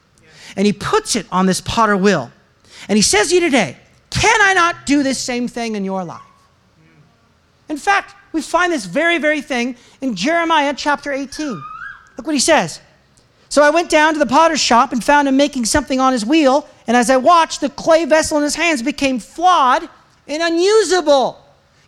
and 0.56 0.66
he 0.66 0.74
puts 0.74 1.16
it 1.16 1.26
on 1.32 1.46
this 1.46 1.62
potter 1.62 1.98
wheel. 1.98 2.32
And 2.88 2.98
he 2.98 3.02
says 3.02 3.30
to 3.30 3.36
you 3.36 3.42
today, 3.42 3.78
Can 4.10 4.42
I 4.42 4.54
not 4.54 4.86
do 4.86 5.04
this 5.04 5.20
same 5.20 5.48
thing 5.48 5.76
in 5.76 5.84
your 5.84 6.04
life? 6.04 6.22
In 7.68 7.78
fact, 7.78 8.16
we 8.32 8.42
find 8.42 8.72
this 8.72 8.86
very, 8.86 9.18
very 9.18 9.42
thing 9.42 9.76
in 10.02 10.16
Jeremiah 10.16 10.74
chapter 10.76 11.12
18. 11.12 11.48
Look 12.18 12.28
what 12.28 12.36
he 12.36 12.40
says. 12.40 12.80
So 13.50 13.64
I 13.64 13.70
went 13.70 13.90
down 13.90 14.14
to 14.14 14.20
the 14.20 14.26
potter's 14.26 14.60
shop 14.60 14.92
and 14.92 15.04
found 15.04 15.28
him 15.28 15.38
making 15.38 15.66
something 15.66 16.00
on 16.00 16.14
his 16.14 16.26
wheel. 16.26 16.68
And 16.88 16.96
as 16.96 17.10
I 17.10 17.18
watched, 17.18 17.62
the 17.62 17.70
clay 17.70 18.06
vessel 18.06 18.38
in 18.38 18.44
his 18.44 18.56
hands 18.56 18.82
became 18.82 19.20
flawed 19.20 19.88
and 20.28 20.42
unusable. 20.42 21.42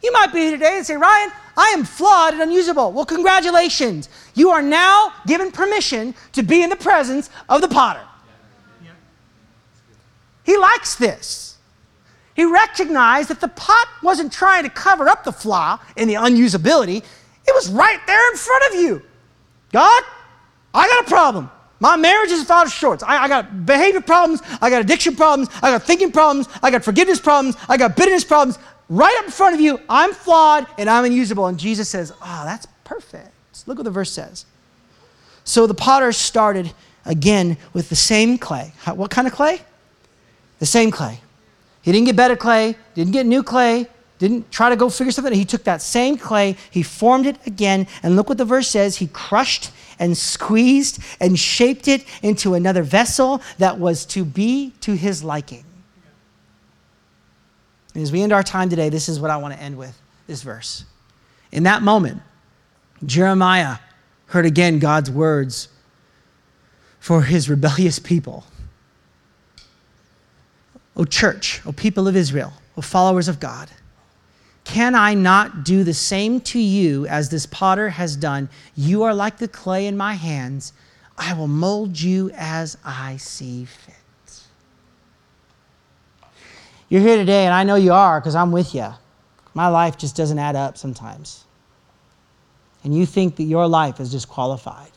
You 0.03 0.11
might 0.11 0.31
be 0.31 0.39
here 0.41 0.51
today 0.51 0.77
and 0.77 0.85
say, 0.85 0.95
Ryan, 0.95 1.31
I 1.55 1.73
am 1.75 1.83
flawed 1.83 2.33
and 2.33 2.43
unusable. 2.43 2.91
Well, 2.91 3.05
congratulations. 3.05 4.09
You 4.35 4.51
are 4.51 4.61
now 4.61 5.11
given 5.25 5.51
permission 5.51 6.13
to 6.33 6.43
be 6.43 6.61
in 6.61 6.69
the 6.69 6.75
presence 6.75 7.29
of 7.49 7.61
the 7.61 7.67
potter. 7.67 8.01
He 10.43 10.55
likes 10.57 10.95
this. 10.95 11.57
He 12.35 12.45
recognized 12.45 13.29
that 13.29 13.41
the 13.41 13.47
pot 13.49 13.87
wasn't 14.03 14.31
trying 14.31 14.63
to 14.63 14.69
cover 14.69 15.09
up 15.09 15.23
the 15.23 15.31
flaw 15.31 15.79
in 15.95 16.07
the 16.07 16.13
unusability, 16.13 16.97
it 16.97 17.55
was 17.55 17.69
right 17.69 17.99
there 18.05 18.31
in 18.31 18.37
front 18.37 18.63
of 18.73 18.79
you. 18.79 19.01
God, 19.71 20.03
I 20.73 20.87
got 20.87 21.05
a 21.05 21.09
problem. 21.09 21.49
My 21.79 21.95
marriage 21.95 22.31
is 22.31 22.43
falling 22.43 22.69
short. 22.69 23.03
I, 23.03 23.25
I, 23.25 23.27
got 23.27 23.65
behavior 23.65 24.01
problems. 24.01 24.41
I 24.61 24.69
got 24.69 24.81
addiction 24.81 25.15
problems. 25.15 25.49
I 25.61 25.71
got 25.71 25.83
thinking 25.83 26.11
problems. 26.11 26.47
I 26.63 26.71
got 26.71 26.83
forgiveness 26.83 27.19
problems. 27.19 27.55
I 27.69 27.77
got 27.77 27.95
bitterness 27.95 28.23
problems. 28.23 28.57
Right 28.89 29.15
up 29.19 29.25
in 29.25 29.31
front 29.31 29.53
of 29.53 29.61
you, 29.61 29.79
I'm 29.89 30.13
flawed 30.13 30.65
and 30.77 30.89
I'm 30.89 31.05
unusable. 31.05 31.47
And 31.47 31.59
Jesus 31.59 31.87
says, 31.89 32.11
Oh, 32.21 32.43
that's 32.45 32.67
perfect. 32.83 33.31
Look 33.67 33.77
what 33.77 33.83
the 33.83 33.91
verse 33.91 34.11
says. 34.11 34.45
So 35.43 35.67
the 35.67 35.73
potter 35.73 36.11
started 36.11 36.73
again 37.05 37.57
with 37.73 37.89
the 37.89 37.95
same 37.95 38.37
clay. 38.37 38.73
What 38.85 39.11
kind 39.11 39.27
of 39.27 39.33
clay? 39.33 39.61
the 40.59 40.65
same 40.65 40.91
clay. 40.91 41.19
He 41.81 41.91
didn't 41.91 42.07
get 42.07 42.15
better 42.15 42.35
clay, 42.35 42.75
didn't 42.95 43.13
get 43.13 43.25
new 43.25 43.43
clay, 43.43 43.87
didn't 44.19 44.51
try 44.51 44.69
to 44.69 44.75
go 44.75 44.89
figure 44.89 45.11
something. 45.11 45.31
out. 45.31 45.37
He 45.37 45.45
took 45.45 45.63
that 45.65 45.81
same 45.81 46.17
clay, 46.17 46.57
he 46.71 46.83
formed 46.83 47.25
it 47.25 47.37
again, 47.45 47.87
and 48.03 48.15
look 48.15 48.29
what 48.29 48.37
the 48.37 48.45
verse 48.45 48.67
says. 48.67 48.97
He 48.97 49.07
crushed 49.07 49.71
and 49.99 50.17
squeezed 50.17 50.99
and 51.19 51.37
shaped 51.37 51.87
it 51.87 52.05
into 52.21 52.53
another 52.53 52.83
vessel 52.83 53.41
that 53.57 53.79
was 53.79 54.05
to 54.07 54.23
be 54.23 54.71
to 54.81 54.95
his 54.95 55.23
liking. 55.23 55.63
And 57.93 58.03
as 58.03 58.11
we 58.11 58.21
end 58.21 58.31
our 58.31 58.43
time 58.43 58.69
today, 58.69 58.89
this 58.89 59.09
is 59.09 59.19
what 59.19 59.31
I 59.31 59.37
want 59.37 59.53
to 59.55 59.59
end 59.59 59.77
with 59.77 59.99
this 60.27 60.43
verse. 60.43 60.85
In 61.51 61.63
that 61.63 61.81
moment, 61.81 62.21
Jeremiah 63.05 63.77
heard 64.27 64.45
again 64.45 64.79
God's 64.79 65.09
words 65.09 65.69
for 66.99 67.23
his 67.23 67.49
rebellious 67.49 67.99
people. 67.99 68.43
O 70.95 71.05
church, 71.05 71.61
O 71.65 71.71
people 71.71 72.07
of 72.07 72.15
Israel, 72.15 72.53
O 72.75 72.81
followers 72.81 73.27
of 73.27 73.39
God, 73.39 73.69
can 74.67 74.95
I 74.95 75.13
not 75.13 75.63
do 75.63 75.85
the 75.85 75.93
same 75.93 76.41
to 76.41 76.59
you 76.59 77.07
as 77.07 77.29
this 77.29 77.45
potter 77.45 77.87
has 77.87 78.17
done? 78.17 78.49
You 78.75 79.03
are 79.03 79.13
like 79.13 79.37
the 79.37 79.47
clay 79.47 79.87
in 79.87 79.95
my 79.95 80.15
hands. 80.15 80.73
I 81.17 81.33
will 81.35 81.47
mold 81.47 81.97
you 81.97 82.31
as 82.35 82.77
I 82.83 83.15
see 83.15 83.63
fit. 83.63 83.95
You're 86.89 86.99
here 86.99 87.15
today, 87.15 87.45
and 87.45 87.53
I 87.53 87.63
know 87.63 87.75
you 87.75 87.93
are 87.93 88.19
because 88.19 88.35
I'm 88.35 88.51
with 88.51 88.75
you. 88.75 88.89
My 89.53 89.69
life 89.69 89.97
just 89.97 90.17
doesn't 90.17 90.37
add 90.37 90.57
up 90.57 90.77
sometimes. 90.77 91.45
And 92.83 92.93
you 92.93 93.05
think 93.05 93.37
that 93.37 93.43
your 93.43 93.67
life 93.67 94.01
is 94.01 94.11
disqualified 94.11 94.91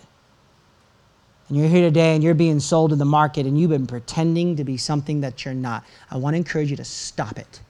and 1.48 1.56
you're 1.56 1.68
here 1.68 1.83
today 1.83 2.16
and 2.16 2.24
you're 2.24 2.35
being 2.35 2.59
sold 2.59 2.92
in 2.92 2.98
the 2.98 3.04
market 3.04 3.46
and 3.46 3.59
you've 3.59 3.70
been 3.70 3.87
pretending 3.87 4.56
to 4.56 4.64
be 4.64 4.76
something 4.76 5.20
that 5.20 5.44
you're 5.44 5.54
not, 5.54 5.85
I 6.11 6.16
want 6.16 6.35
to 6.35 6.38
encourage 6.38 6.70
you 6.70 6.76
to 6.76 6.85
stop 6.85 7.38
it. 7.38 7.61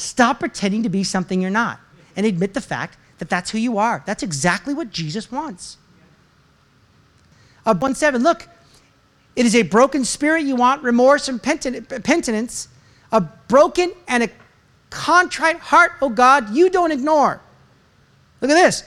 Stop 0.00 0.40
pretending 0.40 0.82
to 0.82 0.88
be 0.88 1.04
something 1.04 1.42
you're 1.42 1.50
not 1.50 1.78
and 2.16 2.24
admit 2.24 2.54
the 2.54 2.60
fact 2.60 2.96
that 3.18 3.28
that's 3.28 3.50
who 3.50 3.58
you 3.58 3.76
are. 3.76 4.02
That's 4.06 4.22
exactly 4.22 4.72
what 4.72 4.90
Jesus 4.90 5.30
wants. 5.30 5.76
Uh, 7.66 7.74
1 7.74 7.94
7, 7.94 8.22
look, 8.22 8.48
it 9.36 9.44
is 9.44 9.54
a 9.54 9.62
broken 9.62 10.06
spirit 10.06 10.44
you 10.44 10.56
want, 10.56 10.82
remorse 10.82 11.28
and 11.28 11.42
penitence, 11.42 12.68
a 13.12 13.20
broken 13.20 13.92
and 14.08 14.22
a 14.22 14.30
contrite 14.88 15.58
heart, 15.58 15.92
oh 16.00 16.08
God, 16.08 16.50
you 16.54 16.70
don't 16.70 16.92
ignore. 16.92 17.40
Look 18.40 18.50
at 18.50 18.54
this. 18.54 18.84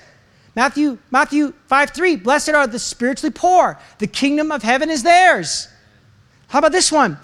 Matthew, 0.55 0.97
Matthew 1.11 1.53
5 1.67 1.91
3, 1.91 2.15
blessed 2.15 2.49
are 2.49 2.65
the 2.65 2.79
spiritually 2.79 3.31
poor. 3.31 3.79
The 3.99 4.07
kingdom 4.07 4.51
of 4.51 4.63
heaven 4.63 4.89
is 4.89 5.03
theirs. 5.03 5.67
How 6.47 6.57
about 6.57 6.71
this 6.71 6.91
one? 6.91 7.19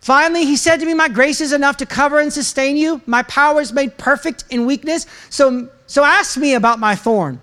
Finally, 0.00 0.46
he 0.46 0.56
said 0.56 0.78
to 0.78 0.86
me, 0.86 0.94
My 0.94 1.08
grace 1.08 1.40
is 1.40 1.52
enough 1.52 1.76
to 1.78 1.86
cover 1.86 2.20
and 2.20 2.32
sustain 2.32 2.76
you. 2.76 3.00
My 3.06 3.22
power 3.24 3.60
is 3.60 3.72
made 3.72 3.98
perfect 3.98 4.44
in 4.50 4.66
weakness. 4.66 5.06
So, 5.28 5.68
so 5.86 6.04
ask 6.04 6.36
me 6.38 6.54
about 6.54 6.78
my 6.78 6.94
thorn. 6.94 7.40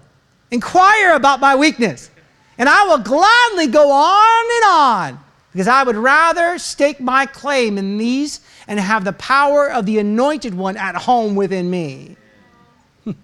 Inquire 0.49 1.13
about 1.13 1.39
my 1.39 1.55
weakness. 1.55 2.09
And 2.57 2.67
I 2.67 2.83
will 2.85 2.97
gladly 2.97 3.67
go 3.67 3.91
on 3.91 4.45
and 4.55 4.63
on 4.65 5.23
because 5.51 5.67
I 5.67 5.83
would 5.83 5.95
rather 5.95 6.57
stake 6.57 6.99
my 6.99 7.25
claim 7.25 7.77
in 7.77 7.97
these 7.97 8.41
and 8.67 8.79
have 8.79 9.03
the 9.03 9.13
power 9.13 9.69
of 9.69 9.85
the 9.85 9.99
anointed 9.99 10.53
one 10.53 10.77
at 10.77 10.95
home 10.95 11.35
within 11.35 11.69
me. 11.69 12.17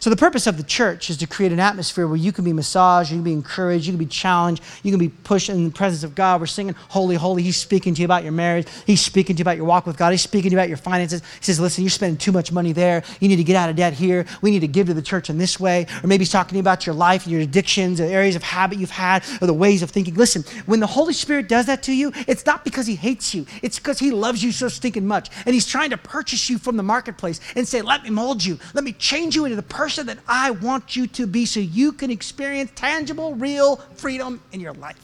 So, 0.00 0.10
the 0.10 0.16
purpose 0.16 0.46
of 0.46 0.56
the 0.56 0.62
church 0.62 1.10
is 1.10 1.16
to 1.16 1.26
create 1.26 1.50
an 1.50 1.58
atmosphere 1.58 2.06
where 2.06 2.16
you 2.16 2.30
can 2.30 2.44
be 2.44 2.52
massaged, 2.52 3.10
you 3.10 3.16
can 3.16 3.24
be 3.24 3.32
encouraged, 3.32 3.86
you 3.86 3.92
can 3.92 3.98
be 3.98 4.06
challenged, 4.06 4.62
you 4.84 4.92
can 4.92 5.00
be 5.00 5.08
pushed 5.08 5.48
in 5.48 5.64
the 5.64 5.70
presence 5.70 6.04
of 6.04 6.14
God. 6.14 6.40
We're 6.40 6.46
singing, 6.46 6.76
Holy, 6.88 7.16
Holy. 7.16 7.42
He's 7.42 7.56
speaking 7.56 7.94
to 7.94 8.00
you 8.00 8.04
about 8.04 8.22
your 8.22 8.30
marriage, 8.30 8.68
He's 8.86 9.00
speaking 9.00 9.34
to 9.34 9.40
you 9.40 9.42
about 9.42 9.56
your 9.56 9.66
walk 9.66 9.86
with 9.86 9.96
God, 9.96 10.12
He's 10.12 10.22
speaking 10.22 10.50
to 10.50 10.54
you 10.54 10.58
about 10.58 10.68
your 10.68 10.76
finances. 10.76 11.22
He 11.40 11.44
says, 11.44 11.58
Listen, 11.58 11.82
you're 11.82 11.90
spending 11.90 12.16
too 12.16 12.30
much 12.30 12.52
money 12.52 12.72
there. 12.72 13.02
You 13.18 13.28
need 13.28 13.36
to 13.36 13.44
get 13.44 13.56
out 13.56 13.70
of 13.70 13.76
debt 13.76 13.92
here. 13.92 14.24
We 14.40 14.52
need 14.52 14.60
to 14.60 14.68
give 14.68 14.86
to 14.86 14.94
the 14.94 15.02
church 15.02 15.30
in 15.30 15.38
this 15.38 15.58
way. 15.58 15.86
Or 16.04 16.06
maybe 16.06 16.22
He's 16.22 16.30
talking 16.30 16.50
to 16.50 16.54
you 16.56 16.60
about 16.60 16.86
your 16.86 16.94
life, 16.94 17.24
and 17.24 17.32
your 17.32 17.40
addictions, 17.40 17.98
the 17.98 18.06
areas 18.06 18.36
of 18.36 18.44
habit 18.44 18.78
you've 18.78 18.90
had, 18.90 19.24
or 19.42 19.48
the 19.48 19.54
ways 19.54 19.82
of 19.82 19.90
thinking. 19.90 20.14
Listen, 20.14 20.44
when 20.66 20.78
the 20.78 20.86
Holy 20.86 21.12
Spirit 21.12 21.48
does 21.48 21.66
that 21.66 21.82
to 21.84 21.92
you, 21.92 22.12
it's 22.28 22.46
not 22.46 22.64
because 22.64 22.86
He 22.86 22.94
hates 22.94 23.34
you, 23.34 23.46
it's 23.62 23.80
because 23.80 23.98
He 23.98 24.12
loves 24.12 24.44
you 24.44 24.52
so 24.52 24.68
stinking 24.68 25.08
much. 25.08 25.28
And 25.44 25.54
He's 25.54 25.66
trying 25.66 25.90
to 25.90 25.96
purchase 25.96 26.48
you 26.48 26.58
from 26.58 26.76
the 26.76 26.84
marketplace 26.84 27.40
and 27.56 27.66
say, 27.66 27.82
Let 27.82 28.04
me 28.04 28.10
mold 28.10 28.44
you, 28.44 28.60
let 28.74 28.84
me 28.84 28.92
change 28.92 29.34
you 29.34 29.44
into 29.44 29.56
the 29.56 29.62
person 29.62 29.87
person 29.88 30.06
that 30.06 30.18
I 30.28 30.50
want 30.50 30.96
you 30.96 31.06
to 31.06 31.26
be 31.26 31.46
so 31.46 31.60
you 31.60 31.92
can 31.92 32.10
experience 32.10 32.70
tangible, 32.74 33.34
real 33.34 33.76
freedom 33.94 34.38
in 34.52 34.60
your 34.60 34.74
life. 34.74 35.00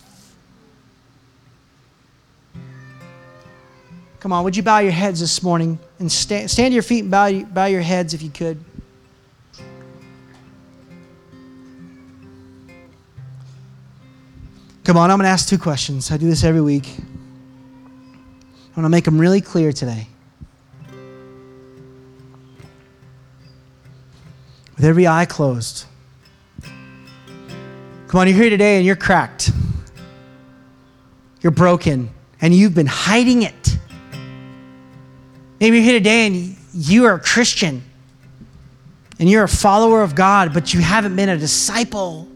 Come 4.20 4.30
on, 4.30 4.45
would 4.45 4.55
you 4.55 4.62
bow 4.62 4.80
your 4.80 4.93
heads 4.93 5.20
this 5.20 5.43
morning 5.43 5.78
and 5.99 6.12
stand, 6.12 6.51
stand 6.51 6.72
to 6.72 6.74
your 6.74 6.82
feet 6.82 7.01
and 7.01 7.11
bow, 7.11 7.45
bow 7.45 7.64
your 7.64 7.80
heads 7.80 8.12
if 8.12 8.20
you 8.20 8.28
could? 8.28 8.62
Come 14.85 14.99
on, 14.99 15.11
I'm 15.11 15.16
going 15.16 15.24
to 15.24 15.30
ask 15.30 15.49
two 15.49 15.57
questions. 15.57 16.11
I 16.11 16.18
do 16.18 16.28
this 16.28 16.45
every 16.45 16.61
week. 16.61 16.91
I'm 16.99 18.74
going 18.74 18.82
to 18.82 18.91
make 18.91 19.07
them 19.07 19.18
really 19.18 19.41
clear 19.41 19.72
today. 19.72 20.09
With 24.85 24.91
every 24.91 25.07
eye 25.07 25.24
closed. 25.24 25.87
Come 26.61 28.20
on, 28.20 28.28
you're 28.28 28.37
here 28.37 28.51
today 28.51 28.76
and 28.76 28.85
you're 28.85 28.97
cracked. 28.97 29.51
You're 31.41 31.53
broken 31.53 32.11
and 32.43 32.55
you've 32.55 32.74
been 32.74 32.85
hiding 32.85 33.45
it. 33.45 33.78
Maybe 35.59 35.78
you're 35.78 35.85
here 35.87 35.99
today 35.99 36.26
and 36.26 36.57
you 36.74 37.07
are 37.07 37.14
a 37.14 37.18
Christian 37.18 37.82
and 39.18 39.30
you're 39.30 39.45
a 39.45 39.49
follower 39.49 40.03
of 40.03 40.14
God, 40.14 40.53
but 40.53 40.74
you 40.74 40.80
haven't 40.80 41.16
been 41.16 41.30
a 41.30 41.39
disciple. 41.39 42.28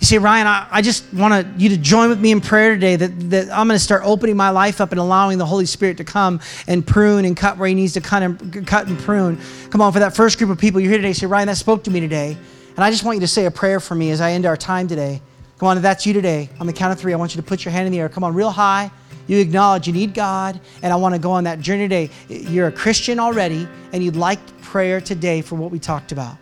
You 0.00 0.06
say, 0.06 0.16
Ryan, 0.16 0.46
I, 0.46 0.66
I 0.70 0.80
just 0.80 1.12
want 1.12 1.60
you 1.60 1.68
to 1.68 1.76
join 1.76 2.08
with 2.08 2.18
me 2.18 2.30
in 2.32 2.40
prayer 2.40 2.72
today 2.72 2.96
that, 2.96 3.30
that 3.30 3.50
I'm 3.50 3.68
going 3.68 3.76
to 3.76 3.84
start 3.84 4.00
opening 4.02 4.34
my 4.34 4.48
life 4.48 4.80
up 4.80 4.92
and 4.92 4.98
allowing 4.98 5.36
the 5.36 5.44
Holy 5.44 5.66
Spirit 5.66 5.98
to 5.98 6.04
come 6.04 6.40
and 6.66 6.86
prune 6.86 7.26
and 7.26 7.36
cut 7.36 7.58
where 7.58 7.68
He 7.68 7.74
needs 7.74 7.92
to 7.92 8.00
cut 8.00 8.22
and, 8.22 8.66
cut 8.66 8.86
and 8.86 8.98
prune. 8.98 9.38
Come 9.68 9.82
on, 9.82 9.92
for 9.92 9.98
that 9.98 10.16
first 10.16 10.38
group 10.38 10.48
of 10.48 10.56
people, 10.56 10.80
you're 10.80 10.90
here 10.90 10.98
today, 10.98 11.12
say, 11.12 11.26
Ryan, 11.26 11.48
that 11.48 11.58
spoke 11.58 11.84
to 11.84 11.90
me 11.90 12.00
today. 12.00 12.34
And 12.76 12.82
I 12.82 12.90
just 12.90 13.04
want 13.04 13.16
you 13.16 13.20
to 13.20 13.28
say 13.28 13.44
a 13.44 13.50
prayer 13.50 13.78
for 13.78 13.94
me 13.94 14.10
as 14.10 14.22
I 14.22 14.32
end 14.32 14.46
our 14.46 14.56
time 14.56 14.88
today. 14.88 15.20
Come 15.58 15.68
on, 15.68 15.76
if 15.76 15.82
that's 15.82 16.06
you 16.06 16.14
today, 16.14 16.48
on 16.58 16.66
the 16.66 16.72
count 16.72 16.94
of 16.94 16.98
three, 16.98 17.12
I 17.12 17.16
want 17.16 17.34
you 17.34 17.42
to 17.42 17.46
put 17.46 17.66
your 17.66 17.72
hand 17.72 17.84
in 17.84 17.92
the 17.92 18.00
air. 18.00 18.08
Come 18.08 18.24
on, 18.24 18.32
real 18.32 18.50
high. 18.50 18.90
You 19.26 19.38
acknowledge 19.38 19.86
you 19.86 19.92
need 19.92 20.14
God, 20.14 20.58
and 20.82 20.94
I 20.94 20.96
want 20.96 21.14
to 21.14 21.20
go 21.20 21.30
on 21.30 21.44
that 21.44 21.60
journey 21.60 21.86
today. 21.86 22.10
You're 22.28 22.68
a 22.68 22.72
Christian 22.72 23.20
already, 23.20 23.68
and 23.92 24.02
you'd 24.02 24.16
like 24.16 24.40
prayer 24.62 24.98
today 25.02 25.42
for 25.42 25.56
what 25.56 25.70
we 25.70 25.78
talked 25.78 26.10
about. 26.10 26.38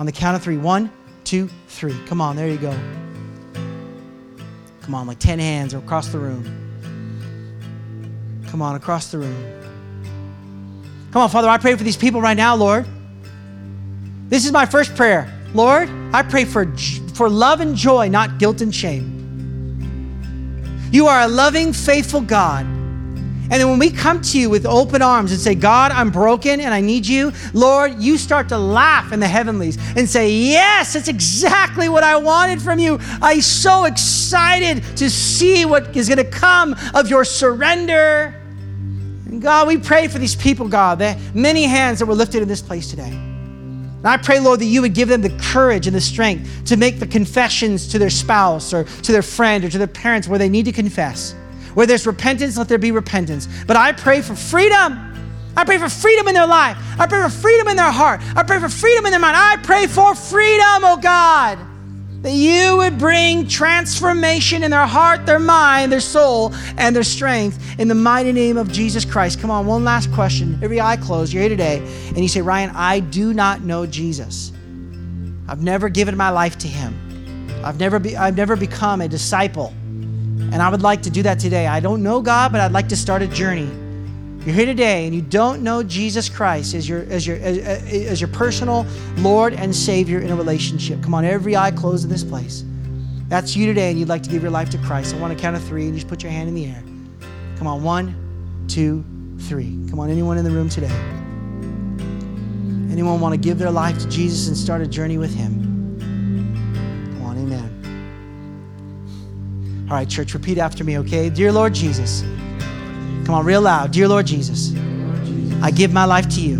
On 0.00 0.06
the 0.06 0.12
count 0.12 0.36
of 0.36 0.42
three, 0.42 0.58
one, 0.58 0.90
two, 1.24 1.48
three. 1.68 1.98
Come 2.06 2.20
on, 2.20 2.36
there 2.36 2.48
you 2.48 2.58
go. 2.58 2.76
Come 4.82 4.94
on, 4.94 5.06
like 5.06 5.18
10 5.18 5.38
hands 5.38 5.74
across 5.74 6.08
the 6.08 6.18
room. 6.18 6.44
Come 8.48 8.60
on, 8.62 8.76
across 8.76 9.10
the 9.10 9.18
room. 9.18 9.54
Come 11.10 11.22
on, 11.22 11.30
Father, 11.30 11.48
I 11.48 11.58
pray 11.58 11.74
for 11.74 11.84
these 11.84 11.96
people 11.96 12.20
right 12.20 12.36
now, 12.36 12.54
Lord. 12.54 12.86
This 14.28 14.44
is 14.44 14.52
my 14.52 14.66
first 14.66 14.94
prayer. 14.94 15.32
Lord, 15.54 15.88
I 16.12 16.22
pray 16.22 16.44
for, 16.44 16.66
for 17.14 17.30
love 17.30 17.60
and 17.60 17.76
joy, 17.76 18.08
not 18.08 18.38
guilt 18.38 18.60
and 18.60 18.74
shame. 18.74 19.12
You 20.92 21.06
are 21.06 21.22
a 21.22 21.28
loving, 21.28 21.72
faithful 21.72 22.20
God. 22.20 22.66
And 23.50 23.60
then 23.60 23.68
when 23.68 23.78
we 23.78 23.90
come 23.90 24.22
to 24.22 24.38
you 24.38 24.48
with 24.48 24.64
open 24.64 25.02
arms 25.02 25.30
and 25.30 25.38
say, 25.38 25.54
God, 25.54 25.92
I'm 25.92 26.10
broken 26.10 26.60
and 26.60 26.72
I 26.72 26.80
need 26.80 27.06
you, 27.06 27.30
Lord, 27.52 28.00
you 28.00 28.16
start 28.16 28.48
to 28.48 28.58
laugh 28.58 29.12
in 29.12 29.20
the 29.20 29.28
heavenlies 29.28 29.76
and 29.96 30.08
say, 30.08 30.30
Yes, 30.32 30.94
that's 30.94 31.08
exactly 31.08 31.90
what 31.90 32.02
I 32.02 32.16
wanted 32.16 32.62
from 32.62 32.78
you. 32.78 32.98
I'm 33.20 33.42
so 33.42 33.84
excited 33.84 34.82
to 34.96 35.10
see 35.10 35.66
what 35.66 35.94
is 35.94 36.08
going 36.08 36.24
to 36.24 36.30
come 36.30 36.74
of 36.94 37.10
your 37.10 37.22
surrender. 37.24 38.34
And 39.26 39.42
God, 39.42 39.68
we 39.68 39.76
pray 39.76 40.08
for 40.08 40.18
these 40.18 40.34
people, 40.34 40.66
God, 40.66 41.00
that 41.00 41.18
many 41.34 41.64
hands 41.64 41.98
that 41.98 42.06
were 42.06 42.14
lifted 42.14 42.40
in 42.40 42.48
this 42.48 42.62
place 42.62 42.88
today. 42.88 43.10
And 43.10 44.06
I 44.06 44.16
pray, 44.16 44.40
Lord, 44.40 44.60
that 44.60 44.66
you 44.66 44.80
would 44.82 44.94
give 44.94 45.08
them 45.08 45.20
the 45.20 45.36
courage 45.52 45.86
and 45.86 45.94
the 45.94 46.00
strength 46.00 46.66
to 46.66 46.78
make 46.78 46.98
the 46.98 47.06
confessions 47.06 47.88
to 47.88 47.98
their 47.98 48.10
spouse 48.10 48.72
or 48.72 48.84
to 48.84 49.12
their 49.12 49.22
friend 49.22 49.64
or 49.64 49.68
to 49.68 49.78
their 49.78 49.86
parents 49.86 50.28
where 50.28 50.38
they 50.38 50.48
need 50.48 50.64
to 50.64 50.72
confess. 50.72 51.34
Where 51.74 51.86
there's 51.86 52.06
repentance, 52.06 52.56
let 52.56 52.68
there 52.68 52.78
be 52.78 52.92
repentance. 52.92 53.48
But 53.66 53.76
I 53.76 53.92
pray 53.92 54.22
for 54.22 54.34
freedom. 54.34 55.10
I 55.56 55.64
pray 55.64 55.78
for 55.78 55.88
freedom 55.88 56.26
in 56.28 56.34
their 56.34 56.46
life. 56.46 56.76
I 56.98 57.06
pray 57.06 57.22
for 57.22 57.30
freedom 57.30 57.68
in 57.68 57.76
their 57.76 57.90
heart. 57.90 58.20
I 58.36 58.42
pray 58.42 58.58
for 58.58 58.68
freedom 58.68 59.06
in 59.06 59.12
their 59.12 59.20
mind. 59.20 59.36
I 59.36 59.56
pray 59.62 59.86
for 59.86 60.14
freedom, 60.14 60.84
oh 60.84 60.98
God. 61.00 61.58
That 62.22 62.32
you 62.32 62.78
would 62.78 62.98
bring 62.98 63.46
transformation 63.46 64.64
in 64.64 64.70
their 64.70 64.86
heart, 64.86 65.26
their 65.26 65.38
mind, 65.38 65.92
their 65.92 66.00
soul, 66.00 66.54
and 66.78 66.96
their 66.96 67.02
strength 67.02 67.78
in 67.78 67.86
the 67.88 67.94
mighty 67.94 68.32
name 68.32 68.56
of 68.56 68.72
Jesus 68.72 69.04
Christ. 69.04 69.40
Come 69.40 69.50
on, 69.50 69.66
one 69.66 69.84
last 69.84 70.10
question. 70.12 70.58
Every 70.62 70.80
eye 70.80 70.96
closed, 70.96 71.32
you're 71.32 71.42
here 71.42 71.50
today, 71.50 71.78
and 72.08 72.18
you 72.18 72.28
say, 72.28 72.40
Ryan, 72.40 72.70
I 72.74 73.00
do 73.00 73.34
not 73.34 73.60
know 73.60 73.84
Jesus. 73.84 74.52
I've 75.46 75.62
never 75.62 75.90
given 75.90 76.16
my 76.16 76.30
life 76.30 76.56
to 76.58 76.68
him. 76.68 76.98
I've 77.62 77.78
never, 77.78 77.98
be, 77.98 78.16
I've 78.16 78.36
never 78.36 78.56
become 78.56 79.02
a 79.02 79.08
disciple. 79.08 79.74
And 80.52 80.62
I 80.62 80.68
would 80.68 80.82
like 80.82 81.02
to 81.02 81.10
do 81.10 81.22
that 81.22 81.38
today. 81.38 81.66
I 81.66 81.80
don't 81.80 82.02
know 82.02 82.20
God, 82.20 82.52
but 82.52 82.60
I'd 82.60 82.72
like 82.72 82.88
to 82.88 82.96
start 82.96 83.22
a 83.22 83.26
journey. 83.26 83.70
You're 84.44 84.54
here 84.54 84.66
today 84.66 85.06
and 85.06 85.14
you 85.14 85.22
don't 85.22 85.62
know 85.62 85.82
Jesus 85.82 86.28
Christ 86.28 86.74
as 86.74 86.86
your, 86.86 87.04
as 87.04 87.26
your, 87.26 87.38
as, 87.38 87.58
uh, 87.58 87.86
as 88.10 88.20
your 88.20 88.28
personal 88.28 88.86
Lord 89.16 89.54
and 89.54 89.74
Savior 89.74 90.20
in 90.20 90.30
a 90.30 90.36
relationship. 90.36 91.02
Come 91.02 91.14
on, 91.14 91.24
every 91.24 91.56
eye 91.56 91.70
closed 91.70 92.04
in 92.04 92.10
this 92.10 92.22
place. 92.22 92.62
That's 93.28 93.56
you 93.56 93.66
today 93.66 93.90
and 93.90 93.98
you'd 93.98 94.08
like 94.08 94.22
to 94.24 94.28
give 94.28 94.42
your 94.42 94.50
life 94.50 94.68
to 94.70 94.78
Christ. 94.78 95.14
I 95.14 95.18
want 95.18 95.34
to 95.34 95.42
count 95.42 95.56
of 95.56 95.64
three 95.64 95.84
and 95.84 95.94
you 95.94 95.96
just 95.96 96.08
put 96.08 96.22
your 96.22 96.30
hand 96.30 96.48
in 96.48 96.54
the 96.54 96.66
air. 96.66 96.82
Come 97.56 97.66
on, 97.66 97.82
one, 97.82 98.66
two, 98.68 99.02
three. 99.40 99.78
Come 99.88 99.98
on, 99.98 100.10
anyone 100.10 100.36
in 100.36 100.44
the 100.44 100.50
room 100.50 100.68
today? 100.68 100.92
Anyone 102.92 103.20
want 103.20 103.32
to 103.32 103.40
give 103.40 103.58
their 103.58 103.70
life 103.70 103.98
to 104.00 104.08
Jesus 104.10 104.48
and 104.48 104.56
start 104.56 104.82
a 104.82 104.86
journey 104.86 105.16
with 105.16 105.34
Him? 105.34 105.63
All 109.90 109.96
right, 109.96 110.08
church, 110.08 110.32
repeat 110.32 110.56
after 110.56 110.82
me, 110.82 110.98
okay? 111.00 111.28
Dear 111.28 111.52
Lord 111.52 111.74
Jesus, 111.74 112.22
come 113.26 113.34
on, 113.34 113.44
real 113.44 113.60
loud. 113.60 113.90
Dear 113.90 114.08
Lord 114.08 114.26
Jesus, 114.26 114.74
I 115.62 115.70
give 115.70 115.92
my 115.92 116.06
life 116.06 116.26
to 116.30 116.40
you. 116.40 116.58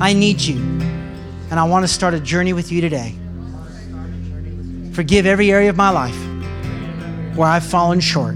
I 0.00 0.14
need 0.14 0.40
you, 0.40 0.56
and 0.56 1.60
I 1.60 1.62
want 1.62 1.84
to 1.84 1.88
start 1.88 2.14
a 2.14 2.20
journey 2.20 2.52
with 2.52 2.72
you 2.72 2.80
today. 2.80 3.14
Forgive 4.92 5.26
every 5.26 5.52
area 5.52 5.70
of 5.70 5.76
my 5.76 5.90
life 5.90 6.16
where 7.36 7.46
I've 7.46 7.64
fallen 7.64 8.00
short. 8.00 8.34